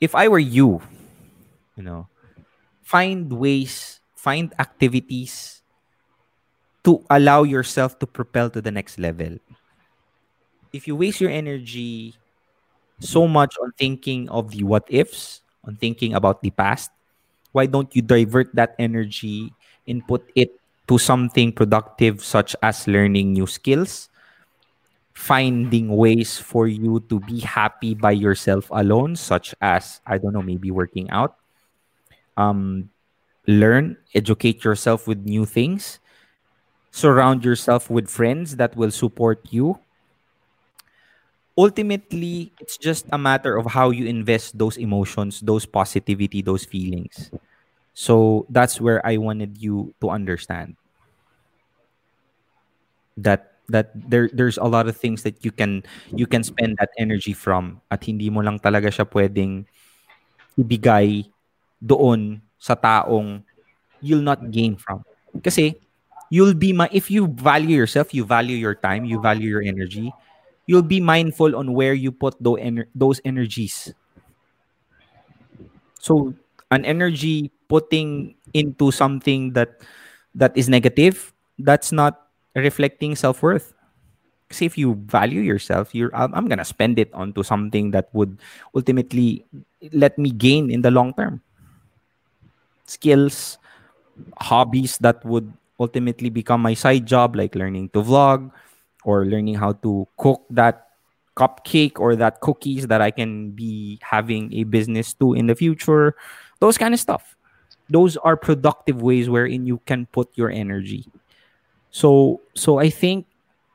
If 0.00 0.14
I 0.14 0.28
were 0.28 0.42
you, 0.42 0.82
you 1.76 1.82
know, 1.82 2.08
find 2.82 3.32
ways, 3.32 4.00
find 4.14 4.52
activities 4.58 5.62
to 6.84 7.04
allow 7.08 7.44
yourself 7.44 7.98
to 8.00 8.06
propel 8.06 8.50
to 8.50 8.60
the 8.60 8.70
next 8.70 8.98
level. 8.98 9.38
If 10.72 10.88
you 10.88 10.96
waste 10.96 11.20
your 11.20 11.30
energy 11.30 12.16
so 12.98 13.28
much 13.28 13.54
on 13.62 13.72
thinking 13.78 14.28
of 14.28 14.50
the 14.50 14.64
what 14.64 14.84
ifs, 14.88 15.40
on 15.64 15.76
thinking 15.76 16.14
about 16.14 16.42
the 16.42 16.50
past, 16.50 16.90
why 17.54 17.66
don't 17.70 17.94
you 17.94 18.02
divert 18.02 18.50
that 18.54 18.74
energy 18.82 19.54
and 19.86 20.02
put 20.06 20.26
it 20.34 20.58
to 20.90 20.98
something 20.98 21.52
productive 21.52 22.22
such 22.22 22.56
as 22.62 22.86
learning 22.90 23.32
new 23.32 23.46
skills, 23.46 24.10
finding 25.14 25.94
ways 25.94 26.36
for 26.36 26.66
you 26.66 26.98
to 27.08 27.20
be 27.20 27.38
happy 27.40 27.94
by 27.94 28.10
yourself 28.10 28.66
alone, 28.74 29.14
such 29.14 29.54
as, 29.62 30.00
I 30.04 30.18
don't 30.18 30.34
know, 30.34 30.42
maybe 30.42 30.70
working 30.72 31.08
out, 31.10 31.38
um, 32.36 32.90
learn, 33.46 33.96
educate 34.14 34.64
yourself 34.64 35.06
with 35.06 35.24
new 35.24 35.46
things, 35.46 36.00
surround 36.90 37.44
yourself 37.44 37.88
with 37.88 38.10
friends 38.10 38.56
that 38.56 38.74
will 38.76 38.90
support 38.90 39.40
you. 39.50 39.78
Ultimately, 41.56 42.52
it's 42.58 42.76
just 42.76 43.06
a 43.12 43.18
matter 43.18 43.56
of 43.56 43.66
how 43.66 43.90
you 43.90 44.06
invest 44.06 44.58
those 44.58 44.76
emotions, 44.76 45.40
those 45.40 45.66
positivity, 45.66 46.42
those 46.42 46.64
feelings. 46.64 47.30
So 47.94 48.46
that's 48.50 48.80
where 48.80 49.04
I 49.06 49.18
wanted 49.18 49.58
you 49.62 49.94
to 50.00 50.10
understand 50.10 50.76
that 53.16 53.54
that 53.70 53.90
there 53.94 54.28
there's 54.34 54.58
a 54.58 54.68
lot 54.68 54.88
of 54.88 54.96
things 54.96 55.22
that 55.22 55.40
you 55.44 55.52
can 55.52 55.82
you 56.12 56.26
can 56.26 56.42
spend 56.44 56.76
that 56.78 56.90
energy 56.98 57.32
from 57.32 57.80
at 57.90 58.04
hindi 58.04 58.28
mo 58.28 58.44
lang 58.44 58.58
talaga 58.60 58.92
siya 58.92 59.08
pwedeng 59.08 59.64
ibigay 60.58 61.24
doon 61.80 62.40
sa 62.58 62.74
taong 62.76 63.42
you'll 64.02 64.24
not 64.24 64.40
gain 64.52 64.76
from. 64.76 65.02
Kasi 65.42 65.76
you'll 66.30 66.56
be 66.56 66.72
ma- 66.72 66.92
if 66.92 67.10
you 67.10 67.28
value 67.28 67.76
yourself, 67.76 68.12
you 68.14 68.24
value 68.24 68.56
your 68.56 68.76
time, 68.76 69.04
you 69.04 69.20
value 69.20 69.48
your 69.50 69.64
energy, 69.64 70.12
you'll 70.66 70.86
be 70.86 71.00
mindful 71.00 71.56
on 71.56 71.72
where 71.72 71.94
you 71.94 72.12
put 72.12 72.34
those 72.40 72.58
ener- 72.60 72.90
those 72.94 73.20
energies. 73.24 73.92
So 76.00 76.34
an 76.70 76.84
energy 76.84 77.50
putting 77.68 78.34
into 78.52 78.90
something 78.90 79.52
that 79.54 79.80
that 80.34 80.56
is 80.56 80.68
negative, 80.68 81.32
that's 81.58 81.92
not 81.92 82.28
reflecting 82.54 83.16
self-worth. 83.16 83.72
Kasi 84.50 84.66
if 84.66 84.76
you 84.78 84.94
value 85.08 85.40
yourself, 85.40 85.94
you're 85.94 86.12
I'm 86.14 86.46
gonna 86.48 86.64
spend 86.68 86.98
it 86.98 87.12
onto 87.14 87.42
something 87.42 87.90
that 87.92 88.12
would 88.12 88.38
ultimately 88.74 89.44
let 89.92 90.18
me 90.18 90.30
gain 90.30 90.70
in 90.70 90.82
the 90.82 90.90
long 90.90 91.14
term. 91.14 91.40
Skills, 92.86 93.56
hobbies 94.38 94.98
that 95.00 95.24
would 95.24 95.48
ultimately 95.80 96.28
become 96.30 96.60
my 96.60 96.74
side 96.74 97.06
job, 97.06 97.34
like 97.34 97.54
learning 97.56 97.88
to 97.96 98.02
vlog 98.04 98.52
or 99.04 99.24
learning 99.26 99.54
how 99.54 99.72
to 99.84 100.08
cook 100.16 100.42
that 100.50 100.88
cupcake 101.36 101.98
or 101.98 102.16
that 102.16 102.40
cookies 102.40 102.86
that 102.86 103.00
I 103.00 103.10
can 103.10 103.50
be 103.50 103.98
having 104.02 104.52
a 104.54 104.64
business 104.64 105.14
to 105.14 105.34
in 105.34 105.46
the 105.46 105.54
future. 105.54 106.14
Those 106.60 106.78
kind 106.78 106.94
of 106.94 107.00
stuff. 107.00 107.36
Those 107.90 108.16
are 108.18 108.36
productive 108.36 109.02
ways 109.02 109.28
wherein 109.28 109.66
you 109.66 109.78
can 109.84 110.06
put 110.06 110.30
your 110.34 110.50
energy. 110.50 111.06
So 111.90 112.40
so 112.54 112.78
I 112.78 112.88
think 112.88 113.26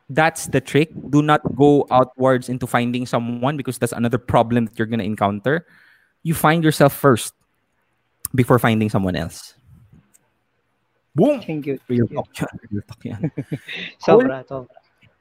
that's 0.10 0.48
the 0.48 0.60
trick. 0.60 0.90
Do 1.10 1.22
not 1.22 1.42
go 1.56 1.86
outwards 1.92 2.50
into 2.50 2.66
finding 2.66 3.06
someone 3.06 3.58
because 3.58 3.78
that's 3.78 3.94
another 3.94 4.18
problem 4.18 4.66
that 4.66 4.80
you're 4.80 4.90
gonna 4.90 5.04
encounter. 5.04 5.68
You 6.24 6.34
find 6.34 6.64
yourself 6.64 6.94
first 6.94 7.34
before 8.34 8.60
finding 8.60 8.90
someone 8.90 9.16
else. 9.16 9.54
Boom! 11.16 11.42
Thank 11.42 11.68
you. 11.68 11.80
Real 11.88 12.08
Thank 12.08 12.12
you. 12.12 12.18
talk 12.18 12.30
yan. 12.40 12.60
Real 12.72 12.84
talk 12.88 13.06
yan. 13.06 13.32
Sobra, 14.02 14.46
sobra. 14.48 14.79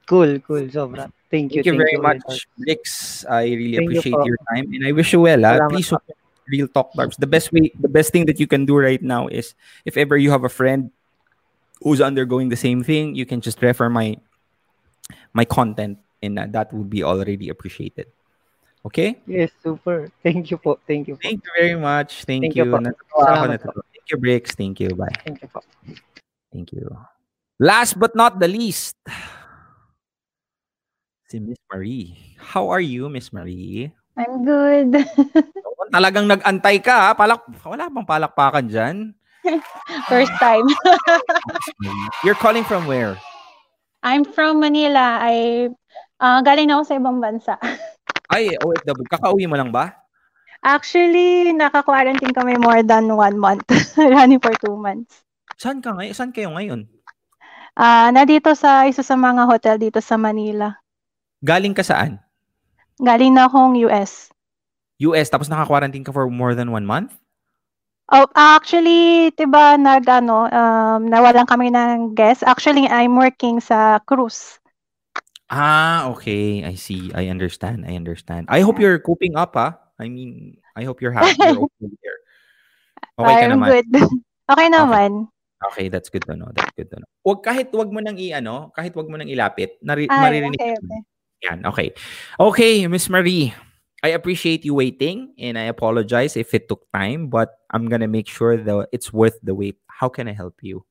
Cool, 0.08 0.40
cool, 0.40 0.64
sobra. 0.72 1.12
Thank 1.30 1.52
you. 1.52 1.60
Thank 1.60 1.66
you 1.66 1.76
very 1.76 2.00
Real 2.00 2.02
much, 2.02 2.24
Talk. 2.24 3.28
I 3.28 3.44
really 3.52 3.76
Thank 3.76 3.92
appreciate 3.92 4.16
po. 4.16 4.24
your 4.24 4.40
time 4.48 4.72
and 4.72 4.86
I 4.88 4.92
wish 4.92 5.12
you 5.12 5.20
well. 5.20 5.44
Ah. 5.44 5.68
Please 5.68 5.92
support 5.92 6.16
Real 6.48 6.68
Talk 6.68 6.96
Darbs. 6.96 7.20
The 7.20 7.28
best 7.28 7.52
way, 7.52 7.68
the 7.76 7.92
best 7.92 8.08
thing 8.08 8.24
that 8.24 8.40
you 8.40 8.48
can 8.48 8.64
do 8.64 8.80
right 8.80 9.02
now 9.02 9.28
is 9.28 9.52
if 9.84 10.00
ever 10.00 10.16
you 10.16 10.32
have 10.32 10.44
a 10.44 10.48
friend 10.48 10.90
who's 11.84 12.00
undergoing 12.00 12.48
the 12.48 12.56
same 12.56 12.82
thing, 12.82 13.14
you 13.14 13.28
can 13.28 13.44
just 13.44 13.60
refer 13.60 13.92
my 13.92 14.16
my 15.36 15.44
content 15.44 16.00
and 16.24 16.38
uh, 16.40 16.48
that 16.56 16.72
would 16.72 16.88
be 16.88 17.04
already 17.04 17.52
appreciated. 17.52 18.08
Okay? 18.88 19.20
Yes, 19.26 19.52
super. 19.60 20.08
Thank 20.24 20.50
you 20.50 20.56
po. 20.56 20.80
Thank 20.88 21.12
you 21.12 21.20
po. 21.20 21.22
Thank 21.22 21.44
you 21.44 21.52
very 21.52 21.76
much. 21.76 22.24
Thank, 22.24 22.48
Thank 22.48 22.56
you 22.56 22.64
you. 22.64 22.72
po. 22.72 22.80
Natutuwa 22.80 23.20
ako, 23.20 23.28
Salamat 23.28 23.48
natutuwa. 23.52 23.84
Thank 23.92 24.06
you, 24.08 24.16
Bricks. 24.16 24.50
Thank 24.56 24.80
you. 24.80 24.90
Bye. 24.96 25.12
Thank 25.20 25.44
you 25.44 25.48
po. 25.52 25.60
Thank 26.48 26.72
you. 26.72 26.88
Last 27.60 28.00
but 28.00 28.16
not 28.16 28.40
the 28.40 28.48
least, 28.48 28.96
si 31.28 31.36
Miss 31.44 31.60
Marie. 31.68 32.16
How 32.40 32.72
are 32.72 32.80
you, 32.80 33.12
Miss 33.12 33.36
Marie? 33.36 33.92
I'm 34.16 34.48
good. 34.48 34.96
Oo, 35.68 35.82
Talagang 35.92 36.24
nag-antay 36.24 36.80
ka, 36.80 36.96
ha? 36.96 37.10
Palak 37.12 37.44
wala 37.62 37.92
bang 37.92 38.08
palakpakan 38.08 38.66
dyan? 38.66 38.96
First 40.10 40.32
time. 40.40 40.64
You're 42.24 42.36
calling 42.40 42.64
from 42.64 42.88
where? 42.88 43.20
I'm 44.00 44.24
from 44.24 44.64
Manila. 44.64 45.20
I 45.20 45.68
ah, 46.16 46.40
galing 46.40 46.72
na 46.72 46.80
ako 46.80 46.84
sa 46.88 46.96
ibang 46.96 47.20
bansa. 47.20 47.54
Ay, 48.34 48.56
OFW. 48.60 49.08
Kakauwi 49.08 49.44
mo 49.44 49.56
lang 49.56 49.68
ba? 49.68 49.92
Actually, 50.64 51.54
naka-quarantine 51.54 52.34
kami 52.34 52.58
more 52.58 52.82
than 52.82 53.08
one 53.14 53.38
month. 53.38 53.68
Running 53.96 54.42
for 54.42 54.52
two 54.58 54.74
months. 54.74 55.22
Saan 55.60 55.84
ka 55.84 55.94
ngayon? 55.94 56.12
Saan 56.16 56.32
kayo 56.32 56.52
ngayon? 56.56 56.88
Ah, 57.78 58.10
na 58.10 58.26
dito 58.26 58.52
sa 58.58 58.88
isa 58.90 59.06
sa 59.06 59.14
mga 59.14 59.46
hotel 59.46 59.76
dito 59.78 60.02
sa 60.02 60.18
Manila. 60.18 60.76
Galing 61.42 61.74
ka 61.74 61.86
saan? 61.86 62.18
Galing 62.98 63.30
na 63.34 63.46
akong 63.46 63.78
US. 63.86 64.34
US, 64.98 65.30
tapos 65.30 65.46
naka-quarantine 65.46 66.02
ka 66.02 66.10
for 66.10 66.26
more 66.26 66.58
than 66.58 66.74
one 66.74 66.82
month? 66.82 67.14
Oh, 68.08 68.24
actually, 68.34 69.30
'di 69.36 69.46
ba 69.46 69.76
nag 69.76 70.08
ano, 70.08 70.48
um, 70.48 71.06
nawalan 71.06 71.44
kami 71.44 71.68
ng 71.70 72.16
guest. 72.16 72.40
Actually, 72.42 72.88
I'm 72.88 73.14
working 73.14 73.60
sa 73.60 74.00
cruise. 74.02 74.56
Ah, 75.52 76.08
okay. 76.12 76.64
I 76.64 76.74
see. 76.74 77.12
I 77.12 77.28
understand. 77.28 77.84
I 77.84 77.94
understand. 77.96 78.48
I 78.48 78.64
hope 78.64 78.80
you're 78.80 78.98
coping 79.00 79.36
up, 79.36 79.54
ah. 79.56 79.76
I 80.00 80.08
mean, 80.08 80.56
I 80.76 80.84
hope 80.88 81.00
you're 81.04 81.14
happy. 81.14 81.36
You're 81.36 81.68
okay 81.68 81.88
there. 82.04 82.20
Okay 83.18 83.34
ka 83.38 83.46
I'm 83.46 83.52
naman. 83.60 83.68
good. 83.70 83.88
okay 84.52 84.68
naman. 84.72 85.10
Okay, 85.72 85.86
that's 85.90 86.08
good 86.08 86.22
to 86.28 86.34
know. 86.38 86.48
That's 86.54 86.70
good 86.78 86.88
to 86.94 87.02
know. 87.02 87.10
Wag 87.26 87.42
kahit 87.44 87.68
wag 87.74 87.90
mo 87.90 87.98
nang 88.00 88.14
i-ano, 88.16 88.70
kahit 88.72 88.94
wag 88.94 89.10
mo 89.10 89.18
nang 89.18 89.28
ilapit, 89.28 89.76
nari- 89.82 90.08
Ay, 90.08 90.20
maririnig 90.22 90.60
okay, 90.60 90.74
ka 90.78 90.80
okay. 90.80 91.00
Yan, 91.46 91.66
okay. 91.66 91.94
Okay, 92.40 92.86
Miss 92.86 93.08
Marie. 93.08 93.54
I 94.02 94.14
appreciate 94.14 94.64
you 94.64 94.74
waiting 94.74 95.34
and 95.38 95.58
I 95.58 95.66
apologize 95.66 96.36
if 96.36 96.54
it 96.54 96.68
took 96.68 96.86
time, 96.94 97.26
but 97.26 97.50
I'm 97.70 97.88
gonna 97.90 98.06
make 98.06 98.28
sure 98.28 98.56
that 98.56 98.88
it's 98.92 99.12
worth 99.12 99.38
the 99.42 99.54
wait. 99.54 99.78
How 99.90 100.08
can 100.08 100.28
I 100.28 100.32
help 100.32 100.62
you? 100.62 100.86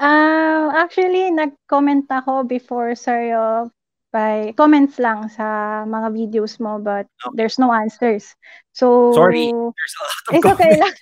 Ah, 0.00 0.72
actually, 0.72 1.28
nag-comment 1.28 2.08
ako 2.08 2.48
before 2.48 2.96
sa'yo 2.96 3.68
by 4.10 4.50
comments 4.56 4.98
lang 4.98 5.28
sa 5.30 5.84
mga 5.86 6.08
videos 6.10 6.58
mo 6.58 6.80
but 6.80 7.06
there's 7.36 7.60
no 7.60 7.70
answers. 7.70 8.32
So, 8.72 9.12
Sorry, 9.12 9.52
there's 9.52 9.94
a 9.94 10.02
lot 10.02 10.16
of 10.24 10.32
It's 10.34 10.48
okay 10.56 10.72
lang. 10.80 10.94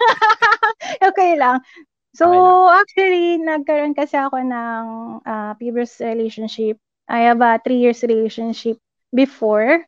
okay 1.14 1.32
lang. 1.38 1.56
So, 2.18 2.26
Okay 2.26 2.74
actually, 2.74 3.38
nagkaroon 3.38 3.94
kasi 3.94 4.18
ako 4.18 4.42
ng 4.42 4.82
ah, 5.22 5.54
previous 5.54 6.02
relationship. 6.02 6.82
I 7.08 7.26
have 7.28 7.40
a 7.40 7.58
three 7.64 7.80
years 7.82 8.02
relationship 8.04 8.78
before. 9.12 9.84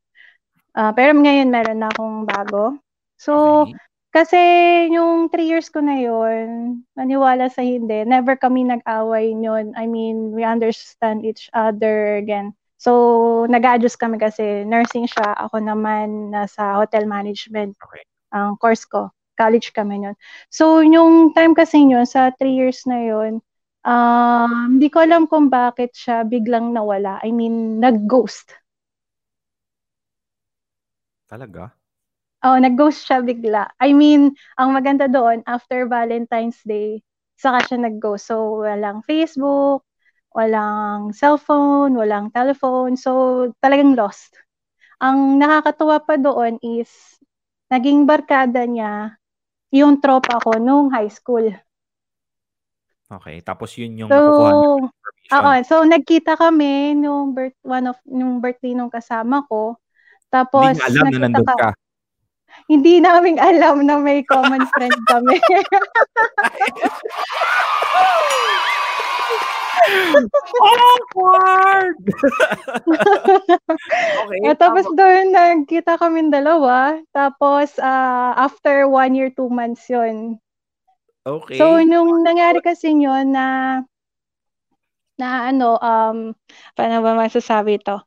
Ah, 0.74 0.92
pero 0.94 1.12
ngayon 1.14 1.50
meron 1.50 1.80
na 1.82 1.88
akong 1.92 2.24
bago. 2.26 2.78
So, 3.20 3.66
Okay. 3.66 3.74
kasi 4.14 4.38
yung 4.90 5.28
three 5.30 5.46
years 5.50 5.68
ko 5.70 5.80
na 5.84 5.98
yun, 5.98 6.82
maniwala 6.96 7.50
sa 7.50 7.62
hindi, 7.62 8.02
never 8.06 8.34
kami 8.38 8.64
nag-away 8.66 9.34
yun. 9.34 9.74
I 9.76 9.86
mean, 9.86 10.32
we 10.34 10.42
understand 10.44 11.24
each 11.26 11.50
other 11.52 12.16
again. 12.18 12.54
So, 12.80 13.46
nag-adjust 13.50 13.98
kami 14.00 14.18
kasi 14.18 14.64
nursing 14.64 15.06
siya. 15.06 15.36
Ako 15.46 15.60
naman 15.60 16.32
nasa 16.32 16.74
hotel 16.78 17.04
management. 17.06 17.76
Okay. 17.82 18.04
Ang 18.32 18.56
course 18.58 18.84
ko. 18.86 19.10
College 19.38 19.72
kami 19.72 20.00
nun. 20.04 20.16
So, 20.52 20.80
yung 20.84 21.32
time 21.34 21.54
kasi 21.56 21.80
yun, 21.84 22.04
sa 22.06 22.30
three 22.36 22.54
years 22.56 22.84
na 22.86 23.00
yun, 23.04 23.40
um, 23.84 24.76
hindi 24.76 24.88
ko 24.92 25.04
alam 25.04 25.24
kung 25.30 25.48
bakit 25.48 25.94
siya 25.96 26.24
biglang 26.26 26.72
nawala. 26.74 27.20
I 27.24 27.30
mean, 27.32 27.80
nag-ghost. 27.80 28.52
Talaga? 31.30 31.70
Oh, 32.40 32.56
nag-ghost 32.56 33.04
siya 33.04 33.20
bigla. 33.20 33.68
I 33.76 33.92
mean, 33.92 34.32
ang 34.56 34.72
maganda 34.72 35.04
doon, 35.06 35.44
after 35.44 35.84
Valentine's 35.84 36.58
Day, 36.64 37.04
saka 37.36 37.68
siya 37.68 37.78
nag-ghost. 37.84 38.32
So, 38.32 38.64
walang 38.64 39.04
Facebook, 39.04 39.84
walang 40.32 41.12
cellphone, 41.12 41.94
walang 41.94 42.32
telephone. 42.32 42.96
So, 42.96 43.52
talagang 43.60 43.92
lost. 43.92 44.32
Ang 45.04 45.36
nakakatuwa 45.36 46.00
pa 46.00 46.16
doon 46.16 46.56
is, 46.64 46.88
naging 47.70 48.08
barkada 48.08 48.64
niya 48.66 49.20
yung 49.70 50.02
tropa 50.02 50.42
ko 50.42 50.58
nung 50.58 50.90
high 50.90 51.12
school. 51.12 51.46
Okay. 53.10 53.42
Tapos 53.42 53.74
yun 53.74 54.06
yung 54.06 54.10
So, 54.10 54.14
nakukuha 54.14 54.50
information. 55.30 55.46
Oo, 55.46 55.52
so 55.66 55.74
nagkita 55.86 56.32
kami 56.34 56.94
nung 56.98 57.34
birth 57.34 57.58
one 57.62 57.86
of 57.90 57.98
nung 58.06 58.42
birthday 58.42 58.74
nung 58.74 58.90
kasama 58.90 59.46
ko. 59.46 59.78
Tapos 60.30 60.74
Hindi 60.78 60.86
alam 60.86 61.06
na 61.10 61.18
nandun 61.26 61.46
ka. 61.58 61.70
Hindi 62.66 62.94
namin 63.02 63.36
alam 63.50 63.86
na 63.86 63.98
may 63.98 64.22
common 64.26 64.66
friend 64.74 64.98
kami. 65.06 65.38
Awkward! 70.60 71.98
okay. 74.22 74.38
Eh, 74.44 74.54
tapos 74.54 74.86
doon 74.92 75.34
nagkita 75.34 75.98
kami 75.98 76.30
dalawa. 76.30 77.00
Tapos 77.10 77.74
ah, 77.82 78.36
after 78.38 78.86
one 78.86 79.18
year, 79.18 79.30
two 79.34 79.50
months 79.50 79.88
yun. 79.90 80.38
Okay. 81.20 81.60
So 81.60 81.76
nung 81.84 82.24
nangyari 82.24 82.64
kasi 82.64 82.96
yun 82.96 83.36
na 83.36 83.80
na 85.20 85.52
ano 85.52 85.76
um 85.76 86.32
paano 86.72 87.04
ba 87.04 87.12
masasabi 87.12 87.76
to? 87.84 88.00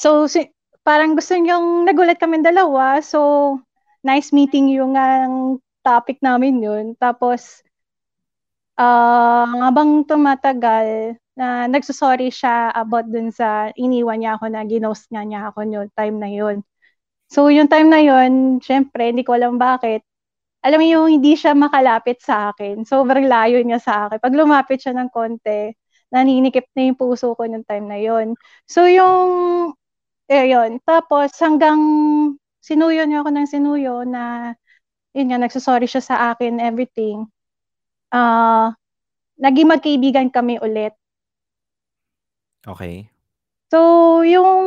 So 0.00 0.24
si, 0.24 0.48
parang 0.80 1.12
gusto 1.12 1.36
niyong 1.36 1.84
nagulat 1.84 2.16
kami 2.16 2.40
dalawa. 2.40 3.04
So 3.04 3.60
nice 4.00 4.32
meeting 4.32 4.72
yung 4.72 4.96
ang 4.96 5.60
topic 5.84 6.24
namin 6.24 6.64
yun. 6.64 6.96
Tapos 6.96 7.60
ah 8.80 9.44
habang 9.68 10.08
tumatagal 10.08 11.14
na 11.36 11.68
nagsusorry 11.68 12.30
siya 12.32 12.72
about 12.72 13.06
dun 13.10 13.28
sa 13.28 13.68
iniwan 13.76 14.22
niya 14.22 14.38
ako 14.38 14.46
na 14.50 14.62
ginost 14.64 15.10
nga 15.12 15.22
niya 15.26 15.50
ako 15.52 15.68
noon 15.68 15.88
time 15.92 16.16
na 16.16 16.30
yun. 16.32 16.64
So 17.28 17.52
yung 17.52 17.68
time 17.68 17.92
na 17.92 18.00
yun, 18.00 18.62
syempre 18.64 19.10
hindi 19.12 19.20
ko 19.26 19.36
alam 19.36 19.60
bakit 19.60 20.00
alam 20.64 20.80
mo 20.80 20.86
yung 20.88 21.08
hindi 21.12 21.36
siya 21.36 21.52
makalapit 21.52 22.24
sa 22.24 22.48
akin. 22.50 22.88
Sobrang 22.88 23.28
layo 23.28 23.60
niya 23.60 23.76
sa 23.76 24.08
akin. 24.08 24.16
Pag 24.16 24.32
lumapit 24.32 24.80
siya 24.80 24.96
ng 24.96 25.12
konti, 25.12 25.76
naninikip 26.08 26.72
na 26.72 26.88
yung 26.88 26.96
puso 26.96 27.36
ko 27.36 27.44
ng 27.44 27.68
time 27.68 27.84
na 27.84 28.00
yon. 28.00 28.32
So 28.64 28.88
yung, 28.88 29.28
eh 30.32 30.48
yun. 30.48 30.80
Tapos 30.88 31.36
hanggang 31.36 31.76
sinuyo 32.64 33.04
niya 33.04 33.20
ako 33.20 33.30
ng 33.36 33.48
sinuyo 33.50 34.08
na, 34.08 34.56
yun 35.12 35.28
nga, 35.28 35.38
nagsasorry 35.44 35.84
siya 35.84 36.00
sa 36.00 36.16
akin, 36.32 36.56
everything. 36.64 37.28
Ah, 38.08 38.72
naging 39.36 39.68
magkaibigan 39.68 40.32
kami 40.32 40.56
ulit. 40.64 40.96
Okay. 42.64 43.12
So, 43.68 44.24
yung, 44.24 44.64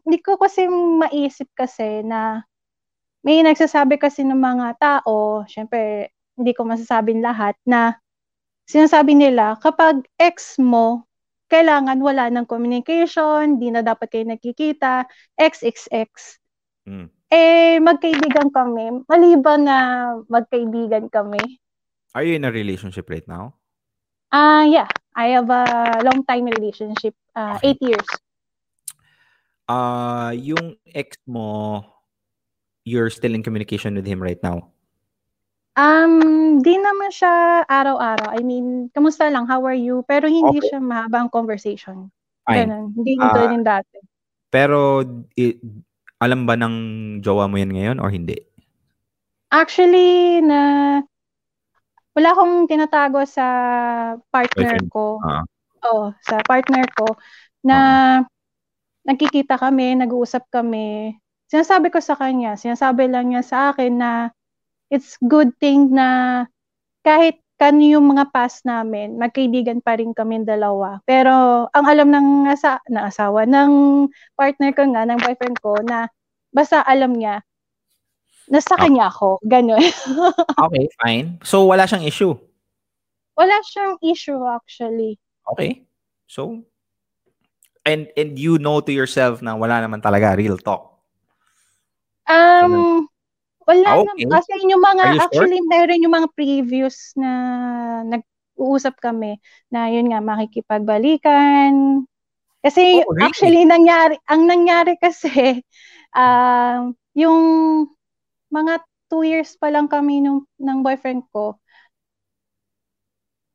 hindi 0.00 0.18
ko 0.24 0.40
kasi 0.40 0.64
maisip 0.72 1.52
kasi 1.52 2.00
na, 2.00 2.40
may 3.20 3.44
nagsasabi 3.44 4.00
kasi 4.00 4.24
ng 4.24 4.38
mga 4.38 4.76
tao, 4.80 5.44
syempre, 5.44 6.12
hindi 6.36 6.52
ko 6.56 6.64
masasabing 6.64 7.20
lahat, 7.20 7.56
na 7.68 8.00
sinasabi 8.64 9.12
nila, 9.12 9.60
kapag 9.60 10.06
ex 10.16 10.56
mo, 10.56 11.04
kailangan 11.50 11.98
wala 11.98 12.30
ng 12.30 12.46
communication, 12.46 13.58
di 13.58 13.74
na 13.74 13.82
dapat 13.82 14.08
kayo 14.08 14.24
nakikita, 14.24 15.04
XXX. 15.34 16.38
Mm. 16.86 17.08
Eh, 17.30 17.76
magkaibigan 17.82 18.48
kami. 18.54 19.02
Maliban 19.06 19.66
na 19.66 19.78
magkaibigan 20.30 21.10
kami. 21.10 21.58
Are 22.14 22.26
you 22.26 22.34
in 22.34 22.46
a 22.46 22.50
relationship 22.50 23.06
right 23.10 23.26
now? 23.26 23.54
Ah, 24.30 24.62
yeah. 24.66 24.90
I 25.14 25.34
have 25.34 25.50
a 25.50 26.02
long 26.06 26.22
time 26.26 26.46
relationship. 26.46 27.14
Uh, 27.34 27.58
Okay. 27.58 27.74
Eight 27.74 27.80
years. 27.82 28.08
Uh, 29.70 30.34
yung 30.34 30.74
ex 30.90 31.18
mo, 31.26 31.82
you're 32.90 33.14
still 33.14 33.30
in 33.30 33.46
communication 33.46 33.94
with 33.94 34.02
him 34.04 34.18
right 34.18 34.42
now? 34.42 34.74
Um, 35.78 36.58
di 36.60 36.74
naman 36.74 37.14
siya 37.14 37.62
araw-araw. 37.64 38.34
I 38.34 38.42
mean, 38.42 38.90
kamusta 38.90 39.30
lang? 39.30 39.46
How 39.46 39.62
are 39.62 39.78
you? 39.78 40.02
Pero 40.04 40.26
hindi 40.26 40.58
Okay. 40.58 40.74
siya 40.74 40.82
mahabang 40.82 41.30
conversation. 41.30 42.10
Fine. 42.44 42.58
Ganun. 42.66 42.84
Hindi 42.98 43.14
Ah, 43.16 43.30
ito 43.30 43.40
din 43.46 43.62
dati. 43.62 43.96
Pero, 44.50 45.06
i- 45.38 45.56
alam 46.18 46.44
ba 46.44 46.58
ng 46.58 46.74
jowa 47.22 47.46
mo 47.46 47.54
yan 47.54 47.70
ngayon 47.70 47.98
or 48.02 48.10
hindi? 48.10 48.34
Actually, 49.48 50.42
na 50.42 50.60
wala 52.12 52.28
akong 52.34 52.66
tinatago 52.66 53.22
sa 53.24 53.46
partner 54.28 54.74
Boyfriend. 54.82 54.90
ko. 54.90 55.22
Ah. 55.22 55.46
Oo, 55.86 56.12
sa 56.20 56.42
partner 56.44 56.84
ko 56.92 57.14
na 57.62 57.78
nagkikita 59.00 59.56
kami, 59.56 59.96
nag-uusap 59.96 60.44
kami. 60.52 61.16
Sinasabi 61.50 61.90
ko 61.90 61.98
sa 61.98 62.14
kanya, 62.14 62.54
sinasabi 62.54 63.10
lang 63.10 63.34
niya 63.34 63.42
sa 63.42 63.58
akin 63.74 63.98
na 63.98 64.30
it's 64.86 65.18
good 65.26 65.50
thing 65.58 65.90
na 65.90 66.46
kahit 67.02 67.42
kan 67.58 67.76
yung 67.82 68.06
mga 68.16 68.30
past 68.32 68.62
namin, 68.64 69.18
magkaibigan 69.18 69.82
pa 69.82 69.98
rin 69.98 70.14
kami 70.14 70.46
dalawa. 70.46 71.02
Pero 71.04 71.66
ang 71.74 71.84
alam 71.90 72.08
ng, 72.08 72.28
asa, 72.48 72.78
ng 72.88 73.04
asawa, 73.04 73.44
ng 73.44 73.72
partner 74.38 74.70
ko 74.72 74.86
nga, 74.94 75.02
ng 75.04 75.20
boyfriend 75.20 75.58
ko, 75.60 75.76
na 75.84 76.08
basta 76.54 76.80
alam 76.86 77.12
niya, 77.18 77.42
nasa 78.48 78.78
Ah. 78.78 78.86
kanya 78.86 79.12
ako. 79.12 79.42
Ganun. 79.44 79.82
Okay, 80.70 80.86
fine. 81.02 81.36
So, 81.44 81.66
wala 81.68 81.84
siyang 81.84 82.06
issue. 82.06 82.32
Wala 83.36 83.56
siyang 83.66 83.96
issue 84.00 84.40
actually. 84.46 85.16
Okay. 85.52 85.84
So, 86.30 86.62
and 87.84 88.06
and 88.14 88.38
you 88.38 88.56
know 88.60 88.80
to 88.84 88.92
yourself 88.92 89.40
na 89.42 89.56
wala 89.56 89.80
naman 89.84 90.00
talaga 90.00 90.36
real 90.36 90.56
talk. 90.56 90.89
Um, 92.30 93.06
wala 93.66 93.88
Ah, 93.90 93.98
na. 94.02 94.12
okay. 94.14 94.26
Kasi 94.30 94.52
yung 94.70 94.82
mga, 94.82 95.04
you 95.04 95.18
sure? 95.18 95.26
actually, 95.26 95.60
meron 95.66 96.02
yung 96.02 96.14
mga 96.14 96.28
previous 96.34 97.12
na 97.18 97.30
nag-uusap 98.06 98.98
kami 99.02 99.38
na 99.70 99.90
yun 99.90 100.10
nga, 100.10 100.22
makikipagbalikan. 100.22 102.06
Kasi 102.62 103.02
Oh, 103.02 103.10
really? 103.14 103.26
actually, 103.26 103.62
nangyari, 103.66 104.14
ang 104.30 104.46
nangyari 104.46 104.94
kasi, 105.00 105.62
um, 106.18 106.94
yung 107.18 107.38
mga 108.50 108.82
two 109.10 109.22
years 109.26 109.54
pa 109.58 109.70
lang 109.70 109.90
kami 109.90 110.22
nung, 110.22 110.46
ng 110.58 110.78
boyfriend 110.86 111.26
ko, 111.34 111.58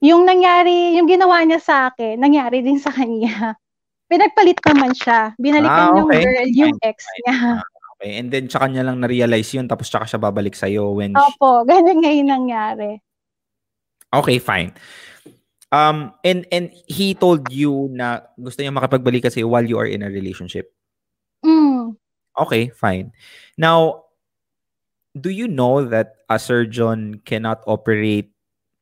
yung 0.04 0.28
nangyari, 0.28 1.00
yung 1.00 1.08
ginawa 1.10 1.42
niya 1.48 1.60
sa 1.64 1.76
akin, 1.90 2.20
nangyari 2.20 2.62
din 2.62 2.78
sa 2.78 2.92
kanya. 2.94 3.56
Pinagpalit 4.12 4.62
naman 4.62 4.94
siya. 4.94 5.34
Binalikan 5.42 5.90
Ah, 5.90 5.98
yung 5.98 6.10
okay. 6.12 6.22
girl, 6.22 6.48
yung 6.54 6.76
ex 6.86 7.04
niya. 7.26 7.58
Okay, 7.96 8.20
and 8.20 8.28
then 8.28 8.52
tsaka 8.52 8.68
niya 8.68 8.84
lang 8.84 9.00
na-realize 9.00 9.56
yun 9.56 9.72
tapos 9.72 9.88
tsaka 9.88 10.04
siya 10.04 10.20
babalik 10.20 10.52
sa'yo 10.52 11.00
when 11.00 11.16
she- 11.16 11.24
Opo, 11.40 11.64
ganun 11.70 12.04
ngayon 12.04 12.28
nangyari. 12.28 13.00
Okay, 14.12 14.40
fine. 14.40 14.76
Um, 15.72 16.16
and 16.24 16.48
and 16.56 16.72
he 16.88 17.16
told 17.16 17.52
you 17.52 17.92
na 17.92 18.24
gusto 18.40 18.64
niya 18.64 18.72
makapagbalik 18.72 19.28
kasi 19.28 19.44
while 19.44 19.66
you 19.66 19.76
are 19.76 19.90
in 19.90 20.04
a 20.04 20.12
relationship. 20.12 20.72
Mm. 21.44 22.00
Okay, 22.36 22.72
fine. 22.72 23.12
Now, 23.60 24.08
do 25.16 25.32
you 25.32 25.48
know 25.48 25.84
that 25.88 26.24
a 26.28 26.40
surgeon 26.40 27.24
cannot 27.24 27.64
operate 27.68 28.32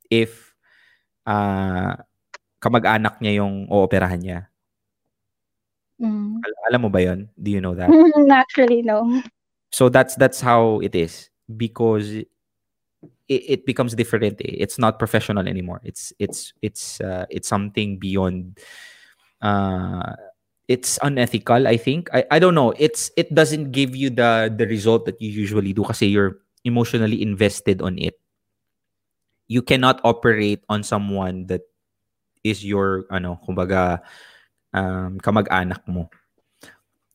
if 0.10 0.54
uh, 1.26 1.98
kamag-anak 2.62 3.22
niya 3.22 3.42
yung 3.42 3.70
ooperahan 3.70 4.22
niya? 4.22 4.40
Mm. 6.02 6.42
Al- 6.44 6.62
alam 6.70 6.82
mo 6.82 6.90
ba 6.90 7.02
yon? 7.02 7.30
Do 7.38 7.52
you 7.52 7.62
know 7.62 7.76
that? 7.76 7.90
Naturally, 8.18 8.82
no. 8.82 9.22
So 9.72 9.90
that's 9.90 10.16
that's 10.16 10.42
how 10.42 10.80
it 10.82 10.94
is 10.96 11.30
because 11.58 12.14
it, 12.14 12.30
it 13.28 13.66
becomes 13.66 13.96
different. 13.96 14.42
eh. 14.42 14.56
It's 14.62 14.78
not 14.78 15.00
professional 15.00 15.48
anymore. 15.48 15.82
It's 15.84 16.14
it's 16.20 16.54
it's 16.62 17.02
uh, 17.02 17.26
it's 17.30 17.48
something 17.48 17.98
beyond. 17.98 18.60
Uh, 19.42 20.14
it's 20.68 20.98
unethical. 21.02 21.68
I 21.68 21.78
think. 21.78 22.10
I, 22.14 22.26
I 22.32 22.40
don't 22.40 22.56
know. 22.56 22.74
It's 22.78 23.12
it 23.18 23.34
doesn't 23.34 23.72
give 23.72 23.96
you 23.96 24.10
the 24.10 24.54
the 24.54 24.68
result 24.68 25.06
that 25.06 25.22
you 25.22 25.30
usually 25.30 25.74
do 25.74 25.82
because 25.82 26.02
you're 26.02 26.40
emotionally 26.64 27.22
invested 27.22 27.82
on 27.82 27.98
it. 28.00 28.20
You 29.48 29.62
cannot 29.62 30.00
operate 30.04 30.64
on 30.70 30.84
someone 30.84 31.48
that 31.48 31.62
is 32.44 32.64
your 32.64 33.06
ano, 33.12 33.40
kumbaga 33.48 34.00
um, 34.74 35.18
kamag-anak 35.22 35.86
mo. 35.88 36.10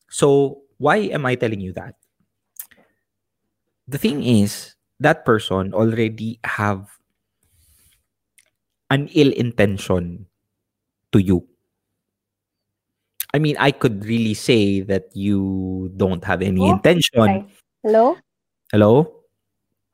So, 0.09 0.61
why 0.79 1.11
am 1.13 1.25
I 1.25 1.35
telling 1.35 1.61
you 1.61 1.73
that? 1.73 1.95
The 3.87 3.97
thing 3.97 4.23
is, 4.23 4.75
that 4.99 5.25
person 5.25 5.73
already 5.73 6.39
have 6.43 6.89
an 8.89 9.07
ill 9.13 9.31
intention 9.33 10.25
to 11.11 11.19
you. 11.21 11.45
I 13.33 13.37
mean, 13.37 13.55
I 13.59 13.69
could 13.71 14.05
really 14.05 14.33
say 14.33 14.81
that 14.89 15.13
you 15.13 15.91
don't 15.95 16.23
have 16.25 16.41
any 16.41 16.61
Oh, 16.61 16.73
intention. 16.73 17.21
okay. 17.21 17.45
Hello? 17.83 18.17
Hello? 18.71 18.93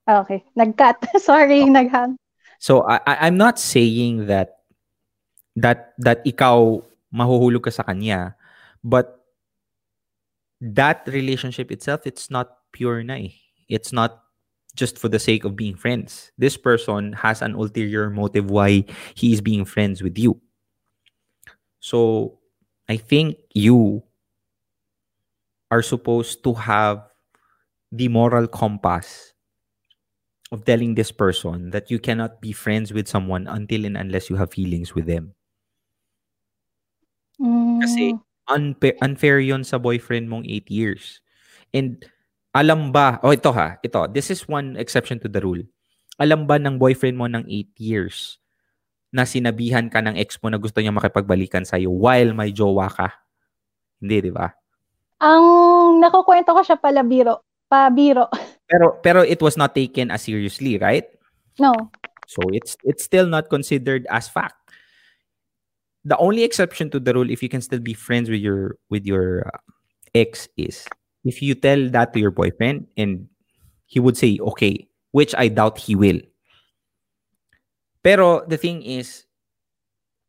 Ah, 0.07 0.22
Okay. 0.24 0.43
Nag-cut. 0.55 1.03
Sorry, 1.20 1.66
nag-hang. 1.68 2.16
So 2.59 2.88
I, 2.88 2.99
I 3.05 3.13
I'm 3.28 3.36
not 3.36 3.59
saying 3.59 4.28
that 4.32 4.63
that 5.59 5.91
that 5.99 6.24
ikaw 6.24 6.80
mahuhulog 7.16 7.63
ka 7.63 7.72
sa 7.72 7.88
kanya, 7.88 8.36
but 8.84 9.24
that 10.61 11.03
relationship 11.07 11.72
itself 11.72 12.07
it's 12.07 12.30
not 12.30 12.57
pure 12.72 13.03
na 13.03 13.16
eh. 13.16 13.34
It's 13.68 13.91
not 13.91 14.24
just 14.76 14.99
for 14.99 15.07
the 15.07 15.20
sake 15.20 15.43
of 15.45 15.55
being 15.55 15.76
friends. 15.76 16.32
This 16.38 16.57
person 16.57 17.13
has 17.13 17.41
an 17.41 17.55
ulterior 17.55 18.09
motive 18.09 18.51
why 18.51 18.86
he 19.16 19.34
is 19.34 19.41
being 19.41 19.66
friends 19.66 20.03
with 20.03 20.18
you. 20.20 20.39
So 21.80 22.39
I 22.89 22.97
think 22.97 23.38
you 23.53 24.03
are 25.72 25.82
supposed 25.82 26.43
to 26.43 26.53
have 26.53 27.07
the 27.91 28.07
moral 28.09 28.47
compass 28.47 29.34
of 30.51 30.66
telling 30.66 30.95
this 30.95 31.11
person 31.11 31.70
that 31.72 31.89
you 31.91 31.99
cannot 31.99 32.41
be 32.41 32.51
friends 32.51 32.93
with 32.93 33.07
someone 33.07 33.47
until 33.47 33.86
and 33.86 33.97
unless 33.97 34.30
you 34.30 34.36
have 34.36 34.51
feelings 34.51 34.93
with 34.95 35.05
them. 35.05 35.34
Kasi 37.81 38.15
Mm, 38.15 38.21
unfair, 38.45 38.95
unfair 39.01 39.38
yon 39.41 39.65
sa 39.65 39.81
boyfriend 39.81 40.29
mong 40.29 40.45
8 40.47 40.69
years. 40.69 41.19
And 41.73 41.99
alam 42.55 42.93
ba, 42.95 43.19
oh 43.25 43.36
ito 43.36 43.51
ha, 43.51 43.81
ito, 43.83 44.07
this 44.11 44.31
is 44.31 44.47
one 44.47 44.79
exception 44.79 45.19
to 45.23 45.27
the 45.27 45.41
rule. 45.43 45.63
Alam 46.21 46.47
ba 46.47 46.55
ng 46.55 46.79
boyfriend 46.79 47.19
mo 47.19 47.27
ng 47.27 47.43
8 47.43 47.75
years 47.75 48.39
na 49.11 49.27
sinabihan 49.27 49.91
ka 49.91 49.99
ng 49.99 50.15
ex 50.15 50.39
mo 50.39 50.47
na 50.47 50.59
gusto 50.61 50.79
niya 50.79 50.95
makipagbalikan 50.95 51.67
sa'yo 51.67 51.91
while 51.91 52.31
may 52.31 52.55
jowa 52.55 52.88
ka? 52.88 53.11
Hindi, 53.99 54.29
di 54.29 54.31
ba? 54.31 54.51
ang 55.19 55.45
nakukwento 56.03 56.51
ko 56.51 56.61
siya 56.63 56.77
pala 56.79 57.01
biro. 57.03 57.41
Pa-biro. 57.65 58.27
Pero 58.69 58.97
pero 59.05 59.21
it 59.21 59.38
was 59.45 59.61
not 59.61 59.77
taken 59.77 60.09
as 60.09 60.25
seriously, 60.25 60.81
right? 60.81 61.05
No. 61.61 61.69
So 62.25 62.41
it's 62.49 62.73
it's 62.81 63.05
still 63.05 63.29
not 63.29 63.45
considered 63.45 64.09
as 64.09 64.25
fact. 64.25 64.64
The 66.06 66.18
only 66.18 66.43
exception 66.43 66.89
to 66.91 66.99
the 66.99 67.14
rule, 67.14 67.30
if 67.30 67.41
you 67.41 67.49
can 67.49 67.62
still 67.62 67.80
be 67.80 67.93
friends 67.93 68.30
with 68.30 68.39
your 68.39 68.78
with 68.89 69.06
your 69.06 69.49
uh, 69.49 69.60
ex, 70.14 70.47
is 70.56 70.86
if 71.26 71.41
you 71.41 71.56
tell 71.56 71.89
that 71.89 72.14
to 72.14 72.20
your 72.20 72.32
boyfriend 72.32 72.88
and 72.95 73.28
he 73.89 73.99
would 73.99 74.16
say 74.16 74.38
okay, 74.39 74.88
which 75.12 75.34
I 75.34 75.49
doubt 75.49 75.78
he 75.82 75.95
will. 75.95 76.22
Pero 78.06 78.45
the 78.45 78.58
thing 78.58 78.86
is, 78.86 79.26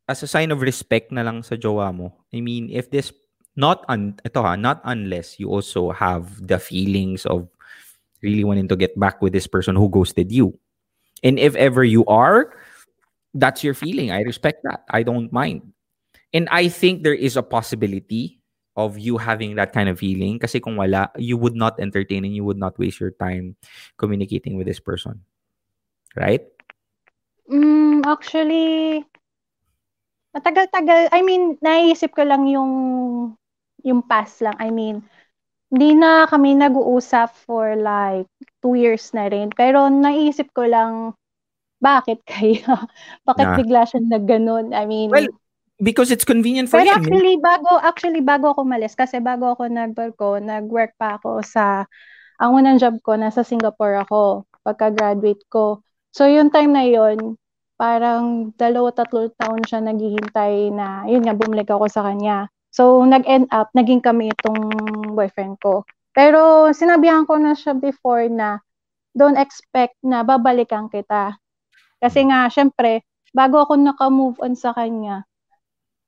as 0.09 0.23
a 0.23 0.27
sign 0.27 0.51
of 0.51 0.65
respect 0.65 1.13
na 1.13 1.23
lang 1.23 1.43
sa 1.43 1.57
jowa 1.61 1.93
mo. 1.93 2.15
I 2.33 2.41
mean, 2.41 2.71
if 2.73 2.91
this 2.91 3.13
not 3.57 3.85
un 3.89 4.17
ito 4.25 4.41
ha, 4.41 4.57
not 4.57 4.81
unless 4.85 5.41
you 5.41 5.53
also 5.53 5.91
have 5.93 6.41
the 6.41 6.59
feelings 6.59 7.27
of 7.27 7.49
really 8.23 8.45
wanting 8.45 8.69
to 8.69 8.77
get 8.77 8.99
back 8.99 9.21
with 9.21 9.33
this 9.33 9.47
person 9.47 9.77
who 9.77 9.89
ghosted 9.89 10.33
you. 10.33 10.57
And 11.23 11.39
if 11.39 11.57
ever 11.57 11.85
you 11.85 12.05
are, 12.07 12.53
that's 13.35 13.65
your 13.65 13.75
feeling. 13.75 14.11
I 14.11 14.23
respect 14.23 14.63
that. 14.65 14.85
I 14.91 15.03
don't 15.03 15.33
mind. 15.33 15.73
And 16.33 16.49
I 16.51 16.69
think 16.69 17.03
there 17.03 17.15
is 17.15 17.37
a 17.37 17.43
possibility 17.43 18.41
of 18.77 18.99
you 18.99 19.17
having 19.17 19.57
that 19.57 19.73
kind 19.73 19.89
of 19.89 19.99
feeling 19.99 20.39
kasi 20.39 20.61
kung 20.61 20.77
wala, 20.77 21.09
you 21.17 21.37
would 21.37 21.57
not 21.57 21.81
entertain 21.81 22.25
and 22.25 22.37
you 22.37 22.45
would 22.45 22.61
not 22.61 22.79
waste 22.79 23.01
your 23.01 23.13
time 23.17 23.57
communicating 23.97 24.57
with 24.57 24.67
this 24.67 24.81
person. 24.81 25.25
Right? 26.15 26.45
Mm, 27.49 28.05
actually, 28.05 29.05
matagal-tagal. 30.37 31.09
I 31.13 31.21
mean, 31.25 31.57
naisip 31.65 32.13
ko 32.13 32.25
lang 32.29 32.45
yung 32.49 32.73
yung 33.81 34.03
past 34.05 34.45
lang. 34.45 34.57
I 34.61 34.69
mean, 34.69 35.01
hindi 35.73 35.97
na 35.97 36.27
kami 36.29 36.59
nag-uusap 36.59 37.33
for 37.33 37.77
like 37.77 38.29
two 38.61 38.77
years 38.77 39.15
na 39.17 39.31
rin. 39.31 39.49
Pero 39.55 39.89
naisip 39.89 40.53
ko 40.53 40.69
lang, 40.69 41.17
bakit 41.79 42.25
kaya? 42.25 42.65
Bakit 43.29 43.47
Na. 43.47 43.57
bigla 43.61 43.83
siya 43.85 44.01
na 44.05 44.19
ganun? 44.21 44.73
I 44.73 44.85
mean, 44.89 45.13
Well, 45.13 45.29
because 45.79 46.09
it's 46.11 46.25
convenient 46.25 46.69
for 46.73 46.81
pero 46.81 46.89
him. 46.89 46.97
actually, 46.97 47.37
bago, 47.37 47.73
actually, 47.85 48.23
bago 48.25 48.53
ako 48.57 48.65
malis, 48.65 48.97
kasi 48.97 49.21
bago 49.21 49.53
ako 49.53 49.69
nag-barko, 49.69 50.41
nag-work 50.41 50.97
pa 50.97 51.21
ako 51.21 51.45
sa, 51.45 51.85
ang 52.41 52.57
unang 52.57 52.81
job 52.81 52.97
ko, 53.05 53.17
nasa 53.17 53.45
Singapore 53.45 54.01
ako, 54.05 54.49
pagka-graduate 54.65 55.45
ko. 55.53 55.85
So, 56.17 56.25
yung 56.25 56.49
time 56.49 56.73
na 56.73 56.85
yun, 56.89 57.37
parang 57.77 58.57
dalawa, 58.57 58.89
tatlo 58.93 59.29
taon 59.37 59.61
siya 59.69 59.85
naghihintay 59.85 60.73
na, 60.73 61.05
yun 61.05 61.25
nga, 61.25 61.37
bumalik 61.37 61.69
ako 61.69 61.93
sa 61.93 62.05
kanya. 62.09 62.49
So, 62.73 63.05
nag-end 63.05 63.53
up, 63.53 63.69
naging 63.77 64.01
kami 64.01 64.33
itong 64.33 64.73
boyfriend 65.13 65.61
ko. 65.61 65.85
Pero, 66.17 66.73
sinabihan 66.73 67.29
ko 67.29 67.37
na 67.37 67.53
siya 67.53 67.77
before 67.77 68.29
na, 68.33 68.65
don't 69.13 69.37
expect 69.37 69.97
na 70.05 70.25
babalikan 70.25 70.89
kita. 70.89 71.37
Kasi 72.01 72.29
nga, 72.29 72.49
syempre, 72.53 73.05
bago 73.33 73.61
ako 73.65 73.77
naka-move 73.77 74.37
on 74.41 74.57
sa 74.57 74.73
kanya, 74.77 75.25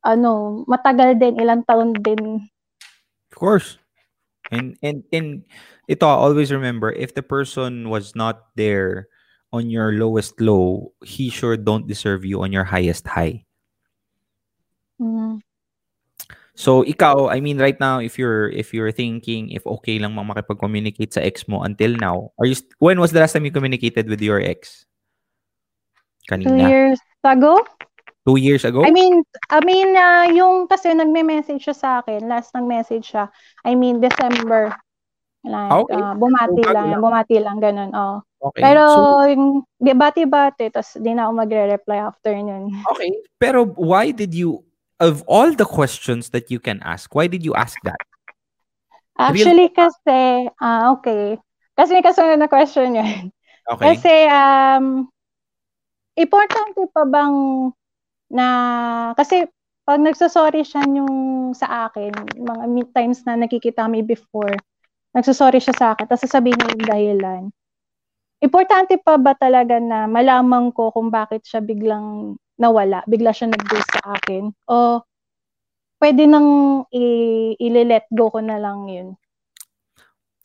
ano, 0.05 0.65
matagal 0.65 1.19
din, 1.21 1.37
ilang 1.41 1.65
taon 1.69 1.93
din. 1.97 2.49
Of 3.29 3.37
course. 3.37 3.77
And 4.49 4.81
and 4.81 5.05
and 5.13 5.45
ito 5.93 6.09
always 6.09 6.49
remember 6.49 6.89
if 6.89 7.13
the 7.13 7.21
person 7.21 7.93
was 7.93 8.17
not 8.17 8.49
there 8.57 9.13
on 9.53 9.69
your 9.69 9.93
lowest 9.93 10.41
low, 10.41 10.97
he 11.05 11.29
sure 11.29 11.61
don't 11.61 11.85
deserve 11.85 12.25
you 12.25 12.41
on 12.41 12.53
your 12.53 12.65
highest 12.65 13.05
high. 13.05 13.45
Mm. 14.97 15.45
So 16.57 16.83
ikaw, 16.83 17.29
I 17.29 17.45
mean 17.45 17.61
right 17.61 17.77
now 17.77 18.01
if 18.01 18.17
you're 18.17 18.49
if 18.49 18.73
you're 18.73 18.91
thinking 18.91 19.53
if 19.53 19.69
okay 19.69 20.01
lang 20.01 20.17
makipag-communicate 20.17 21.13
sa 21.13 21.21
ex 21.21 21.45
mo 21.45 21.61
until 21.61 21.93
now, 22.01 22.33
are 22.41 22.49
you 22.49 22.57
when 22.81 22.97
was 22.97 23.13
the 23.13 23.21
last 23.21 23.37
time 23.37 23.45
you 23.45 23.53
communicated 23.53 24.09
with 24.09 24.25
your 24.25 24.41
ex? 24.41 24.88
Two 26.29 26.61
years 26.61 27.01
ago? 27.25 27.65
Two 28.29 28.37
years 28.37 28.69
ago? 28.69 28.85
I 28.85 28.93
mean, 28.93 29.25
I 29.49 29.65
mean, 29.65 29.97
ah, 29.97 30.29
yung 30.29 30.69
kasi 30.69 30.93
nagme-message 30.93 31.65
siya 31.65 31.77
sa 31.77 31.89
akin, 32.05 32.29
last 32.29 32.53
nag-message 32.53 33.09
siya, 33.17 33.33
I 33.65 33.73
mean, 33.73 34.05
December. 34.05 34.69
Like, 35.41 35.73
Okay. 35.73 35.97
ah, 35.97 36.13
bumati 36.13 36.61
So, 36.61 36.73
lang, 36.77 36.87
lang. 36.93 37.01
bumati 37.01 37.37
lang, 37.41 37.57
ganun, 37.65 37.91
oh. 37.97 38.21
okay. 38.53 38.61
Pero, 38.61 38.83
so, 38.85 39.25
yung 39.33 39.65
bati-bati, 39.81 40.69
tapos 40.69 41.01
di 41.01 41.17
na 41.17 41.25
ako 41.25 41.33
magre-reply 41.41 41.99
after 42.05 42.37
nun. 42.37 42.69
okay. 42.93 43.09
Pero 43.41 43.65
why 43.65 44.13
did 44.13 44.37
you 44.37 44.61
of 45.01 45.23
all 45.31 45.55
the 45.55 45.65
questions 45.65 46.35
that 46.37 46.51
you 46.53 46.61
can 46.61 46.83
ask, 46.85 47.15
why 47.15 47.31
did 47.31 47.47
you 47.47 47.55
ask 47.57 47.79
that? 47.87 47.97
Actually, 49.17 49.73
kasi, 49.73 50.47
ah, 50.61 50.93
okay. 50.95 51.41
Kasi 51.79 51.97
may 51.97 52.05
kasunod 52.05 52.39
na 52.39 52.51
question 52.51 52.93
yun. 52.99 53.33
Okay. 53.73 53.95
Kasi, 53.95 54.15
um, 54.29 55.09
importante 56.19 56.83
pa 56.91 57.07
bang 57.07 57.37
na, 58.29 58.47
kasi 59.17 59.47
pag 59.89 60.03
nagsasorry 60.05 60.67
siya 60.67 60.85
yung 60.85 61.55
sa 61.57 61.89
akin, 61.89 62.13
mga 62.37 62.93
times 62.93 63.25
na 63.25 63.41
nakikita 63.41 63.89
kami 63.89 64.05
before, 64.05 64.53
nagsasorry 65.17 65.63
siya 65.63 65.73
sa 65.79 65.87
akin, 65.97 66.05
tapos 66.05 66.29
sasabihin 66.29 66.59
niya 66.61 66.75
yung 66.77 66.89
dahilan. 66.91 67.43
Importante 68.39 69.01
pa 69.01 69.19
ba 69.19 69.35
talaga 69.35 69.81
na 69.83 70.07
malaman 70.07 70.71
ko 70.71 70.95
kung 70.95 71.11
bakit 71.11 71.43
siya 71.49 71.59
biglang 71.65 72.37
nawala, 72.61 73.03
bigla 73.09 73.33
siya 73.35 73.51
nag-ghost 73.51 73.89
sa 73.99 74.15
akin? 74.15 74.53
O 74.71 75.03
pwede 75.99 76.31
nang 76.31 76.49
i- 76.95 77.59
i-let 77.59 78.07
go 78.15 78.31
ko 78.31 78.39
na 78.39 78.59
lang 78.63 78.87
yun? 78.87 79.09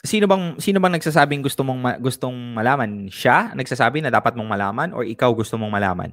Sino 0.03 0.27
bang 0.27 0.59
sino 0.59 0.83
bang 0.83 0.99
nagsasabing 0.99 1.41
gusto 1.41 1.63
mong 1.63 1.79
ma- 1.79 1.99
gustong 1.99 2.35
malaman? 2.53 3.07
Siya 3.07 3.55
nagsasabi 3.55 4.03
na 4.03 4.11
dapat 4.11 4.35
mong 4.35 4.51
malaman 4.51 4.89
or 4.91 5.07
ikaw 5.07 5.31
gusto 5.31 5.55
mong 5.55 5.71
malaman? 5.71 6.11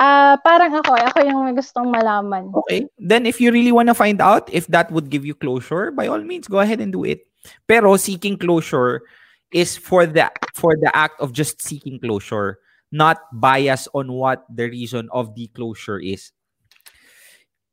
Ah, 0.00 0.40
parang 0.40 0.72
ako, 0.72 0.96
ako 0.96 1.18
yung 1.28 1.44
may 1.44 1.52
gustong 1.52 1.92
malaman. 1.92 2.48
Okay. 2.64 2.88
Then 2.96 3.28
if 3.28 3.36
you 3.36 3.52
really 3.52 3.74
want 3.74 3.92
to 3.92 3.98
find 3.98 4.16
out 4.24 4.48
if 4.48 4.64
that 4.72 4.88
would 4.88 5.12
give 5.12 5.28
you 5.28 5.36
closure, 5.36 5.92
by 5.92 6.08
all 6.08 6.24
means 6.24 6.48
go 6.48 6.56
ahead 6.64 6.80
and 6.80 6.88
do 6.88 7.04
it. 7.04 7.28
Pero 7.68 8.00
seeking 8.00 8.40
closure 8.40 9.04
is 9.52 9.76
for 9.76 10.06
the 10.06 10.30
for 10.56 10.72
the 10.80 10.88
act 10.96 11.20
of 11.20 11.36
just 11.36 11.60
seeking 11.60 12.00
closure, 12.00 12.64
not 12.88 13.20
bias 13.28 13.92
on 13.92 14.08
what 14.08 14.48
the 14.48 14.72
reason 14.72 15.12
of 15.12 15.36
the 15.36 15.52
closure 15.52 16.00
is. 16.00 16.32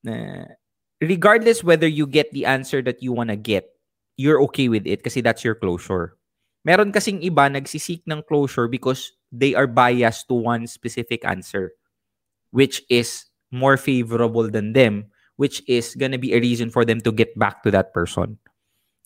Uh, 0.03 0.51
regardless 0.99 1.63
whether 1.63 1.87
you 1.87 2.03
get 2.03 2.27
the 2.35 2.43
answer 2.43 2.81
that 2.81 2.99
you 2.99 3.15
want 3.15 3.29
to 3.31 3.39
get, 3.39 3.71
you're 4.17 4.41
okay 4.49 4.67
with 4.67 4.83
it 4.89 5.05
kasi 5.05 5.21
that's 5.21 5.45
your 5.45 5.55
closure. 5.55 6.17
Meron 6.65 6.91
kasing 6.91 7.23
iba 7.23 7.47
nagsisik 7.47 8.03
ng 8.09 8.25
closure 8.27 8.67
because 8.67 9.15
they 9.31 9.55
are 9.55 9.69
biased 9.69 10.27
to 10.27 10.35
one 10.35 10.67
specific 10.67 11.23
answer 11.23 11.71
which 12.51 12.83
is 12.89 13.27
more 13.51 13.77
favorable 13.77 14.49
than 14.49 14.73
them 14.73 15.07
which 15.37 15.61
is 15.69 15.93
gonna 15.95 16.17
be 16.17 16.33
a 16.33 16.41
reason 16.41 16.67
for 16.73 16.83
them 16.83 16.99
to 16.99 17.13
get 17.13 17.31
back 17.37 17.61
to 17.63 17.69
that 17.71 17.93
person. 17.93 18.35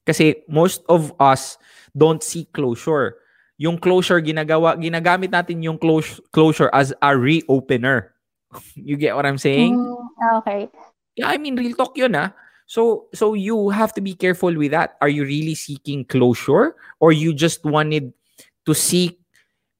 Kasi 0.07 0.41
most 0.49 0.81
of 0.89 1.13
us 1.19 1.59
don't 1.93 2.23
see 2.23 2.47
closure. 2.49 3.19
Yung 3.61 3.77
closure 3.77 4.23
ginagawa 4.23 4.73
ginagamit 4.79 5.29
natin 5.29 5.61
yung 5.61 5.77
close, 5.77 6.17
closure 6.33 6.71
as 6.73 6.95
a 7.03 7.13
reopener. 7.13 8.15
you 8.79 8.97
get 8.97 9.13
what 9.13 9.27
I'm 9.27 9.37
saying? 9.37 9.77
Mm, 9.77 10.41
okay. 10.41 10.71
Yeah, 11.19 11.29
I 11.29 11.37
mean 11.37 11.59
real 11.59 11.75
talk 11.75 11.93
yun 11.93 12.15
ah. 12.15 12.33
So 12.71 13.11
so 13.11 13.35
you 13.35 13.67
have 13.67 13.91
to 13.99 14.01
be 14.01 14.15
careful 14.15 14.55
with 14.55 14.71
that. 14.71 14.95
Are 15.03 15.11
you 15.11 15.27
really 15.27 15.59
seeking 15.59 16.07
closure 16.07 16.79
or 17.03 17.11
you 17.11 17.35
just 17.35 17.67
wanted 17.67 18.15
to 18.63 18.71
seek 18.71 19.19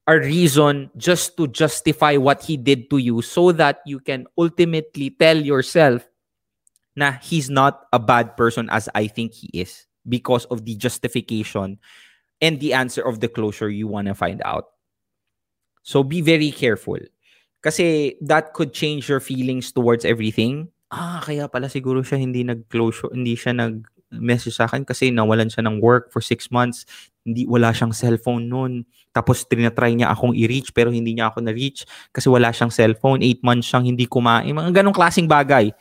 a 0.04 0.20
reason 0.20 0.92
just 1.00 1.40
to 1.40 1.48
justify 1.48 2.20
what 2.20 2.44
he 2.44 2.60
did 2.60 2.92
to 2.92 3.00
you 3.00 3.22
so 3.24 3.48
that 3.52 3.80
you 3.88 3.96
can 3.96 4.28
ultimately 4.36 5.08
tell 5.08 5.40
yourself 5.40 6.04
na 6.92 7.16
he's 7.16 7.48
not 7.48 7.88
a 7.96 7.98
bad 7.98 8.36
person 8.36 8.68
as 8.68 8.92
I 8.92 9.08
think 9.08 9.32
he 9.32 9.48
is 9.56 9.88
because 10.04 10.44
of 10.52 10.68
the 10.68 10.76
justification 10.76 11.80
and 12.44 12.60
the 12.60 12.76
answer 12.76 13.00
of 13.00 13.24
the 13.24 13.28
closure 13.32 13.72
you 13.72 13.88
want 13.88 14.12
to 14.12 14.14
find 14.14 14.44
out. 14.44 14.76
So 15.80 16.04
be 16.04 16.20
very 16.20 16.52
careful. 16.52 17.00
Kasi 17.64 18.20
that 18.20 18.52
could 18.52 18.76
change 18.76 19.08
your 19.08 19.20
feelings 19.20 19.72
towards 19.72 20.04
everything. 20.04 20.68
Ah, 20.92 21.24
kaya 21.24 21.48
pala 21.48 21.72
siguro 21.72 22.04
siya 22.04 22.20
hindi 22.20 22.44
nag-closure, 22.44 23.16
hindi 23.16 23.32
siya 23.32 23.56
nag-message 23.56 24.52
sa 24.52 24.68
akin 24.68 24.84
kasi 24.84 25.08
nawalan 25.08 25.48
siya 25.48 25.64
ng 25.64 25.80
work 25.80 26.12
for 26.12 26.20
six 26.20 26.52
months. 26.52 26.84
Hindi, 27.24 27.48
wala 27.48 27.72
siyang 27.72 27.96
cellphone 27.96 28.44
noon. 28.52 28.84
Tapos 29.16 29.48
tinatry 29.48 29.96
niya 29.96 30.12
akong 30.12 30.36
i-reach 30.36 30.76
pero 30.76 30.92
hindi 30.92 31.16
niya 31.16 31.32
ako 31.32 31.48
na-reach 31.48 31.88
kasi 32.12 32.28
wala 32.28 32.52
siyang 32.52 32.68
cellphone. 32.68 33.24
Eight 33.24 33.40
months 33.40 33.72
siyang 33.72 33.88
hindi 33.88 34.04
kumain. 34.04 34.52
Mga 34.52 34.84
ganong 34.84 34.92
klaseng 34.92 35.24
bagay. 35.24 35.72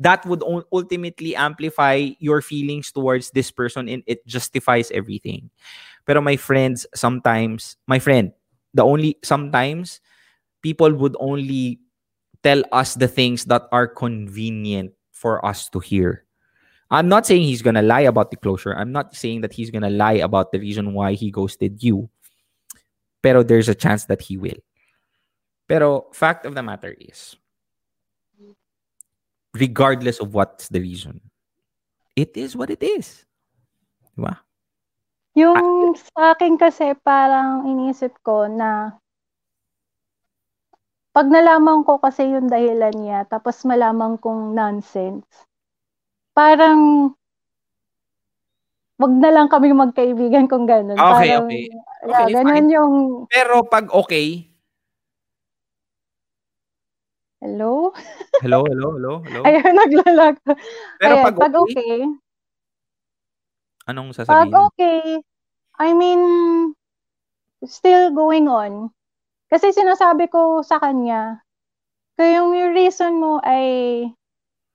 That 0.00 0.24
would 0.26 0.42
ul- 0.42 0.66
ultimately 0.72 1.36
amplify 1.36 2.16
your 2.18 2.40
feelings 2.40 2.90
towards 2.90 3.30
this 3.30 3.52
person 3.52 3.86
and 3.92 4.02
it 4.08 4.24
justifies 4.26 4.88
everything. 4.90 5.52
Pero 6.08 6.24
my 6.24 6.34
friends, 6.40 6.88
sometimes, 6.96 7.76
my 7.86 8.00
friend, 8.00 8.32
the 8.72 8.82
only, 8.82 9.20
sometimes, 9.22 10.00
people 10.64 10.90
would 10.96 11.14
only 11.20 11.83
tell 12.44 12.62
us 12.70 12.94
the 12.94 13.08
things 13.08 13.48
that 13.48 13.64
are 13.72 13.88
convenient 13.88 14.92
for 15.10 15.40
us 15.44 15.72
to 15.72 15.80
hear. 15.80 16.28
I'm 16.92 17.08
not 17.08 17.26
saying 17.26 17.42
he's 17.42 17.64
gonna 17.64 17.82
lie 17.82 18.04
about 18.04 18.30
the 18.30 18.36
closure. 18.36 18.76
I'm 18.76 18.92
not 18.92 19.16
saying 19.16 19.40
that 19.40 19.56
he's 19.56 19.72
gonna 19.72 19.90
lie 19.90 20.20
about 20.20 20.52
the 20.52 20.60
reason 20.60 20.92
why 20.92 21.14
he 21.14 21.32
ghosted 21.32 21.82
you. 21.82 22.12
Pero 23.24 23.42
there's 23.42 23.72
a 23.72 23.74
chance 23.74 24.04
that 24.04 24.20
he 24.20 24.36
will. 24.36 24.60
Pero 25.66 26.12
fact 26.12 26.44
of 26.44 26.54
the 26.54 26.62
matter 26.62 26.92
is, 26.92 27.34
regardless 29.56 30.20
of 30.20 30.34
what's 30.36 30.68
the 30.68 30.78
reason, 30.78 31.24
it 32.14 32.36
is 32.36 32.54
what 32.54 32.68
it 32.68 32.84
is. 32.84 33.24
Diba? 34.12 34.38
Yung 35.34 35.56
ah. 35.56 35.98
sa 35.98 36.36
akin 36.36 36.60
kasi 36.60 36.92
parang 37.00 37.66
inisip 37.66 38.12
ko 38.22 38.46
na 38.46 39.00
pag 41.14 41.30
nalaman 41.30 41.86
ko 41.86 42.02
kasi 42.02 42.26
yung 42.26 42.50
dahilan 42.50 42.90
niya, 42.98 43.22
tapos 43.30 43.62
malaman 43.62 44.18
kong 44.18 44.50
nonsense, 44.50 45.22
parang 46.34 47.14
wag 48.98 49.14
na 49.22 49.30
lang 49.30 49.46
kami 49.46 49.70
magkaibigan 49.70 50.50
kung 50.50 50.66
ganun. 50.66 50.98
Okay, 50.98 51.30
parang, 51.38 51.46
okay. 51.46 51.70
yeah, 51.70 52.26
Okay, 52.26 52.26
ganun 52.34 52.66
fine. 52.66 52.74
yung, 52.74 52.92
Pero 53.30 53.62
pag 53.62 53.86
okay, 53.94 54.50
hello? 57.38 57.94
hello, 58.42 58.66
hello, 58.66 58.88
hello, 58.98 59.12
hello. 59.22 59.40
Ayun, 59.46 59.70
naglalag. 59.70 60.36
Pero 60.98 61.14
Ayan, 61.14 61.24
pag 61.30 61.36
pag 61.38 61.54
okay, 61.54 61.78
okay, 61.78 61.94
anong 63.86 64.10
pag 64.10 64.18
sasabihin? 64.18 64.50
okay, 64.50 65.22
I 65.78 65.94
mean, 65.94 66.22
still 67.62 68.10
going 68.10 68.50
on. 68.50 68.90
Kasi 69.52 69.70
sinasabi 69.70 70.28
ko 70.32 70.64
sa 70.64 70.80
kanya, 70.80 71.44
kaya 72.14 72.42
yung 72.42 72.54
yung 72.54 72.72
reason 72.72 73.18
mo 73.18 73.42
ay 73.42 74.06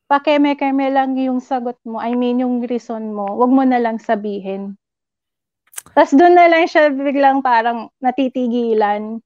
pakeme-keme 0.09 0.89
lang 0.89 1.13
yung 1.15 1.39
sagot 1.39 1.77
mo. 1.85 2.01
I 2.01 2.17
mean, 2.17 2.41
yung 2.41 2.65
reason 2.65 3.13
mo, 3.13 3.29
wag 3.37 3.51
mo 3.53 3.63
na 3.63 3.77
lang 3.77 4.01
sabihin. 4.01 4.75
Tapos 5.93 6.11
doon 6.17 6.35
na 6.35 6.49
lang 6.49 6.65
siya 6.65 6.89
biglang 6.91 7.39
parang 7.45 7.93
natitigilan. 8.01 9.21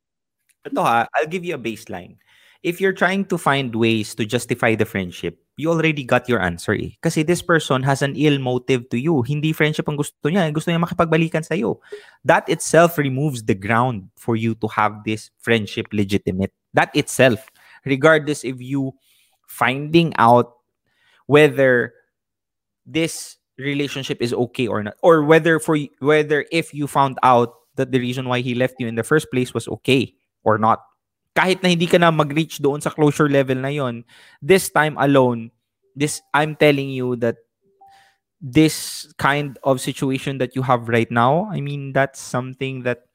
Ito 0.63 0.79
ha, 0.83 1.07
I'll 1.15 1.31
give 1.31 1.43
you 1.43 1.55
a 1.55 1.61
baseline. 1.61 2.19
If 2.63 2.79
you're 2.79 2.95
trying 2.95 3.25
to 3.27 3.37
find 3.37 3.75
ways 3.75 4.15
to 4.15 4.25
justify 4.25 4.75
the 4.75 4.85
friendship, 4.87 5.37
you 5.57 5.69
already 5.69 6.03
got 6.03 6.29
your 6.29 6.41
answer 6.41 6.73
eh. 6.73 6.95
Kasi 7.03 7.21
this 7.21 7.41
person 7.43 7.83
has 7.83 8.01
an 8.01 8.15
ill 8.15 8.39
motive 8.39 8.87
to 8.89 8.97
you. 8.97 9.21
Hindi 9.21 9.51
friendship 9.51 9.87
ang 9.91 9.99
gusto 9.99 10.31
niya. 10.31 10.47
Gusto 10.55 10.71
niya 10.71 10.79
makipagbalikan 10.79 11.43
sa'yo. 11.43 11.83
That 12.23 12.47
itself 12.47 12.97
removes 12.97 13.43
the 13.43 13.53
ground 13.53 14.07
for 14.15 14.39
you 14.39 14.55
to 14.63 14.67
have 14.71 15.03
this 15.03 15.29
friendship 15.43 15.91
legitimate. 15.91 16.55
That 16.73 16.89
itself, 16.95 17.51
regardless 17.83 18.47
if 18.47 18.63
you 18.63 18.95
finding 19.45 20.15
out 20.17 20.55
whether 21.27 21.93
this 22.87 23.37
relationship 23.57 24.21
is 24.21 24.33
okay 24.33 24.67
or 24.67 24.81
not 24.81 24.95
or 25.03 25.21
whether 25.23 25.59
for 25.59 25.77
whether 25.99 26.45
if 26.51 26.73
you 26.73 26.87
found 26.87 27.19
out 27.21 27.53
that 27.75 27.91
the 27.91 27.99
reason 27.99 28.27
why 28.27 28.39
he 28.39 28.55
left 28.55 28.75
you 28.79 28.87
in 28.87 28.95
the 28.95 29.03
first 29.05 29.29
place 29.31 29.53
was 29.53 29.67
okay 29.67 30.13
or 30.43 30.57
not 30.57 30.81
kahit 31.33 31.61
na 31.65 31.69
hindi 31.73 31.89
ka 31.89 31.97
na 31.97 32.13
mag-reach 32.13 32.61
doon 32.61 32.81
sa 32.81 32.93
closure 32.93 33.29
level 33.29 33.57
na 33.57 33.73
yon 33.73 34.05
this 34.41 34.69
time 34.69 34.93
alone 35.01 35.49
this 35.97 36.21
I'm 36.33 36.53
telling 36.57 36.89
you 36.93 37.17
that 37.21 37.41
this 38.43 39.07
kind 39.17 39.57
of 39.63 39.81
situation 39.81 40.37
that 40.37 40.53
you 40.53 40.61
have 40.61 40.89
right 40.89 41.09
now 41.09 41.49
I 41.49 41.61
mean 41.61 41.93
that's 41.93 42.21
something 42.21 42.83
that 42.85 43.09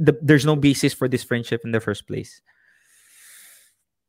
the, 0.00 0.16
there's 0.20 0.44
no 0.44 0.56
basis 0.56 0.92
for 0.96 1.08
this 1.08 1.24
friendship 1.24 1.64
in 1.64 1.72
the 1.72 1.80
first 1.80 2.08
place 2.08 2.40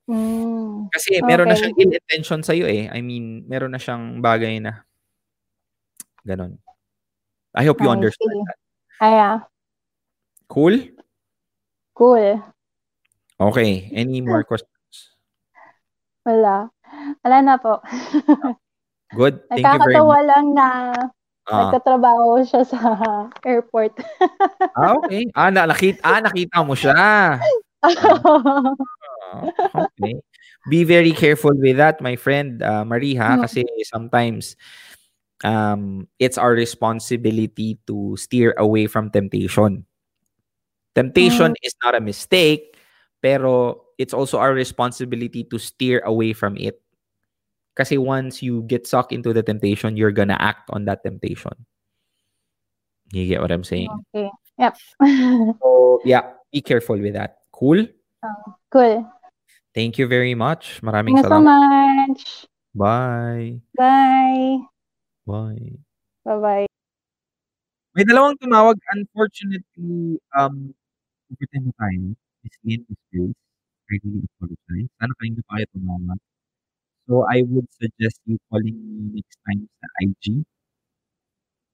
Mm, 0.08 0.88
kasi 0.96 1.20
meron 1.28 1.52
na 1.52 1.60
Okay. 1.60 1.68
siyang 1.68 1.76
ill 1.84 1.92
intention 2.00 2.40
sa'yo 2.40 2.64
eh. 2.64 2.88
I 2.88 3.04
mean, 3.04 3.44
meron 3.44 3.76
na 3.76 3.80
siyang 3.80 4.24
bagay 4.24 4.64
na 4.64 4.88
ganon. 6.24 6.56
I 7.52 7.68
hope 7.68 7.84
you 7.84 7.92
I 7.92 8.00
understand 8.00 8.32
see. 8.32 8.48
that. 8.48 8.60
Aya, 9.04 9.30
Cool? 10.48 10.80
cool. 11.92 12.40
Okay. 13.40 13.90
Any 13.94 14.22
more 14.26 14.44
questions? 14.44 15.14
Wala. 16.26 16.70
Wala 17.24 17.38
na 17.42 17.56
po. 17.58 17.80
Good. 19.18 19.48
Thank 19.48 19.64
you 19.64 19.80
very 19.80 20.02
much. 20.04 20.26
lang 20.28 20.46
na 20.52 20.68
Ah, 21.48 21.72
nagtatrabaho 21.72 22.44
siya 22.44 22.68
sa 22.68 22.80
airport. 23.48 23.96
ah, 24.76 25.00
okay. 25.00 25.32
Ah, 25.32 25.48
na, 25.48 25.64
nakita, 25.64 26.04
ah, 26.04 26.20
nakita 26.20 26.60
mo 26.60 26.76
siya. 26.76 26.92
Ah, 26.92 27.40
okay. 29.72 30.20
Be 30.68 30.84
very 30.84 31.16
careful 31.16 31.56
with 31.56 31.80
that, 31.80 32.04
my 32.04 32.20
friend 32.20 32.60
uh, 32.60 32.84
Marie, 32.84 33.16
ha? 33.16 33.40
Mm. 33.40 33.48
Kasi 33.48 33.64
sometimes 33.88 34.60
um, 35.48 36.12
it's 36.20 36.36
our 36.36 36.52
responsibility 36.52 37.80
to 37.88 38.20
steer 38.20 38.52
away 38.60 38.84
from 38.92 39.08
temptation. 39.08 39.88
Temptation 40.92 41.56
is 41.64 41.76
not 41.80 41.96
a 41.96 42.04
mistake, 42.04 42.76
pero 43.22 43.84
it's 43.98 44.14
also 44.14 44.38
our 44.38 44.54
responsibility 44.54 45.44
to 45.46 45.58
steer 45.58 46.02
away 46.06 46.34
from 46.34 46.58
it. 46.58 46.82
Kasi 47.76 47.98
once 47.98 48.42
you 48.42 48.64
get 48.66 48.88
sucked 48.88 49.14
into 49.14 49.34
the 49.34 49.44
temptation, 49.44 49.98
you're 49.98 50.16
gonna 50.16 50.38
act 50.40 50.70
on 50.74 50.86
that 50.86 51.04
temptation. 51.04 51.54
You 53.14 53.28
get 53.28 53.42
what 53.42 53.52
I'm 53.52 53.64
saying? 53.64 53.90
okay. 54.14 54.30
Yep. 54.58 54.78
So, 55.62 56.02
yeah, 56.04 56.34
be 56.52 56.62
careful 56.62 56.98
with 56.98 57.14
that. 57.14 57.46
Cool? 57.52 57.86
cool. 58.72 59.06
Thank 59.74 59.98
you 59.98 60.08
very 60.08 60.34
much. 60.34 60.82
Maraming 60.82 61.22
Thank 61.22 61.30
you 61.30 61.30
so 61.30 61.42
much. 61.42 62.22
Bye. 62.74 63.62
Bye. 63.78 64.58
Bye. 65.26 65.78
Bye-bye. 66.26 66.66
May 67.94 68.04
dalawang 68.06 68.38
tumawag. 68.42 68.78
Unfortunately, 68.94 70.22
um, 70.34 70.74
overtime 71.30 72.18
Lynn, 72.64 72.82
Miss 72.90 73.02
Grace. 73.12 73.40
I 73.92 73.96
really 74.04 74.24
apologize. 74.28 74.90
Sana 75.00 75.14
kayo 75.20 75.32
na 75.36 75.44
pa 75.48 75.52
kayo 75.58 75.68
tumawag. 75.76 76.20
So, 77.08 77.14
I 77.28 77.40
would 77.48 77.68
suggest 77.80 78.20
you 78.28 78.38
calling 78.52 78.76
me 78.76 79.20
next 79.20 79.40
time 79.48 79.64
sa 79.80 79.88
IG. 80.04 80.44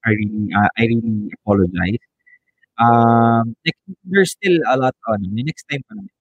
I 0.05 0.11
really, 0.13 0.45
uh, 0.53 0.71
I 0.77 0.83
really 0.89 1.31
apologize. 1.41 2.03
Um, 2.77 3.55
next, 3.65 3.81
there's 4.05 4.31
still 4.33 4.59
a 4.67 4.77
lot 4.77 4.95
on. 5.09 5.25
May 5.33 5.43
next 5.45 5.65
time 5.69 5.81
pa 5.89 5.93
naman. 5.97 6.13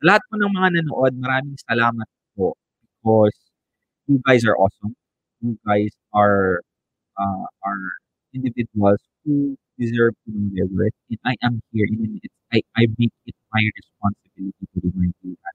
Sa 0.00 0.04
lahat 0.08 0.22
po 0.28 0.34
ng 0.36 0.52
mga 0.52 0.68
nanood, 0.80 1.14
maraming 1.16 1.56
salamat 1.64 2.08
po 2.36 2.52
because 3.00 3.36
you 4.06 4.20
guys 4.24 4.44
are 4.44 4.56
awesome. 4.56 4.96
You 5.40 5.56
guys 5.64 5.92
are 6.12 6.60
uh, 7.18 7.46
are 7.64 7.84
individuals 8.34 9.00
who 9.24 9.56
deserve 9.78 10.14
to 10.24 10.28
know 10.32 10.50
their 10.54 10.68
worth. 10.70 10.96
And 11.10 11.20
I 11.24 11.34
am 11.42 11.60
here. 11.72 11.86
in 11.88 12.20
I, 12.54 12.62
I 12.76 12.86
make 12.98 13.12
it 13.26 13.34
my 13.52 13.62
responsibility 13.76 14.64
to 14.72 14.80
remind 14.82 15.14
you 15.22 15.36
that. 15.44 15.54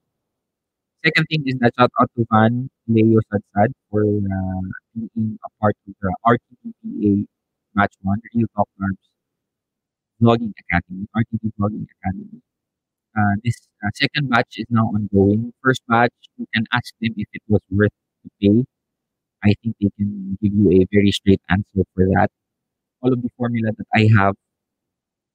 second 1.06 1.26
thing 1.30 1.44
is 1.46 1.56
that 1.60 1.74
shout 1.78 1.92
out 2.00 2.10
to 2.16 2.26
Van 2.32 2.70
Leo 2.88 3.20
Sadsad 3.30 3.72
for 3.90 4.02
uh, 4.04 4.62
being 4.96 5.38
a 5.46 5.50
part 5.60 5.76
of 5.88 5.94
the 6.02 6.16
RTPA 6.26 7.26
Match 7.76 7.94
1, 8.02 8.20
Real 8.34 8.48
Talk 8.56 8.70
Labs 8.80 9.10
Vlogging 10.22 10.54
Academy, 10.64 11.08
RTP 11.16 11.52
Vlogging 11.60 11.86
Academy. 11.98 12.42
Uh, 13.18 13.36
this 13.44 13.58
uh, 13.86 13.90
second 13.96 14.30
batch 14.30 14.56
is 14.58 14.68
now 14.70 14.88
ongoing. 14.88 15.54
First 15.64 15.82
batch, 15.88 16.14
you 16.38 16.48
can 16.54 16.66
ask 16.74 16.94
them 17.02 17.14
if 17.18 17.28
it 17.34 17.44
was 17.50 17.62
worth 17.72 17.92
the 18.24 18.32
pay. 18.42 18.66
I 19.44 19.54
think 19.64 19.76
they 19.82 19.90
can 19.98 20.38
give 20.42 20.54
you 20.54 20.72
a 20.82 20.88
very 20.94 21.12
straight 21.12 21.42
answer 21.50 21.84
for 21.96 22.06
that. 22.16 22.30
All 23.02 23.14
of 23.14 23.22
the 23.22 23.30
formula 23.38 23.72
that 23.78 23.88
I 23.96 24.10
have 24.20 24.36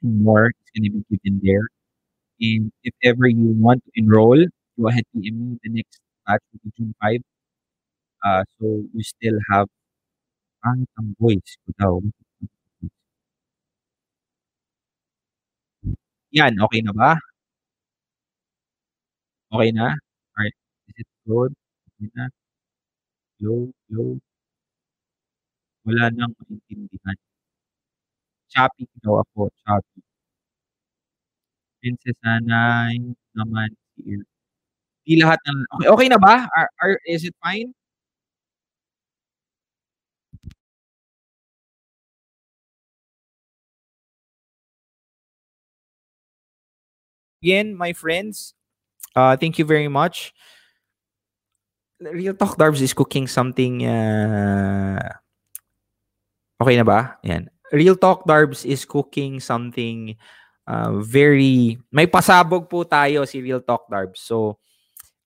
more 0.02 0.52
going 0.74 0.84
to 0.90 0.90
be 0.98 1.18
given 1.18 1.40
there. 1.42 1.68
And 2.40 2.72
if 2.82 2.94
ever 3.04 3.28
you 3.28 3.54
want 3.58 3.84
to 3.84 3.90
enroll, 3.94 4.44
go 4.80 4.88
ahead 4.88 5.04
PM 5.14 5.38
me. 5.38 5.58
The 5.62 5.70
next 5.70 6.00
batch 6.26 6.42
will 6.52 6.72
June 6.76 6.94
5. 7.02 7.20
Uh, 8.24 8.42
so 8.58 8.66
you 8.94 9.02
still 9.02 9.38
have 9.50 9.68
ang 10.64 10.86
voice 11.20 11.56
ko 11.64 11.70
daw. 11.76 11.94
Yan, 16.34 16.52
okay 16.64 16.80
na 16.82 16.92
ba? 16.96 17.14
Okay 19.52 19.70
na? 19.72 19.94
Alright. 20.36 20.56
Is 20.88 20.94
it 21.04 21.08
good? 21.28 21.52
Okay 21.86 22.08
na? 22.16 22.26
Hello? 23.38 23.70
Hello? 23.88 24.18
Wala 25.84 26.08
nang 26.16 26.32
maintindihan. 26.48 27.16
Choppy 28.52 28.84
daw 29.04 29.20
ako. 29.20 29.52
Choppy. 29.62 30.00
Naman 33.36 33.68
here. 34.00 34.24
Di 35.04 35.20
lahat 35.20 35.36
ng... 35.44 35.58
Okay, 35.76 35.88
okay 35.92 36.08
na 36.08 36.16
ba? 36.16 36.48
Are, 36.48 36.68
are, 36.80 36.96
is 37.04 37.28
it 37.28 37.36
fine? 37.44 37.76
Again, 47.44 47.76
my 47.76 47.92
friends, 47.92 48.56
uh, 49.12 49.36
thank 49.36 49.60
you 49.60 49.68
very 49.68 49.92
much. 49.92 50.32
Real 52.00 52.32
Talk 52.32 52.56
Darbs 52.56 52.80
is 52.80 52.96
cooking 52.96 53.28
something... 53.28 53.84
Uh, 53.84 55.20
okay 56.56 56.80
na 56.80 56.88
ba? 56.88 57.20
Yan. 57.28 57.52
Real 57.68 58.00
Talk 58.00 58.24
Darbs 58.24 58.64
is 58.64 58.88
cooking 58.88 59.36
something 59.44 60.16
uh, 60.66 61.00
very... 61.00 61.78
May 61.92 62.06
pasabog 62.06 62.68
po 62.68 62.84
tayo 62.84 63.24
si 63.24 63.40
Real 63.40 63.60
Talk 63.60 63.88
Darbs. 63.88 64.20
So, 64.20 64.58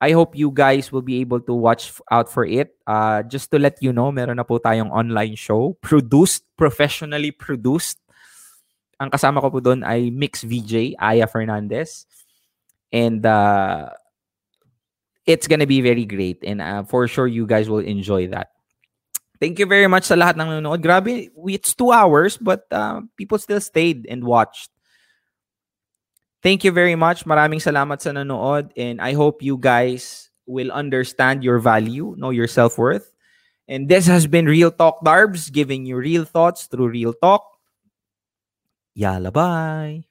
I 0.00 0.14
hope 0.14 0.38
you 0.38 0.54
guys 0.54 0.92
will 0.94 1.02
be 1.02 1.18
able 1.20 1.40
to 1.42 1.54
watch 1.54 1.90
out 2.10 2.30
for 2.30 2.46
it. 2.46 2.70
Uh, 2.86 3.22
just 3.26 3.50
to 3.50 3.58
let 3.58 3.82
you 3.82 3.92
know, 3.92 4.12
meron 4.14 4.38
na 4.38 4.46
po 4.46 4.58
tayong 4.58 4.94
online 4.94 5.34
show. 5.34 5.74
Produced, 5.82 6.46
professionally 6.56 7.30
produced. 7.30 7.98
Ang 8.98 9.10
kasama 9.10 9.42
ko 9.42 9.50
po 9.50 9.58
doon 9.58 9.82
ay 9.82 10.10
Mix 10.10 10.42
VJ, 10.42 10.94
Aya 10.98 11.26
Fernandez. 11.26 12.06
And 12.90 13.22
uh, 13.26 13.90
it's 15.26 15.46
gonna 15.46 15.66
be 15.66 15.82
very 15.82 16.06
great. 16.06 16.42
And 16.42 16.62
uh, 16.62 16.82
for 16.82 17.06
sure, 17.06 17.26
you 17.26 17.46
guys 17.46 17.68
will 17.68 17.82
enjoy 17.82 18.26
that. 18.30 18.54
Thank 19.38 19.58
you 19.62 19.66
very 19.66 19.86
much 19.86 20.10
sa 20.10 20.18
lahat 20.18 20.34
ng 20.34 20.50
nanonood. 20.50 20.82
Grabe, 20.82 21.30
it's 21.30 21.74
two 21.74 21.94
hours, 21.94 22.34
but 22.34 22.66
uh, 22.74 23.06
people 23.14 23.38
still 23.38 23.62
stayed 23.62 24.06
and 24.10 24.26
watched. 24.26 24.74
Thank 26.42 26.62
you 26.62 26.70
very 26.70 26.94
much. 26.94 27.26
Maraming 27.26 27.58
salamat 27.58 27.98
sa 28.00 28.14
nanood. 28.14 28.70
And 28.78 29.02
I 29.02 29.12
hope 29.12 29.42
you 29.42 29.58
guys 29.58 30.30
will 30.46 30.72
understand 30.72 31.44
your 31.44 31.58
value, 31.58 32.14
know 32.16 32.30
your 32.30 32.48
self-worth. 32.48 33.12
And 33.68 33.84
this 33.84 34.08
has 34.08 34.26
been 34.26 34.48
Real 34.48 34.72
Talk 34.72 35.04
Darbs, 35.04 35.52
giving 35.52 35.84
you 35.84 36.00
real 36.00 36.24
thoughts 36.24 36.66
through 36.66 36.88
real 36.88 37.12
talk. 37.12 37.44
Yalla, 38.96 39.30
bye. 39.30 40.07